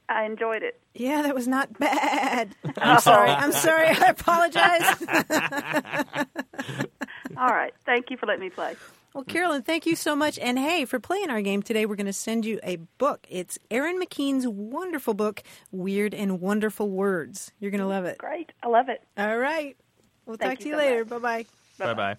I 0.10 0.26
enjoyed 0.26 0.64
it. 0.64 0.82
Yeah, 0.94 1.22
that 1.22 1.34
was 1.34 1.48
not 1.48 1.80
bad. 1.80 2.54
I'm 2.78 3.00
sorry. 3.00 3.30
I'm 3.30 3.50
oh. 3.50 3.54
sorry. 3.54 3.88
I 3.88 4.08
apologize. 4.10 5.02
All 7.38 7.48
right. 7.48 7.74
Thank 7.86 8.12
you 8.12 8.18
for 8.18 8.26
letting 8.26 8.42
me 8.42 8.50
play. 8.50 8.76
Well, 9.18 9.24
Carolyn, 9.24 9.64
thank 9.64 9.88
you 9.88 9.96
so 9.96 10.16
much. 10.16 10.38
And 10.38 10.60
hey, 10.60 10.86
for 10.86 11.00
playing 11.00 11.32
our 11.32 11.42
game 11.42 11.64
today, 11.64 11.88
we're 11.88 11.96
going 11.96 12.06
to 12.06 12.14
send 12.14 12.46
you 12.46 12.60
a 12.62 12.76
book. 13.00 13.26
It's 13.28 13.58
Erin 13.72 14.00
McKean's 14.00 14.48
wonderful 14.48 15.16
book, 15.16 15.42
Weird 15.72 16.14
and 16.14 16.40
Wonderful 16.40 16.88
Words. 16.88 17.52
You're 17.60 17.72
going 17.72 17.82
to 17.82 17.88
love 17.88 18.06
it. 18.06 18.20
Great. 18.20 18.52
I 18.62 18.68
love 18.68 18.90
it. 18.90 19.02
All 19.18 19.40
right. 19.40 19.76
We'll 20.28 20.38
Thank 20.38 20.60
talk 20.60 20.64
to 20.66 20.66
you 20.66 20.76
you 20.76 20.80
so 20.80 20.86
later. 20.86 21.06
Bye 21.06 21.18
bye. 21.18 21.46
Bye 21.80 21.94
bye. 21.96 22.16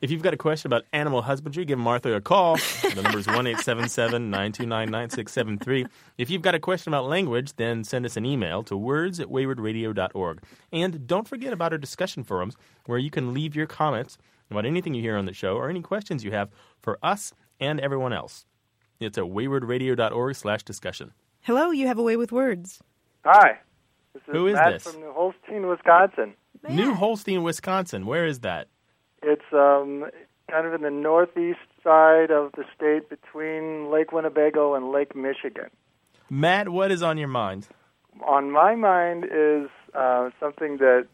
If 0.00 0.10
you've 0.10 0.22
got 0.22 0.34
a 0.34 0.36
question 0.36 0.66
about 0.66 0.82
animal 0.92 1.22
husbandry, 1.22 1.64
give 1.64 1.78
Martha 1.78 2.12
a 2.12 2.20
call. 2.20 2.56
The 2.56 3.00
number 3.00 3.20
is 3.20 3.28
1 3.28 3.46
877 3.46 4.28
929 4.28 4.90
9673. 4.90 5.86
If 6.18 6.30
you've 6.30 6.42
got 6.42 6.56
a 6.56 6.58
question 6.58 6.92
about 6.92 7.06
language, 7.06 7.54
then 7.54 7.84
send 7.84 8.06
us 8.06 8.16
an 8.16 8.26
email 8.26 8.64
to 8.64 8.76
words 8.76 9.20
at 9.20 9.28
waywordradio.org. 9.28 10.42
And 10.72 11.06
don't 11.06 11.28
forget 11.28 11.52
about 11.52 11.70
our 11.70 11.78
discussion 11.78 12.24
forums, 12.24 12.56
where 12.86 12.98
you 12.98 13.10
can 13.10 13.32
leave 13.32 13.54
your 13.54 13.68
comments 13.68 14.18
about 14.52 14.66
anything 14.66 14.94
you 14.94 15.02
hear 15.02 15.16
on 15.16 15.24
the 15.26 15.32
show 15.32 15.56
or 15.56 15.68
any 15.68 15.82
questions 15.82 16.24
you 16.24 16.32
have 16.32 16.50
for 16.80 16.98
us 17.02 17.32
and 17.60 17.80
everyone 17.80 18.12
else. 18.12 18.44
It's 19.00 19.18
at 19.18 19.24
waywordradio.org 19.24 20.36
slash 20.36 20.62
discussion. 20.62 21.12
Hello, 21.40 21.70
you 21.70 21.86
have 21.88 21.98
a 21.98 22.02
way 22.02 22.16
with 22.16 22.30
words. 22.30 22.80
Hi. 23.24 23.58
This 24.14 24.22
is 24.28 24.32
Who 24.32 24.46
is 24.46 24.54
Matt 24.54 24.72
this? 24.74 24.82
from 24.84 25.00
New 25.00 25.12
Holstein, 25.12 25.66
Wisconsin. 25.66 26.34
New 26.68 26.94
Holstein, 26.94 27.42
Wisconsin. 27.42 28.06
Where 28.06 28.26
is 28.26 28.40
that? 28.40 28.68
It's 29.22 29.52
um, 29.52 30.04
kind 30.50 30.66
of 30.66 30.74
in 30.74 30.82
the 30.82 30.90
northeast 30.90 31.58
side 31.82 32.30
of 32.30 32.52
the 32.52 32.64
state 32.76 33.08
between 33.08 33.90
Lake 33.90 34.12
Winnebago 34.12 34.74
and 34.74 34.92
Lake 34.92 35.16
Michigan. 35.16 35.70
Matt, 36.30 36.68
what 36.68 36.90
is 36.92 37.02
on 37.02 37.18
your 37.18 37.28
mind? 37.28 37.68
On 38.26 38.50
my 38.50 38.74
mind 38.74 39.24
is 39.24 39.68
uh, 39.94 40.30
something 40.38 40.76
that 40.78 41.06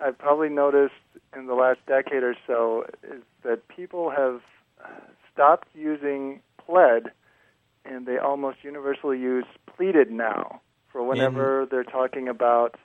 I've 0.00 0.18
probably 0.18 0.48
noticed 0.48 0.94
in 1.36 1.46
the 1.46 1.54
last 1.54 1.80
decade 1.86 2.22
or 2.22 2.34
so 2.46 2.84
is 3.02 3.22
that 3.42 3.66
people 3.68 4.10
have 4.10 4.40
stopped 5.32 5.68
using 5.74 6.40
pled 6.64 7.10
and 7.84 8.06
they 8.06 8.18
almost 8.18 8.58
universally 8.62 9.18
use 9.18 9.44
pleaded 9.76 10.10
now 10.10 10.60
for 10.90 11.02
whenever 11.02 11.66
they're 11.70 11.84
talking 11.84 12.28
about 12.28 12.76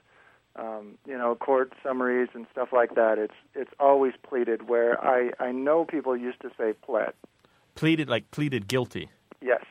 um, 0.56 0.98
you 1.06 1.16
know 1.16 1.34
court 1.34 1.72
summaries 1.82 2.28
and 2.34 2.46
stuff 2.52 2.68
like 2.72 2.94
that. 2.94 3.18
It's 3.18 3.34
it's 3.54 3.70
always 3.80 4.12
pleaded. 4.22 4.68
Where 4.68 5.02
I 5.02 5.30
I 5.40 5.50
know 5.50 5.84
people 5.84 6.16
used 6.16 6.40
to 6.42 6.50
say 6.58 6.74
pled. 6.74 7.14
Pleaded, 7.74 8.08
like 8.08 8.30
pleaded 8.30 8.68
guilty. 8.68 9.08
Yes. 9.40 9.64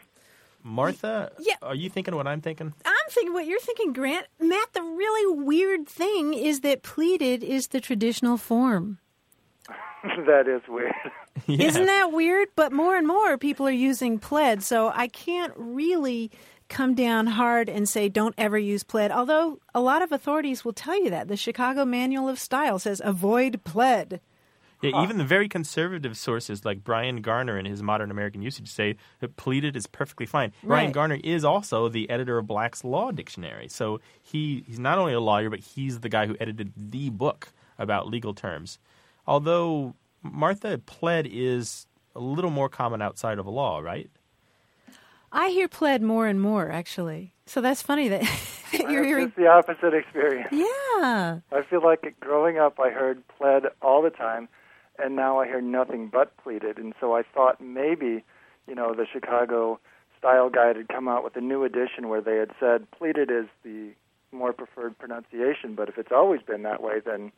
Martha, 0.63 1.31
Yeah. 1.39 1.55
are 1.61 1.75
you 1.75 1.89
thinking 1.89 2.15
what 2.15 2.27
I'm 2.27 2.41
thinking? 2.41 2.73
I'm 2.85 3.00
thinking 3.11 3.33
what 3.33 3.45
you're 3.45 3.59
thinking, 3.59 3.93
Grant. 3.93 4.27
Matt, 4.39 4.73
the 4.73 4.81
really 4.81 5.43
weird 5.43 5.87
thing 5.87 6.33
is 6.33 6.61
that 6.61 6.83
pleaded 6.83 7.43
is 7.43 7.67
the 7.67 7.81
traditional 7.81 8.37
form. 8.37 8.99
that 10.03 10.47
is 10.47 10.61
weird. 10.67 10.93
Isn't 11.47 11.85
that 11.85 12.11
weird? 12.11 12.49
But 12.55 12.71
more 12.71 12.95
and 12.95 13.07
more 13.07 13.37
people 13.37 13.67
are 13.67 13.71
using 13.71 14.19
pled, 14.19 14.63
so 14.63 14.91
I 14.93 15.07
can't 15.07 15.53
really 15.55 16.31
come 16.69 16.95
down 16.95 17.27
hard 17.27 17.69
and 17.69 17.87
say 17.87 18.07
don't 18.07 18.33
ever 18.37 18.57
use 18.57 18.83
pled. 18.83 19.11
Although 19.11 19.59
a 19.75 19.81
lot 19.81 20.01
of 20.01 20.11
authorities 20.11 20.63
will 20.63 20.73
tell 20.73 21.01
you 21.01 21.09
that. 21.09 21.27
The 21.27 21.35
Chicago 21.37 21.85
Manual 21.85 22.29
of 22.29 22.39
Style 22.39 22.79
says 22.79 23.01
avoid 23.03 23.63
pled. 23.63 24.21
Yeah, 24.81 25.03
even 25.03 25.17
the 25.17 25.23
very 25.23 25.47
conservative 25.47 26.17
sources 26.17 26.65
like 26.65 26.83
Bryan 26.83 27.21
Garner 27.21 27.57
in 27.57 27.65
his 27.65 27.83
Modern 27.83 28.09
American 28.09 28.41
Usage 28.41 28.67
say 28.67 28.95
that 29.19 29.35
pleaded 29.35 29.75
is 29.75 29.85
perfectly 29.87 30.25
fine. 30.25 30.53
Bryan 30.63 30.91
Garner 30.91 31.19
is 31.23 31.45
also 31.45 31.87
the 31.87 32.09
editor 32.09 32.37
of 32.37 32.47
Black's 32.47 32.83
Law 32.83 33.11
Dictionary. 33.11 33.67
So 33.67 33.99
he, 34.21 34.63
he's 34.67 34.79
not 34.79 34.97
only 34.97 35.13
a 35.13 35.19
lawyer, 35.19 35.49
but 35.49 35.59
he's 35.59 35.99
the 35.99 36.09
guy 36.09 36.25
who 36.25 36.35
edited 36.39 36.73
the 36.75 37.09
book 37.09 37.49
about 37.77 38.07
legal 38.07 38.33
terms. 38.33 38.79
Although 39.27 39.95
Martha 40.23 40.77
pled 40.79 41.27
is 41.29 41.85
a 42.15 42.19
little 42.19 42.51
more 42.51 42.69
common 42.69 43.01
outside 43.01 43.39
of 43.39 43.47
law, 43.47 43.79
right? 43.79 44.09
I 45.31 45.49
hear 45.49 45.67
pled 45.67 46.01
more 46.01 46.27
and 46.27 46.41
more, 46.41 46.69
actually. 46.69 47.33
So 47.45 47.61
that's 47.61 47.81
funny 47.81 48.09
that 48.09 48.23
you're 48.73 49.03
hearing. 49.03 49.27
It's 49.27 49.35
the 49.35 49.47
opposite 49.47 49.93
experience. 49.93 50.49
Yeah. 50.51 51.39
I 51.51 51.61
feel 51.69 51.83
like 51.83 52.15
growing 52.19 52.57
up, 52.57 52.79
I 52.79 52.89
heard 52.89 53.23
pled 53.37 53.63
all 53.81 54.01
the 54.01 54.09
time, 54.09 54.49
and 55.01 55.15
now 55.15 55.39
I 55.39 55.47
hear 55.47 55.61
nothing 55.61 56.09
but 56.11 56.35
pleaded. 56.37 56.77
And 56.77 56.93
so 56.99 57.15
I 57.15 57.23
thought 57.23 57.61
maybe, 57.61 58.23
you 58.67 58.75
know, 58.75 58.93
the 58.93 59.05
Chicago 59.11 59.79
Style 60.17 60.49
Guide 60.49 60.75
had 60.75 60.87
come 60.87 61.07
out 61.07 61.23
with 61.23 61.35
a 61.35 61.41
new 61.41 61.63
edition 61.63 62.09
where 62.09 62.21
they 62.21 62.37
had 62.37 62.51
said 62.59 62.89
pleaded 62.91 63.31
is 63.31 63.47
the 63.63 63.91
more 64.31 64.53
preferred 64.53 64.97
pronunciation. 64.97 65.75
But 65.75 65.89
if 65.89 65.97
it's 65.97 66.11
always 66.11 66.41
been 66.41 66.63
that 66.63 66.81
way, 66.81 66.99
then 67.03 67.31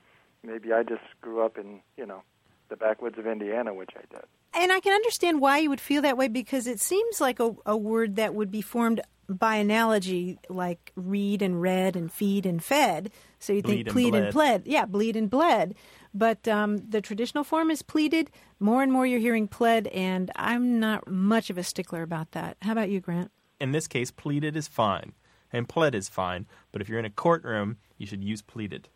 maybe 0.44 0.74
I 0.74 0.84
just 0.84 1.02
grew 1.22 1.44
up 1.44 1.58
in, 1.58 1.80
you 1.98 2.06
know, 2.06 2.22
the 2.70 2.76
backwoods 2.76 3.18
of 3.18 3.28
Indiana, 3.28 3.74
which 3.74 3.92
I 3.96 4.02
did. 4.14 4.26
And 4.56 4.72
I 4.72 4.80
can 4.80 4.94
understand 4.94 5.42
why 5.42 5.60
you 5.60 5.70
would 5.70 5.82
feel 5.82 6.02
that 6.04 6.18
way 6.18 6.28
because 6.28 6.68
it 6.68 6.80
seems 6.80 7.20
like 7.20 7.40
a, 7.40 7.56
a 7.66 7.76
word 7.76 8.18
that 8.18 8.36
would 8.36 8.52
be 8.52 8.62
formed 8.62 9.02
by 9.30 9.56
analogy, 9.56 10.38
like 10.50 10.92
read 10.96 11.42
and 11.42 11.62
read 11.62 11.96
and 11.96 12.12
feed 12.12 12.46
and 12.46 12.64
fed. 12.64 13.12
So 13.40 13.54
you 13.54 13.62
Bleed 13.62 13.76
think 13.76 13.88
and 13.88 13.94
plead 13.94 14.16
and 14.16 14.24
bled. 14.26 14.34
pled. 14.34 14.62
Yeah, 14.66 14.86
bleed 14.86 15.16
and 15.16 15.30
bled. 15.30 15.76
But 16.14 16.48
um, 16.48 16.78
the 16.78 17.02
traditional 17.02 17.44
form 17.44 17.72
is 17.72 17.82
pleaded. 17.82 18.30
More 18.60 18.84
and 18.84 18.92
more 18.92 19.06
you're 19.06 19.20
hearing 19.20 19.48
pled, 19.48 19.88
and 19.88 20.32
I'm 20.36 20.80
not 20.80 21.08
much 21.10 21.50
of 21.50 21.58
a 21.58 21.64
stickler 21.64 22.02
about 22.04 22.32
that. 22.32 22.58
How 22.62 22.72
about 22.74 22.90
you, 22.90 23.00
Grant? 23.00 23.32
In 23.60 23.72
this 23.72 23.88
case, 23.88 24.12
pleaded 24.12 24.56
is 24.56 24.68
fine, 24.68 25.14
and 25.52 25.68
pled 25.68 25.96
is 25.96 26.10
fine. 26.10 26.46
But 26.72 26.82
if 26.82 26.90
you're 26.90 27.00
in 27.00 27.06
a 27.06 27.10
courtroom, 27.10 27.78
you 27.98 28.06
should 28.06 28.24
use 28.24 28.42
pleaded. 28.42 28.90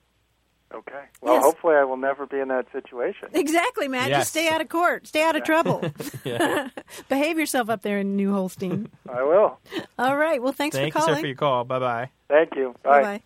Okay. 0.73 1.05
Well, 1.21 1.35
Yes. 1.35 1.43
hopefully 1.45 1.75
I 1.75 1.85
will 1.85 1.95
never 1.97 2.25
be 2.25 2.39
in 2.39 2.49
that 2.49 2.65
situation. 2.73 3.29
Exactly, 3.33 3.87
Matt. 3.87 4.09
Yes. 4.09 4.19
Just 4.19 4.31
stay 4.31 4.49
out 4.49 4.59
of 4.59 4.67
court. 4.67 5.07
Stay 5.07 5.23
out 5.23 5.35
of 5.37 5.43
trouble. 5.43 5.81
Yeah. 6.25 6.67
Behave 7.09 7.39
yourself 7.39 7.69
up 7.69 7.83
there 7.83 7.99
in 7.99 8.17
New 8.17 8.33
Holstein. 8.33 8.89
I 9.09 9.23
will. 9.23 9.59
All 9.97 10.17
right. 10.17 10.41
Well, 10.43 10.51
thanks 10.51 10.75
Thank 10.75 10.91
for 10.93 10.99
you, 10.99 11.05
calling. 11.05 11.15
sir, 11.15 11.21
for 11.21 11.27
your 11.27 11.35
call. 11.37 11.63
Bye 11.63 11.79
bye. 11.79 12.09
Thank 12.27 12.55
you. 12.57 12.75
Bye. 12.83 13.01
Bye-bye. 13.01 13.21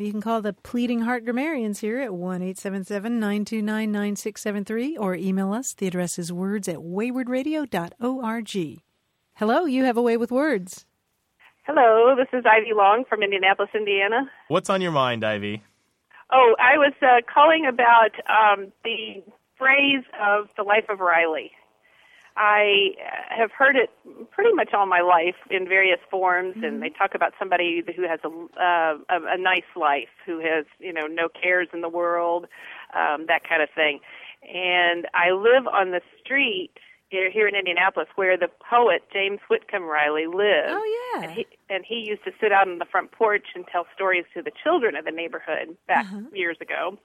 You 0.00 0.12
can 0.12 0.20
call 0.20 0.42
the 0.42 0.52
Pleading 0.52 1.00
Heart 1.00 1.24
Grammarians 1.24 1.80
here 1.80 1.98
at 1.98 2.14
1 2.14 2.36
877 2.36 3.18
929 3.18 3.90
9673 3.90 4.96
or 4.96 5.16
email 5.16 5.52
us. 5.52 5.74
The 5.74 5.88
address 5.88 6.20
is 6.20 6.32
words 6.32 6.68
at 6.68 6.76
waywordradio.org. 6.76 8.82
Hello, 9.34 9.64
you 9.64 9.82
have 9.82 9.96
a 9.96 10.02
way 10.02 10.16
with 10.16 10.30
words. 10.30 10.86
Hello, 11.64 12.14
this 12.16 12.28
is 12.32 12.44
Ivy 12.46 12.74
Long 12.76 13.06
from 13.08 13.24
Indianapolis, 13.24 13.70
Indiana. 13.74 14.30
What's 14.46 14.70
on 14.70 14.80
your 14.80 14.92
mind, 14.92 15.24
Ivy? 15.24 15.64
Oh, 16.30 16.54
I 16.60 16.78
was 16.78 16.92
uh, 17.02 17.22
calling 17.32 17.66
about 17.66 18.12
um, 18.30 18.70
the 18.84 19.24
phrase 19.56 20.04
of 20.22 20.46
the 20.56 20.62
life 20.62 20.84
of 20.88 21.00
Riley. 21.00 21.50
I 22.40 22.94
have 23.30 23.50
heard 23.50 23.74
it 23.74 23.90
pretty 24.30 24.52
much 24.54 24.72
all 24.72 24.86
my 24.86 25.00
life 25.00 25.34
in 25.50 25.66
various 25.68 25.98
forms, 26.08 26.54
and 26.62 26.80
they 26.80 26.88
talk 26.88 27.16
about 27.16 27.32
somebody 27.36 27.82
who 27.96 28.02
has 28.02 28.20
a, 28.22 28.28
uh, 28.28 28.98
a, 29.10 29.34
a 29.34 29.36
nice 29.36 29.66
life, 29.74 30.08
who 30.24 30.38
has 30.38 30.64
you 30.78 30.92
know 30.92 31.08
no 31.08 31.28
cares 31.28 31.66
in 31.72 31.80
the 31.80 31.88
world, 31.88 32.46
um, 32.94 33.26
that 33.26 33.42
kind 33.46 33.60
of 33.60 33.68
thing. 33.74 33.98
And 34.42 35.06
I 35.14 35.32
live 35.32 35.66
on 35.66 35.90
the 35.90 36.00
street 36.20 36.70
here 37.10 37.48
in 37.48 37.56
Indianapolis 37.56 38.08
where 38.14 38.36
the 38.36 38.48
poet 38.70 39.02
James 39.12 39.40
Whitcomb 39.48 39.84
Riley 39.84 40.26
lived. 40.26 40.68
Oh, 40.68 41.12
yeah. 41.14 41.22
And 41.24 41.32
he, 41.32 41.46
and 41.68 41.84
he 41.84 42.04
used 42.06 42.22
to 42.24 42.30
sit 42.40 42.52
out 42.52 42.68
on 42.68 42.78
the 42.78 42.84
front 42.84 43.10
porch 43.12 43.46
and 43.54 43.66
tell 43.66 43.86
stories 43.94 44.24
to 44.34 44.42
the 44.42 44.52
children 44.62 44.94
of 44.94 45.04
the 45.04 45.10
neighborhood 45.10 45.76
back 45.88 46.06
years 46.32 46.58
ago. 46.60 46.98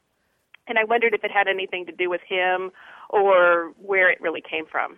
And 0.67 0.77
I 0.77 0.83
wondered 0.83 1.13
if 1.13 1.23
it 1.23 1.31
had 1.31 1.47
anything 1.47 1.85
to 1.87 1.91
do 1.91 2.09
with 2.09 2.21
him 2.27 2.71
or 3.09 3.73
where 3.81 4.11
it 4.11 4.21
really 4.21 4.41
came 4.41 4.65
from. 4.65 4.97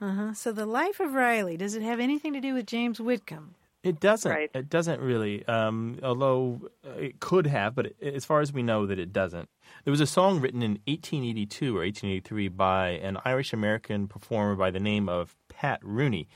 Uh 0.00 0.12
huh. 0.12 0.34
So, 0.34 0.52
the 0.52 0.66
life 0.66 1.00
of 1.00 1.14
Riley, 1.14 1.56
does 1.56 1.74
it 1.74 1.82
have 1.82 2.00
anything 2.00 2.32
to 2.32 2.40
do 2.40 2.54
with 2.54 2.66
James 2.66 3.00
Whitcomb? 3.00 3.54
It 3.82 4.00
doesn't. 4.00 4.30
Right. 4.32 4.50
It 4.54 4.70
doesn't 4.70 5.00
really. 5.00 5.46
Um, 5.46 5.98
although 6.02 6.70
uh, 6.86 6.92
it 6.98 7.20
could 7.20 7.46
have, 7.46 7.74
but 7.74 7.86
it, 7.86 7.96
as 8.14 8.24
far 8.24 8.40
as 8.40 8.50
we 8.52 8.62
know, 8.62 8.86
that 8.86 8.98
it 8.98 9.12
doesn't. 9.12 9.48
There 9.84 9.90
was 9.90 10.00
a 10.00 10.06
song 10.06 10.40
written 10.40 10.62
in 10.62 10.72
1882 10.86 11.76
or 11.76 11.80
1883 11.80 12.48
by 12.48 12.88
an 12.88 13.18
Irish 13.26 13.52
American 13.52 14.08
performer 14.08 14.54
by 14.56 14.70
the 14.70 14.80
name 14.80 15.08
of 15.10 15.36
Pat 15.48 15.80
Rooney, 15.82 16.28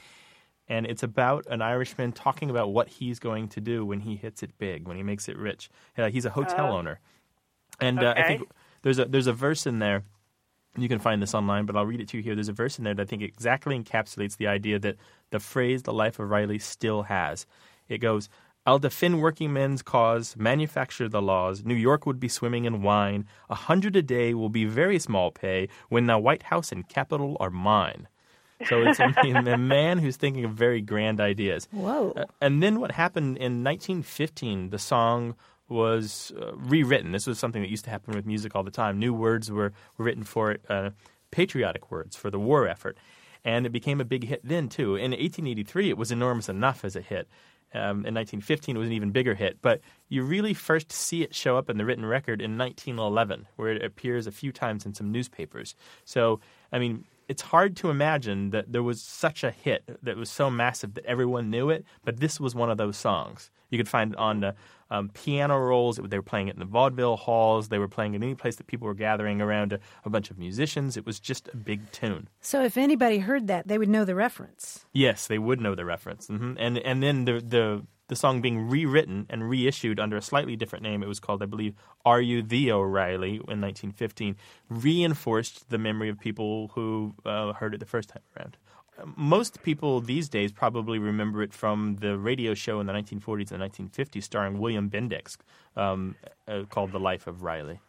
and 0.68 0.84
it's 0.86 1.02
about 1.02 1.46
an 1.50 1.62
Irishman 1.62 2.12
talking 2.12 2.50
about 2.50 2.70
what 2.70 2.88
he's 2.88 3.18
going 3.18 3.48
to 3.48 3.60
do 3.62 3.84
when 3.84 4.00
he 4.00 4.16
hits 4.16 4.42
it 4.42 4.50
big, 4.58 4.86
when 4.86 4.98
he 4.98 5.02
makes 5.02 5.26
it 5.28 5.36
rich. 5.38 5.70
Uh, 5.96 6.10
he's 6.10 6.26
a 6.26 6.30
hotel 6.30 6.66
Oh. 6.66 6.76
owner, 6.78 7.00
and 7.80 8.02
uh, 8.02 8.12
I 8.14 8.24
think 8.24 8.48
there's 8.82 8.98
a 8.98 9.06
there's 9.06 9.26
a 9.26 9.32
verse 9.32 9.66
in 9.66 9.78
there. 9.78 10.04
You 10.78 10.88
can 10.88 10.98
find 10.98 11.20
this 11.20 11.34
online, 11.34 11.66
but 11.66 11.76
I'll 11.76 11.86
read 11.86 12.00
it 12.00 12.08
to 12.08 12.16
you 12.16 12.22
here. 12.22 12.34
There's 12.34 12.48
a 12.48 12.52
verse 12.52 12.78
in 12.78 12.84
there 12.84 12.94
that 12.94 13.02
I 13.02 13.06
think 13.06 13.22
exactly 13.22 13.78
encapsulates 13.78 14.36
the 14.36 14.46
idea 14.46 14.78
that 14.78 14.96
the 15.30 15.40
phrase 15.40 15.82
"the 15.82 15.92
life 15.92 16.18
of 16.18 16.30
Riley" 16.30 16.58
still 16.58 17.02
has. 17.02 17.46
It 17.88 17.98
goes, 17.98 18.28
"I'll 18.66 18.78
defend 18.78 19.20
working 19.20 19.52
men's 19.52 19.82
cause, 19.82 20.36
manufacture 20.36 21.08
the 21.08 21.22
laws. 21.22 21.64
New 21.64 21.74
York 21.74 22.06
would 22.06 22.20
be 22.20 22.28
swimming 22.28 22.64
in 22.64 22.82
wine. 22.82 23.26
A 23.50 23.54
hundred 23.54 23.96
a 23.96 24.02
day 24.02 24.34
will 24.34 24.50
be 24.50 24.64
very 24.64 24.98
small 24.98 25.30
pay 25.30 25.68
when 25.88 26.06
the 26.06 26.18
White 26.18 26.44
House 26.44 26.72
and 26.72 26.88
Capitol 26.88 27.36
are 27.40 27.50
mine." 27.50 28.08
So 28.66 28.82
it's 28.82 28.98
a, 28.98 29.04
a 29.52 29.56
man 29.56 29.98
who's 29.98 30.16
thinking 30.16 30.44
of 30.44 30.52
very 30.52 30.80
grand 30.80 31.20
ideas. 31.20 31.68
Whoa. 31.70 32.12
Uh, 32.16 32.24
and 32.40 32.62
then 32.62 32.80
what 32.80 32.92
happened 32.92 33.36
in 33.36 33.62
1915, 33.64 34.70
the 34.70 34.78
song 34.78 35.34
was 35.68 36.32
uh, 36.40 36.54
rewritten. 36.56 37.12
This 37.12 37.26
was 37.26 37.38
something 37.38 37.62
that 37.62 37.70
used 37.70 37.84
to 37.84 37.90
happen 37.90 38.14
with 38.14 38.26
music 38.26 38.54
all 38.54 38.62
the 38.62 38.70
time. 38.70 38.98
New 38.98 39.12
words 39.12 39.50
were, 39.50 39.72
written 39.98 40.24
for 40.24 40.52
it. 40.52 40.62
Uh, 40.68 40.90
patriotic 41.30 41.90
words 41.90 42.16
for 42.16 42.30
the 42.30 42.38
war 42.38 42.66
effort. 42.66 42.96
And 43.44 43.66
it 43.66 43.70
became 43.70 44.00
a 44.00 44.04
big 44.04 44.24
hit 44.24 44.40
then, 44.44 44.68
too. 44.68 44.96
In 44.96 45.12
1883, 45.12 45.90
it 45.90 45.98
was 45.98 46.10
enormous 46.10 46.48
enough 46.48 46.84
as 46.84 46.96
a 46.96 47.00
hit. 47.00 47.28
Um, 47.74 48.06
in 48.06 48.14
1915, 48.14 48.76
it 48.76 48.78
was 48.78 48.88
an 48.88 48.94
even 48.94 49.10
bigger 49.10 49.34
hit. 49.34 49.58
But 49.62 49.80
you 50.08 50.22
really 50.22 50.54
first 50.54 50.90
see 50.90 51.22
it 51.22 51.34
show 51.34 51.56
up 51.56 51.68
in 51.70 51.76
the 51.76 51.84
written 51.84 52.06
record 52.06 52.40
in 52.40 52.58
1911, 52.58 53.46
where 53.56 53.72
it 53.72 53.84
appears 53.84 54.26
a 54.26 54.32
few 54.32 54.52
times 54.52 54.86
in 54.86 54.94
some 54.94 55.12
newspapers. 55.12 55.74
So, 56.04 56.40
I 56.72 56.78
mean, 56.78 57.04
it's 57.28 57.42
hard 57.42 57.76
to 57.76 57.90
imagine 57.90 58.50
that 58.50 58.72
there 58.72 58.82
was 58.82 59.02
such 59.02 59.44
a 59.44 59.50
hit 59.50 59.98
that 60.02 60.16
was 60.16 60.30
so 60.30 60.50
massive 60.50 60.94
that 60.94 61.04
everyone 61.04 61.50
knew 61.50 61.68
it, 61.68 61.84
but 62.04 62.20
this 62.20 62.40
was 62.40 62.54
one 62.54 62.70
of 62.70 62.78
those 62.78 62.96
songs. 62.96 63.50
You 63.68 63.78
could 63.78 63.88
find 63.88 64.12
it 64.12 64.18
on 64.18 64.40
the 64.40 64.54
um, 64.90 65.10
piano 65.10 65.58
rolls. 65.58 66.00
They 66.02 66.16
were 66.18 66.22
playing 66.22 66.48
it 66.48 66.54
in 66.54 66.60
the 66.60 66.64
vaudeville 66.66 67.16
halls. 67.16 67.68
They 67.68 67.78
were 67.78 67.88
playing 67.88 68.14
it 68.14 68.22
any 68.22 68.34
place 68.34 68.56
that 68.56 68.66
people 68.66 68.86
were 68.86 68.94
gathering 68.94 69.40
around 69.40 69.72
a, 69.72 69.80
a 70.04 70.10
bunch 70.10 70.30
of 70.30 70.38
musicians. 70.38 70.96
It 70.96 71.06
was 71.06 71.20
just 71.20 71.48
a 71.52 71.56
big 71.56 71.90
tune. 71.92 72.28
So 72.40 72.62
if 72.62 72.76
anybody 72.76 73.18
heard 73.18 73.46
that, 73.48 73.68
they 73.68 73.78
would 73.78 73.88
know 73.88 74.04
the 74.04 74.14
reference. 74.14 74.86
Yes, 74.92 75.26
they 75.26 75.38
would 75.38 75.60
know 75.60 75.74
the 75.74 75.84
reference. 75.84 76.26
hmm 76.28 76.54
And 76.58 76.78
and 76.78 77.02
then 77.02 77.24
the 77.24 77.40
the 77.40 77.86
the 78.08 78.16
song 78.16 78.40
being 78.40 78.70
rewritten 78.70 79.26
and 79.28 79.50
reissued 79.50 80.00
under 80.00 80.16
a 80.16 80.22
slightly 80.22 80.56
different 80.56 80.82
name. 80.82 81.02
It 81.02 81.08
was 81.08 81.20
called, 81.20 81.42
I 81.42 81.46
believe, 81.46 81.74
"Are 82.06 82.22
You 82.22 82.42
the 82.42 82.72
O'Reilly" 82.72 83.34
in 83.34 83.60
1915. 83.60 84.34
Reinforced 84.70 85.68
the 85.68 85.76
memory 85.76 86.08
of 86.08 86.18
people 86.18 86.68
who 86.74 87.14
uh, 87.26 87.52
heard 87.52 87.74
it 87.74 87.80
the 87.80 87.86
first 87.86 88.08
time 88.08 88.22
around. 88.36 88.56
Most 89.16 89.62
people 89.62 90.00
these 90.00 90.28
days 90.28 90.50
probably 90.52 90.98
remember 90.98 91.42
it 91.42 91.52
from 91.52 91.96
the 92.00 92.18
radio 92.18 92.54
show 92.54 92.80
in 92.80 92.86
the 92.86 92.92
1940s 92.92 93.52
and 93.52 93.62
1950s 93.62 94.22
starring 94.24 94.58
William 94.58 94.90
Bendix 94.90 95.36
um, 95.76 96.16
uh, 96.48 96.64
called 96.68 96.92
The 96.92 96.98
Life 97.00 97.26
of 97.26 97.42
Riley. 97.42 97.80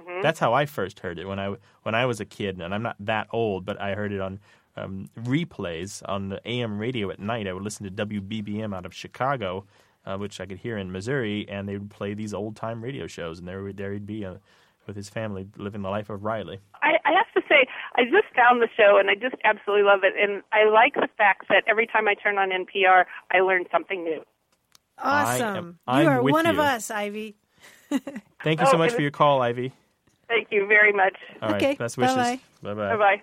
Mhm. 0.00 0.22
That's 0.22 0.38
how 0.38 0.54
I 0.54 0.66
first 0.66 1.00
heard 1.00 1.18
it 1.18 1.26
when 1.26 1.38
I 1.38 1.56
when 1.82 1.94
I 1.94 2.06
was 2.06 2.20
a 2.20 2.24
kid, 2.24 2.60
and 2.60 2.74
I'm 2.74 2.82
not 2.82 2.96
that 3.00 3.28
old, 3.32 3.64
but 3.64 3.80
I 3.80 3.94
heard 3.94 4.12
it 4.12 4.20
on 4.20 4.40
um, 4.76 5.08
replays 5.18 6.02
on 6.06 6.28
the 6.28 6.40
AM 6.48 6.78
radio 6.78 7.10
at 7.10 7.18
night. 7.18 7.46
I 7.48 7.52
would 7.54 7.62
listen 7.62 7.84
to 7.84 8.06
WBBM 8.06 8.74
out 8.74 8.84
of 8.84 8.94
Chicago, 8.94 9.64
uh, 10.04 10.16
which 10.18 10.38
I 10.40 10.46
could 10.46 10.58
hear 10.58 10.76
in 10.76 10.92
Missouri, 10.92 11.46
and 11.48 11.66
they 11.68 11.78
would 11.78 11.90
play 11.90 12.12
these 12.14 12.34
old 12.34 12.56
time 12.56 12.82
radio 12.84 13.06
shows, 13.06 13.38
and 13.38 13.48
there 13.48 13.62
would- 13.62 13.76
there 13.78 13.92
he'd 13.92 14.06
be 14.06 14.24
uh, 14.24 14.34
with 14.86 14.96
his 14.96 15.08
family 15.08 15.48
living 15.56 15.82
the 15.82 15.88
life 15.90 16.10
of 16.10 16.24
Riley. 16.24 16.60
I, 16.82 16.98
I 17.04 17.12
have 17.12 17.25
I 17.96 18.02
just 18.04 18.26
found 18.34 18.60
the 18.60 18.68
show 18.76 18.98
and 18.98 19.08
I 19.10 19.14
just 19.14 19.34
absolutely 19.44 19.84
love 19.84 20.00
it. 20.04 20.12
And 20.20 20.42
I 20.52 20.68
like 20.68 20.94
the 20.94 21.08
fact 21.16 21.46
that 21.48 21.64
every 21.66 21.86
time 21.86 22.06
I 22.08 22.14
turn 22.14 22.36
on 22.38 22.50
NPR, 22.50 23.04
I 23.32 23.40
learn 23.40 23.64
something 23.72 24.04
new. 24.04 24.22
Awesome. 24.98 25.78
am- 25.86 26.02
you 26.02 26.08
are 26.08 26.22
with 26.22 26.32
one 26.32 26.46
of 26.46 26.58
us, 26.58 26.90
Ivy. 26.90 27.36
Thank 27.90 28.60
you 28.60 28.66
Oh, 28.66 28.70
so 28.70 28.78
much 28.78 28.92
for 28.92 29.02
your 29.02 29.10
call, 29.10 29.42
Ivy. 29.42 29.72
Thank 30.28 30.48
you 30.50 30.66
very 30.66 30.92
much. 30.92 31.16
All 31.40 31.50
right, 31.50 31.62
Okay, 31.62 31.74
best 31.76 31.96
wishes. 31.96 32.16
bye-bye. 32.16 32.40
Bye 32.62 32.74
bye. 32.74 32.90
Bye 32.90 32.96
bye. 32.96 33.22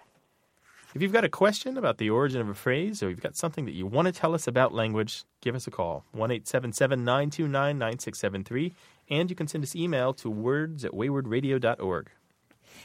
If 0.96 1.02
you've 1.02 1.12
got 1.12 1.24
a 1.26 1.30
question 1.30 1.76
about 1.78 1.98
the 1.98 2.12
origin 2.12 2.40
of 2.40 2.50
a 2.50 2.54
phrase 2.54 3.02
or 3.02 3.10
you've 3.10 3.22
got 3.22 3.36
something 3.36 3.66
that 3.66 3.74
you 3.74 3.88
want 3.88 4.06
to 4.08 4.12
tell 4.12 4.36
us 4.36 4.48
about 4.48 4.74
language, 4.74 5.24
give 5.42 5.56
us 5.56 5.66
a 5.66 5.72
call. 5.72 6.06
1 6.12 6.30
877 6.32 7.04
929 7.04 7.78
9673. 7.80 8.74
And 9.10 9.30
you 9.30 9.36
can 9.36 9.48
send 9.48 9.64
us 9.64 9.76
email 9.76 10.14
to 10.14 10.30
words 10.30 10.86
at 10.86 10.92
waywordradio.org. 10.92 12.10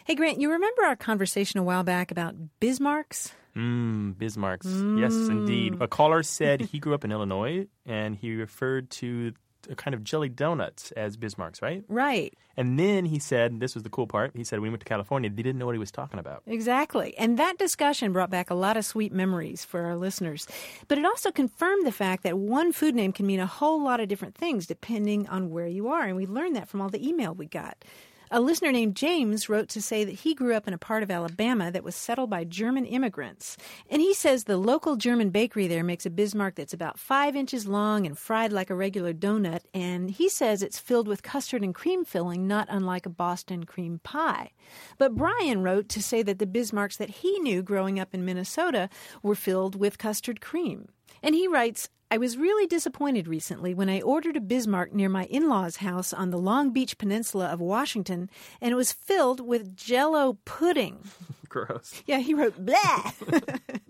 Hey, 0.04 0.14
Grant, 0.14 0.40
you 0.40 0.50
remember 0.50 0.84
our 0.84 0.96
conversation 0.96 1.60
a 1.60 1.62
while 1.62 1.84
back 1.84 2.10
about 2.10 2.34
Bismarcks? 2.60 3.32
Mmm, 3.56 4.14
Bismarck's. 4.14 4.66
Mm. 4.66 5.00
Yes, 5.00 5.14
indeed. 5.14 5.76
A 5.80 5.88
caller 5.88 6.22
said 6.22 6.60
he 6.60 6.78
grew 6.78 6.94
up 6.94 7.04
in 7.04 7.12
Illinois 7.12 7.66
and 7.84 8.14
he 8.16 8.34
referred 8.36 8.90
to 8.90 9.32
a 9.68 9.74
kind 9.74 9.94
of 9.94 10.04
jelly 10.04 10.28
donuts 10.28 10.92
as 10.92 11.16
Bismarck's, 11.16 11.60
right? 11.60 11.82
Right. 11.88 12.32
And 12.56 12.78
then 12.78 13.04
he 13.04 13.18
said, 13.18 13.60
this 13.60 13.74
was 13.74 13.82
the 13.82 13.90
cool 13.90 14.06
part, 14.06 14.32
he 14.34 14.44
said 14.44 14.60
when 14.60 14.68
he 14.68 14.70
went 14.70 14.80
to 14.80 14.88
California, 14.88 15.28
they 15.28 15.42
didn't 15.42 15.58
know 15.58 15.66
what 15.66 15.74
he 15.74 15.80
was 15.80 15.90
talking 15.90 16.18
about. 16.18 16.42
Exactly. 16.46 17.16
And 17.18 17.38
that 17.38 17.58
discussion 17.58 18.12
brought 18.12 18.30
back 18.30 18.50
a 18.50 18.54
lot 18.54 18.76
of 18.76 18.84
sweet 18.84 19.12
memories 19.12 19.64
for 19.64 19.82
our 19.82 19.96
listeners. 19.96 20.46
But 20.86 20.98
it 20.98 21.04
also 21.04 21.30
confirmed 21.32 21.86
the 21.86 21.92
fact 21.92 22.22
that 22.22 22.38
one 22.38 22.72
food 22.72 22.94
name 22.94 23.12
can 23.12 23.26
mean 23.26 23.40
a 23.40 23.46
whole 23.46 23.82
lot 23.82 24.00
of 24.00 24.08
different 24.08 24.36
things 24.36 24.66
depending 24.66 25.28
on 25.28 25.50
where 25.50 25.66
you 25.66 25.88
are. 25.88 26.04
And 26.04 26.16
we 26.16 26.26
learned 26.26 26.56
that 26.56 26.68
from 26.68 26.80
all 26.80 26.88
the 26.88 27.06
email 27.06 27.34
we 27.34 27.46
got. 27.46 27.84
A 28.30 28.40
listener 28.40 28.72
named 28.72 28.94
James 28.94 29.48
wrote 29.48 29.70
to 29.70 29.80
say 29.80 30.04
that 30.04 30.20
he 30.20 30.34
grew 30.34 30.54
up 30.54 30.68
in 30.68 30.74
a 30.74 30.78
part 30.78 31.02
of 31.02 31.10
Alabama 31.10 31.70
that 31.70 31.82
was 31.82 31.94
settled 31.94 32.28
by 32.28 32.44
German 32.44 32.84
immigrants. 32.84 33.56
And 33.88 34.02
he 34.02 34.12
says 34.12 34.44
the 34.44 34.58
local 34.58 34.96
German 34.96 35.30
bakery 35.30 35.66
there 35.66 35.82
makes 35.82 36.04
a 36.04 36.10
Bismarck 36.10 36.56
that's 36.56 36.74
about 36.74 36.98
five 36.98 37.34
inches 37.34 37.66
long 37.66 38.06
and 38.06 38.18
fried 38.18 38.52
like 38.52 38.68
a 38.68 38.74
regular 38.74 39.14
donut. 39.14 39.62
And 39.72 40.10
he 40.10 40.28
says 40.28 40.62
it's 40.62 40.78
filled 40.78 41.08
with 41.08 41.22
custard 41.22 41.62
and 41.62 41.74
cream 41.74 42.04
filling, 42.04 42.46
not 42.46 42.68
unlike 42.70 43.06
a 43.06 43.10
Boston 43.10 43.64
cream 43.64 44.00
pie. 44.02 44.52
But 44.98 45.14
Brian 45.14 45.62
wrote 45.62 45.88
to 45.90 46.02
say 46.02 46.22
that 46.22 46.38
the 46.38 46.46
Bismarcks 46.46 46.98
that 46.98 47.10
he 47.10 47.38
knew 47.38 47.62
growing 47.62 47.98
up 47.98 48.14
in 48.14 48.26
Minnesota 48.26 48.90
were 49.22 49.34
filled 49.34 49.74
with 49.74 49.96
custard 49.96 50.40
cream. 50.42 50.88
And 51.22 51.34
he 51.34 51.48
writes, 51.48 51.88
I 52.10 52.16
was 52.16 52.38
really 52.38 52.66
disappointed 52.66 53.28
recently 53.28 53.74
when 53.74 53.90
I 53.90 54.00
ordered 54.00 54.36
a 54.36 54.40
Bismarck 54.40 54.94
near 54.94 55.10
my 55.10 55.24
in 55.26 55.48
law's 55.48 55.76
house 55.76 56.14
on 56.14 56.30
the 56.30 56.38
Long 56.38 56.70
Beach 56.70 56.96
Peninsula 56.96 57.46
of 57.48 57.60
Washington, 57.60 58.30
and 58.62 58.72
it 58.72 58.76
was 58.76 58.92
filled 58.92 59.46
with 59.46 59.76
jello 59.76 60.38
pudding. 60.46 61.00
Gross. 61.50 62.02
Yeah, 62.06 62.18
he 62.18 62.32
wrote 62.32 62.56
blah. 62.64 63.12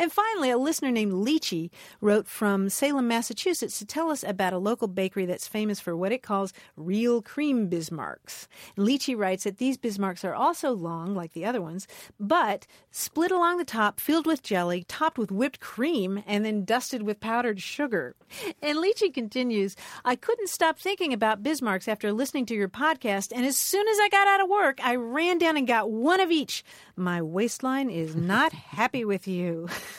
and 0.00 0.10
finally, 0.10 0.48
a 0.48 0.56
listener 0.56 0.90
named 0.90 1.12
Leachy 1.12 1.68
wrote 2.00 2.26
from 2.26 2.70
Salem, 2.70 3.06
Massachusetts 3.06 3.78
to 3.78 3.84
tell 3.84 4.10
us 4.10 4.24
about 4.24 4.54
a 4.54 4.58
local 4.58 4.88
bakery 4.88 5.26
that's 5.26 5.46
famous 5.46 5.78
for 5.78 5.94
what 5.94 6.10
it 6.10 6.22
calls 6.22 6.54
real 6.74 7.20
cream 7.20 7.68
Bismarcks. 7.68 8.48
Leachy 8.78 9.14
writes 9.14 9.44
that 9.44 9.58
these 9.58 9.76
Bismarcks 9.76 10.24
are 10.24 10.34
also 10.34 10.72
long, 10.72 11.14
like 11.14 11.34
the 11.34 11.44
other 11.44 11.60
ones, 11.60 11.86
but 12.18 12.66
split 12.90 13.30
along 13.30 13.58
the 13.58 13.64
top, 13.66 14.00
filled 14.00 14.26
with 14.26 14.42
jelly, 14.42 14.84
topped 14.88 15.18
with 15.18 15.30
whipped 15.30 15.60
cream, 15.60 16.24
and 16.26 16.46
then 16.46 16.64
dusted 16.64 17.02
with 17.02 17.20
powdered 17.20 17.60
sugar. 17.60 18.16
And 18.62 18.78
Leachy 18.78 19.12
continues, 19.12 19.76
I 20.02 20.16
couldn't 20.16 20.48
stop 20.48 20.78
thinking 20.78 21.12
about 21.12 21.42
Bismarcks 21.42 21.88
after 21.88 22.10
listening 22.10 22.46
to 22.46 22.54
your 22.54 22.70
podcast, 22.70 23.32
and 23.36 23.44
as 23.44 23.58
soon 23.58 23.86
as 23.86 23.98
I 23.98 24.08
got 24.08 24.28
out 24.28 24.40
of 24.40 24.48
work, 24.48 24.80
I 24.82 24.94
ran 24.94 25.36
down 25.36 25.58
and 25.58 25.66
got 25.66 25.90
one 25.90 26.20
of 26.20 26.30
each. 26.30 26.64
My 26.96 27.20
waistline 27.20 27.90
is 27.90 28.16
not 28.16 28.52
happy 28.70 29.04
with 29.04 29.28
you. 29.28 29.68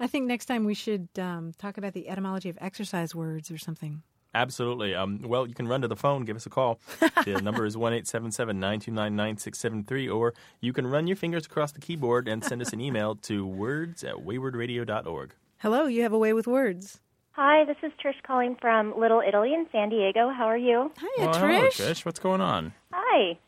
I 0.00 0.06
think 0.06 0.26
next 0.26 0.46
time 0.46 0.64
we 0.64 0.74
should 0.74 1.08
um, 1.18 1.52
talk 1.58 1.78
about 1.78 1.92
the 1.92 2.08
etymology 2.08 2.48
of 2.48 2.58
exercise 2.60 3.14
words 3.14 3.50
or 3.50 3.58
something. 3.58 4.02
Absolutely. 4.34 4.94
Um, 4.96 5.20
well, 5.22 5.46
you 5.46 5.54
can 5.54 5.68
run 5.68 5.80
to 5.82 5.88
the 5.88 5.94
phone, 5.96 6.24
give 6.24 6.34
us 6.36 6.44
a 6.44 6.50
call. 6.50 6.80
The 7.24 7.40
number 7.42 7.64
is 7.66 7.76
1 7.76 7.92
877 7.92 8.58
929 8.58 9.14
9673, 9.16 10.08
or 10.08 10.34
you 10.60 10.72
can 10.72 10.86
run 10.86 11.06
your 11.06 11.16
fingers 11.16 11.46
across 11.46 11.70
the 11.70 11.80
keyboard 11.80 12.26
and 12.26 12.44
send 12.44 12.60
us 12.60 12.72
an 12.72 12.80
email 12.80 13.14
to 13.22 13.46
words 13.46 14.02
at 14.02 14.16
waywordradio.org. 14.16 15.34
Hello, 15.58 15.86
you 15.86 16.02
have 16.02 16.12
a 16.12 16.18
way 16.18 16.32
with 16.32 16.46
words. 16.48 17.00
Hi, 17.32 17.64
this 17.64 17.76
is 17.82 17.92
Trish 18.04 18.20
calling 18.26 18.56
from 18.60 18.98
Little 18.98 19.22
Italy 19.26 19.54
in 19.54 19.66
San 19.72 19.88
Diego. 19.88 20.30
How 20.30 20.44
are 20.46 20.58
you? 20.58 20.90
Hi, 20.98 21.24
Well, 21.24 21.34
hello, 21.34 21.68
Trish. 21.68 22.04
What's 22.04 22.20
going 22.20 22.40
on? 22.40 22.74
Hi. 22.92 23.38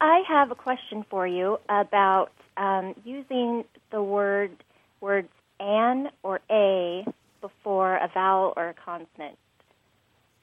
I 0.00 0.22
have 0.28 0.50
a 0.50 0.54
question 0.54 1.04
for 1.10 1.26
you 1.26 1.58
about 1.68 2.30
um, 2.56 2.94
using 3.04 3.64
the 3.90 4.02
word 4.02 4.52
words 5.00 5.28
an 5.60 6.10
or 6.22 6.40
a 6.50 7.04
before 7.40 7.96
a 7.96 8.08
vowel 8.12 8.52
or 8.56 8.68
a 8.68 8.74
consonant. 8.74 9.36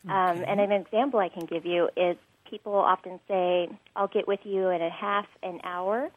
Um, 0.07 0.43
and 0.47 0.59
an 0.59 0.71
example 0.71 1.19
I 1.19 1.29
can 1.29 1.45
give 1.45 1.65
you 1.65 1.89
is 1.97 2.15
people 2.49 2.75
often 2.75 3.19
say, 3.27 3.69
I'll 3.95 4.07
get 4.07 4.27
with 4.27 4.41
you 4.43 4.69
in 4.69 4.81
a 4.81 4.89
half 4.89 5.25
an 5.41 5.61
hour. 5.63 6.11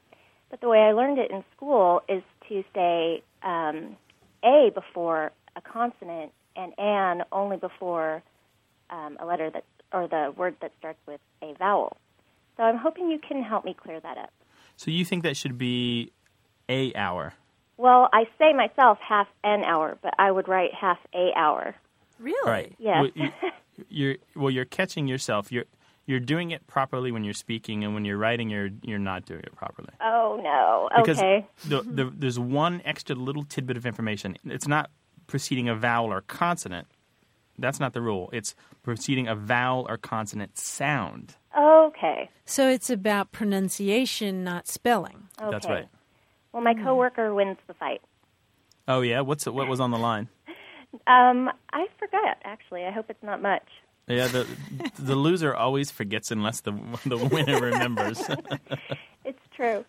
But 0.50 0.60
the 0.60 0.68
way 0.68 0.78
I 0.78 0.92
learned 0.92 1.18
it 1.18 1.30
in 1.30 1.42
school 1.56 2.02
is 2.08 2.22
to 2.48 2.64
say 2.74 3.22
um, 3.42 3.96
a 4.44 4.70
before 4.74 5.32
a 5.56 5.60
consonant 5.60 6.32
and 6.54 6.72
an 6.78 7.24
only 7.32 7.56
before 7.56 8.22
um, 8.90 9.16
a 9.20 9.26
letter 9.26 9.50
that 9.50 9.64
or 9.92 10.06
the 10.06 10.32
word 10.36 10.56
that 10.60 10.72
starts 10.78 10.98
with 11.06 11.20
a 11.42 11.54
vowel. 11.54 11.96
So 12.56 12.62
I'm 12.62 12.76
hoping 12.76 13.10
you 13.10 13.18
can 13.18 13.42
help 13.42 13.64
me 13.64 13.74
clear 13.74 14.00
that 14.00 14.18
up. 14.18 14.32
So 14.76 14.90
you 14.90 15.04
think 15.04 15.22
that 15.22 15.36
should 15.36 15.56
be 15.56 16.12
a 16.68 16.94
hour? 16.94 17.34
Well, 17.78 18.08
I 18.12 18.24
say 18.38 18.52
myself 18.52 18.98
half 19.00 19.28
an 19.44 19.64
hour, 19.64 19.96
but 20.02 20.12
I 20.18 20.30
would 20.30 20.48
write 20.48 20.74
half 20.74 20.98
a 21.14 21.30
hour. 21.36 21.74
Really? 22.18 22.50
Right. 22.50 22.74
Yes. 22.78 22.96
Well, 23.00 23.10
you, 23.14 23.30
you're 23.88 24.16
well. 24.36 24.50
You're 24.50 24.64
catching 24.66 25.06
yourself. 25.06 25.50
You're 25.50 25.64
you're 26.06 26.20
doing 26.20 26.50
it 26.50 26.66
properly 26.66 27.12
when 27.12 27.22
you're 27.22 27.34
speaking, 27.34 27.84
and 27.84 27.94
when 27.94 28.04
you're 28.04 28.18
writing, 28.18 28.50
you're 28.50 28.70
you're 28.82 28.98
not 28.98 29.24
doing 29.26 29.40
it 29.40 29.54
properly. 29.54 29.90
Oh 30.00 30.40
no. 30.42 30.88
Because 31.00 31.18
Okay. 31.18 31.46
the, 31.66 31.82
the, 31.82 32.12
there's 32.14 32.38
one 32.38 32.82
extra 32.84 33.14
little 33.14 33.44
tidbit 33.44 33.76
of 33.76 33.86
information. 33.86 34.36
It's 34.44 34.66
not 34.66 34.90
preceding 35.28 35.68
a 35.68 35.74
vowel 35.76 36.12
or 36.12 36.22
consonant. 36.22 36.88
That's 37.58 37.78
not 37.78 37.92
the 37.92 38.00
rule. 38.00 38.30
It's 38.32 38.54
preceding 38.82 39.28
a 39.28 39.34
vowel 39.36 39.86
or 39.88 39.96
consonant 39.98 40.56
sound. 40.58 41.36
Okay. 41.56 42.30
So 42.44 42.68
it's 42.68 42.88
about 42.88 43.30
pronunciation, 43.32 44.42
not 44.44 44.66
spelling. 44.68 45.28
Okay. 45.40 45.50
That's 45.50 45.66
right. 45.66 45.88
Well, 46.58 46.74
my 46.74 46.82
coworker 46.82 47.32
wins 47.32 47.56
the 47.68 47.74
fight. 47.74 48.00
Oh 48.88 49.00
yeah. 49.00 49.20
What's 49.20 49.46
what 49.46 49.68
was 49.68 49.78
on 49.78 49.92
the 49.92 49.96
line? 49.96 50.28
Um, 51.06 51.48
I 51.72 51.86
forgot 52.00 52.38
actually. 52.42 52.84
I 52.84 52.90
hope 52.90 53.06
it's 53.08 53.22
not 53.22 53.40
much. 53.40 53.62
Yeah, 54.08 54.26
the 54.26 54.44
the 54.98 55.14
loser 55.14 55.54
always 55.54 55.92
forgets 55.92 56.32
unless 56.32 56.62
the 56.62 56.72
the 57.06 57.16
winner 57.16 57.60
remembers. 57.64 58.20
It's 59.24 59.38
true. 59.54 59.84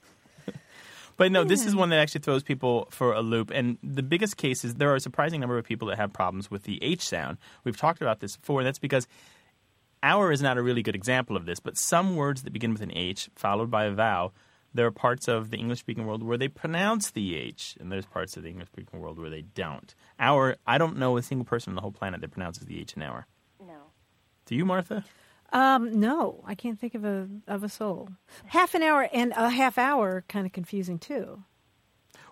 But 1.17 1.31
no, 1.31 1.43
this 1.43 1.65
is 1.65 1.75
one 1.75 1.89
that 1.89 1.97
actually 1.97 2.21
throws 2.21 2.43
people 2.43 2.87
for 2.91 3.13
a 3.13 3.21
loop. 3.21 3.49
And 3.51 3.79
the 3.81 4.03
biggest 4.03 4.37
case 4.37 4.63
is 4.63 4.75
there 4.75 4.91
are 4.91 4.95
a 4.95 4.99
surprising 4.99 5.39
number 5.39 5.57
of 5.57 5.65
people 5.65 5.87
that 5.87 5.97
have 5.97 6.13
problems 6.13 6.51
with 6.51 6.63
the 6.63 6.77
H 6.83 7.01
sound. 7.01 7.39
We've 7.63 7.77
talked 7.77 7.99
about 8.03 8.19
this 8.19 8.37
before. 8.37 8.63
That's 8.63 8.77
because 8.77 9.07
our 10.03 10.31
is 10.31 10.43
not 10.43 10.59
a 10.59 10.61
really 10.61 10.83
good 10.83 10.95
example 10.95 11.35
of 11.35 11.47
this, 11.47 11.59
but 11.59 11.79
some 11.79 12.15
words 12.15 12.43
that 12.43 12.53
begin 12.53 12.73
with 12.73 12.83
an 12.83 12.95
H 12.95 13.27
followed 13.35 13.71
by 13.71 13.85
a 13.85 13.91
vowel, 13.91 14.35
there 14.73 14.85
are 14.85 14.91
parts 14.91 15.27
of 15.27 15.49
the 15.49 15.57
English 15.57 15.79
speaking 15.79 16.05
world 16.05 16.23
where 16.23 16.37
they 16.37 16.47
pronounce 16.47 17.11
the 17.11 17.35
H, 17.35 17.75
and 17.79 17.91
there's 17.91 18.05
parts 18.05 18.37
of 18.37 18.43
the 18.43 18.49
English 18.49 18.67
speaking 18.67 18.99
world 18.99 19.17
where 19.17 19.29
they 19.29 19.41
don't. 19.41 19.93
Our, 20.19 20.57
I 20.67 20.77
don't 20.77 20.97
know 20.97 21.17
a 21.17 21.23
single 21.23 21.45
person 21.45 21.71
on 21.71 21.75
the 21.75 21.81
whole 21.81 21.91
planet 21.91 22.21
that 22.21 22.31
pronounces 22.31 22.65
the 22.65 22.79
H 22.79 22.93
in 22.93 23.01
our. 23.01 23.25
No. 23.59 23.91
Do 24.45 24.55
you, 24.55 24.65
Martha? 24.65 25.03
Um, 25.51 25.99
no, 25.99 26.43
I 26.45 26.55
can't 26.55 26.79
think 26.79 26.93
of 26.93 27.03
a 27.03 27.27
of 27.47 27.63
a 27.63 27.69
soul. 27.69 28.09
Half 28.45 28.75
an 28.75 28.83
hour 28.83 29.09
and 29.11 29.33
a 29.35 29.49
half 29.49 29.77
hour, 29.77 30.23
kind 30.27 30.45
of 30.45 30.53
confusing 30.53 30.99
too. 30.99 31.43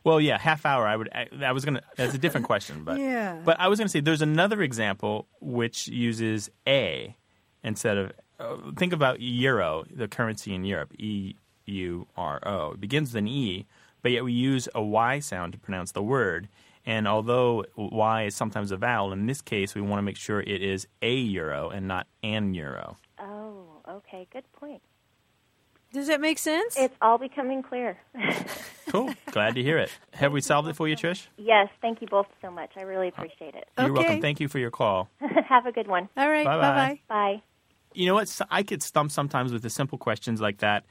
Well, 0.03 0.21
yeah, 0.21 0.37
half 0.37 0.65
hour. 0.65 0.87
I 0.87 0.95
would. 0.95 1.09
I, 1.11 1.27
I 1.43 1.51
was 1.51 1.65
gonna. 1.65 1.81
That's 1.95 2.13
a 2.13 2.19
different 2.19 2.45
question, 2.45 2.83
but 2.83 2.99
Yeah. 2.99 3.41
But 3.43 3.59
I 3.59 3.67
was 3.67 3.79
gonna 3.79 3.89
say 3.89 4.01
there's 4.01 4.21
another 4.21 4.61
example 4.61 5.27
which 5.41 5.87
uses 5.87 6.49
a 6.67 7.15
instead 7.63 7.97
of. 7.97 8.11
Uh, 8.39 8.57
think 8.75 8.93
about 8.93 9.19
euro, 9.19 9.83
the 9.91 10.07
currency 10.07 10.53
in 10.53 10.63
Europe. 10.63 10.93
E 10.99 11.35
U 11.67 12.07
R 12.15 12.39
O. 12.47 12.71
It 12.71 12.81
begins 12.81 13.09
with 13.13 13.19
an 13.19 13.27
e, 13.27 13.65
but 14.01 14.11
yet 14.11 14.23
we 14.23 14.33
use 14.33 14.67
a 14.73 14.81
y 14.81 15.19
sound 15.19 15.53
to 15.53 15.59
pronounce 15.59 15.91
the 15.91 16.03
word. 16.03 16.47
And 16.85 17.07
although 17.07 17.65
y 17.75 18.23
is 18.23 18.35
sometimes 18.35 18.71
a 18.71 18.77
vowel, 18.77 19.11
in 19.11 19.25
this 19.25 19.41
case 19.41 19.75
we 19.75 19.81
want 19.81 19.99
to 19.99 20.03
make 20.03 20.17
sure 20.17 20.39
it 20.41 20.61
is 20.63 20.87
a 21.01 21.13
euro 21.13 21.69
and 21.69 21.87
not 21.87 22.07
an 22.23 22.53
euro. 22.53 22.97
Oh, 23.19 23.81
okay. 23.89 24.27
Good 24.31 24.45
point. 24.53 24.81
Does 25.93 26.07
that 26.07 26.19
make 26.21 26.37
sense? 26.37 26.75
It's 26.77 26.95
all 27.01 27.17
becoming 27.17 27.61
clear. 27.63 27.97
Cool. 28.89 29.13
Glad 29.31 29.55
to 29.55 29.61
hear 29.61 29.77
it. 29.77 29.91
Have 30.13 30.31
we 30.31 30.39
solved 30.39 30.69
it 30.69 30.75
for 30.77 30.87
you, 30.87 30.95
Trish? 30.95 31.27
yes, 31.37 31.67
thank 31.81 31.99
you 32.01 32.07
both 32.07 32.27
so 32.41 32.49
much. 32.49 32.71
I 32.77 32.83
really 32.83 33.09
appreciate 33.09 33.53
it. 33.53 33.67
You're 33.77 33.91
welcome. 33.91 34.21
Thank 34.21 34.39
you 34.39 34.47
for 34.47 34.59
your 34.59 34.71
call. 34.71 35.09
Have 35.49 35.65
a 35.65 35.73
good 35.73 35.89
one. 35.89 36.07
All 36.15 36.29
right. 36.29 36.45
Bye-bye. 36.45 37.01
Bye. 37.09 37.41
You 37.93 38.05
know 38.05 38.13
what? 38.13 38.33
I 38.49 38.61
get 38.61 38.81
stumped 38.81 39.11
sometimes 39.13 39.51
with 39.51 39.61
the 39.61 39.69
simple 39.69 39.97
questions 39.97 40.39
like 40.39 40.59
that. 40.59 40.85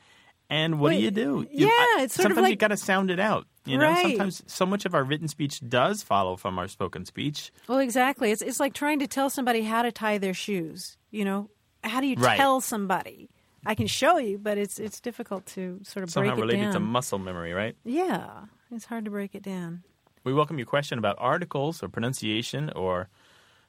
And 0.49 0.79
what 0.79 0.91
do 0.93 0.97
you 0.99 1.11
do? 1.11 1.47
yeah, 1.51 1.67
You- 1.67 1.73
I- 1.73 1.99
it's 2.03 2.15
sort 2.15 2.27
of 2.27 2.37
sometimes 2.37 2.49
you 2.49 2.53
like- 2.53 2.59
got 2.61 2.69
to 2.69 2.77
sound 2.77 3.11
it 3.11 3.19
out. 3.19 3.47
You 3.65 3.79
know, 3.79 3.89
Right. 3.91 4.03
sometimes 4.11 4.43
so 4.47 4.65
much 4.65 4.85
of 4.85 4.95
our 4.95 5.03
written 5.03 5.27
speech 5.27 5.61
does 5.69 6.03
follow 6.05 6.37
from 6.37 6.57
our 6.59 6.69
spoken 6.69 7.05
speech. 7.05 7.51
Well, 7.67 7.81
exactly. 7.81 8.31
It's 8.31 8.43
it's 8.43 8.61
like 8.61 8.75
trying 8.75 9.01
to 9.01 9.09
tell 9.09 9.29
somebody 9.29 9.63
how 9.63 9.83
to 9.83 9.91
tie 9.91 10.19
their 10.19 10.35
shoes. 10.35 10.97
You 11.11 11.25
know, 11.25 11.51
how 11.83 12.01
do 12.01 12.07
you 12.07 12.15
Right. 12.17 12.37
tell 12.37 12.61
somebody? 12.61 13.29
I 13.69 13.75
can 13.75 13.89
show 13.89 14.19
you, 14.19 14.39
but 14.39 14.57
it's 14.57 14.79
it's 14.79 15.01
difficult 15.01 15.47
to 15.47 15.81
sort 15.83 16.05
of 16.05 16.11
Somehow 16.11 16.31
break 16.35 16.39
it 16.39 16.43
related 16.43 16.63
down. 16.67 16.73
to 16.75 16.81
muscle 16.81 17.19
memory, 17.19 17.53
right? 17.53 17.75
yeah, 17.85 18.45
it's 18.71 18.85
hard 18.85 19.05
to 19.07 19.11
break 19.11 19.35
it 19.35 19.43
down. 19.43 19.83
We 20.23 20.33
welcome 20.33 20.59
your 20.59 20.67
question 20.67 20.99
about 21.01 21.17
articles 21.19 21.83
or 21.83 21.89
pronunciation 21.89 22.71
or 22.71 23.09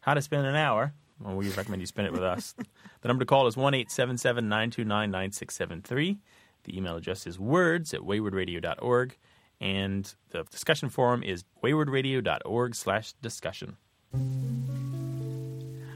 how 0.02 0.14
to 0.14 0.22
spend 0.22 0.46
an 0.46 0.56
hour. 0.56 0.94
Well, 1.20 1.36
we 1.36 1.50
recommend 1.50 1.82
you 1.82 1.88
spend 1.88 2.06
it 2.08 2.14
with 2.14 2.22
us. 2.22 2.54
the 3.02 3.08
number 3.08 3.24
to 3.24 3.28
call 3.28 3.48
is 3.48 3.58
one 3.58 3.74
eight 3.74 3.90
seven 3.90 4.20
seven 4.20 4.48
nine 4.48 4.70
two 4.70 4.86
nine 4.86 5.10
nine 5.10 5.32
six 5.32 5.56
seven 5.56 5.82
three. 5.82 6.20
The 6.68 6.78
email 6.78 6.98
address 6.98 7.26
is 7.26 7.40
words 7.40 7.94
at 7.94 8.02
waywordradio.org. 8.02 9.18
And 9.60 10.14
the 10.30 10.44
discussion 10.44 10.90
forum 10.90 11.24
is 11.24 11.44
waywordradio.org 11.64 12.76
slash 12.76 13.14
discussion. 13.14 13.78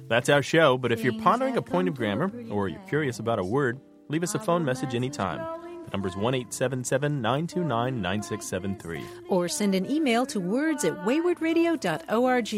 That's 0.08 0.30
our 0.30 0.42
show, 0.42 0.78
but 0.78 0.92
if 0.92 1.04
you're 1.04 1.20
pondering 1.20 1.58
a 1.58 1.62
point 1.62 1.88
of 1.88 1.96
grammar 1.96 2.32
or 2.50 2.68
you're 2.68 2.82
curious 2.90 3.20
about 3.20 3.38
a 3.38 3.44
word, 3.44 3.80
leave 4.08 4.24
us 4.24 4.34
a 4.34 4.40
phone 4.40 4.66
message 4.66 4.96
anytime. 4.96 5.40
The 5.86 5.92
number 5.92 6.08
is 6.08 6.16
1 6.16 6.34
877 6.34 7.22
929 7.22 8.02
9673. 8.02 9.04
Or 9.30 9.48
send 9.48 9.76
an 9.76 9.90
email 9.90 10.26
to 10.28 10.40
words 10.40 10.86
at 10.86 10.94
waywordradio.org. 11.06 12.54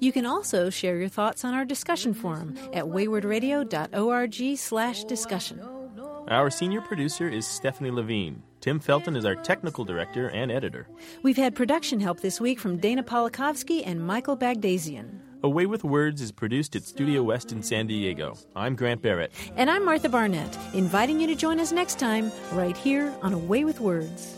You 0.00 0.12
can 0.12 0.26
also 0.26 0.70
share 0.70 0.98
your 0.98 1.08
thoughts 1.08 1.44
on 1.44 1.54
our 1.54 1.64
discussion 1.64 2.14
forum 2.14 2.56
at 2.72 2.84
waywordradio.org 2.84 4.58
slash 4.58 5.04
discussion. 5.04 5.81
Our 6.28 6.50
senior 6.50 6.80
producer 6.80 7.28
is 7.28 7.46
Stephanie 7.46 7.90
Levine. 7.90 8.42
Tim 8.60 8.78
Felton 8.78 9.16
is 9.16 9.24
our 9.24 9.34
technical 9.34 9.84
director 9.84 10.28
and 10.28 10.52
editor. 10.52 10.86
We've 11.22 11.36
had 11.36 11.56
production 11.56 11.98
help 11.98 12.20
this 12.20 12.40
week 12.40 12.60
from 12.60 12.76
Dana 12.76 13.02
Polikovsky 13.02 13.82
and 13.84 14.00
Michael 14.06 14.36
Bagdasian. 14.36 15.18
A 15.42 15.48
Way 15.48 15.66
with 15.66 15.82
Words 15.82 16.22
is 16.22 16.30
produced 16.30 16.76
at 16.76 16.84
Studio 16.84 17.24
West 17.24 17.50
in 17.50 17.60
San 17.60 17.88
Diego. 17.88 18.36
I'm 18.54 18.76
Grant 18.76 19.02
Barrett. 19.02 19.32
And 19.56 19.68
I'm 19.68 19.84
Martha 19.84 20.08
Barnette, 20.08 20.56
inviting 20.74 21.18
you 21.18 21.26
to 21.26 21.34
join 21.34 21.58
us 21.58 21.72
next 21.72 21.98
time 21.98 22.30
right 22.52 22.76
here 22.76 23.12
on 23.22 23.32
A 23.32 23.38
Way 23.38 23.64
with 23.64 23.80
Words. 23.80 24.36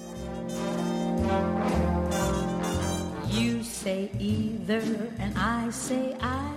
You 3.28 3.62
say 3.62 4.10
either, 4.18 4.80
and 5.18 5.36
I 5.36 5.68
say 5.68 6.16
I. 6.18 6.50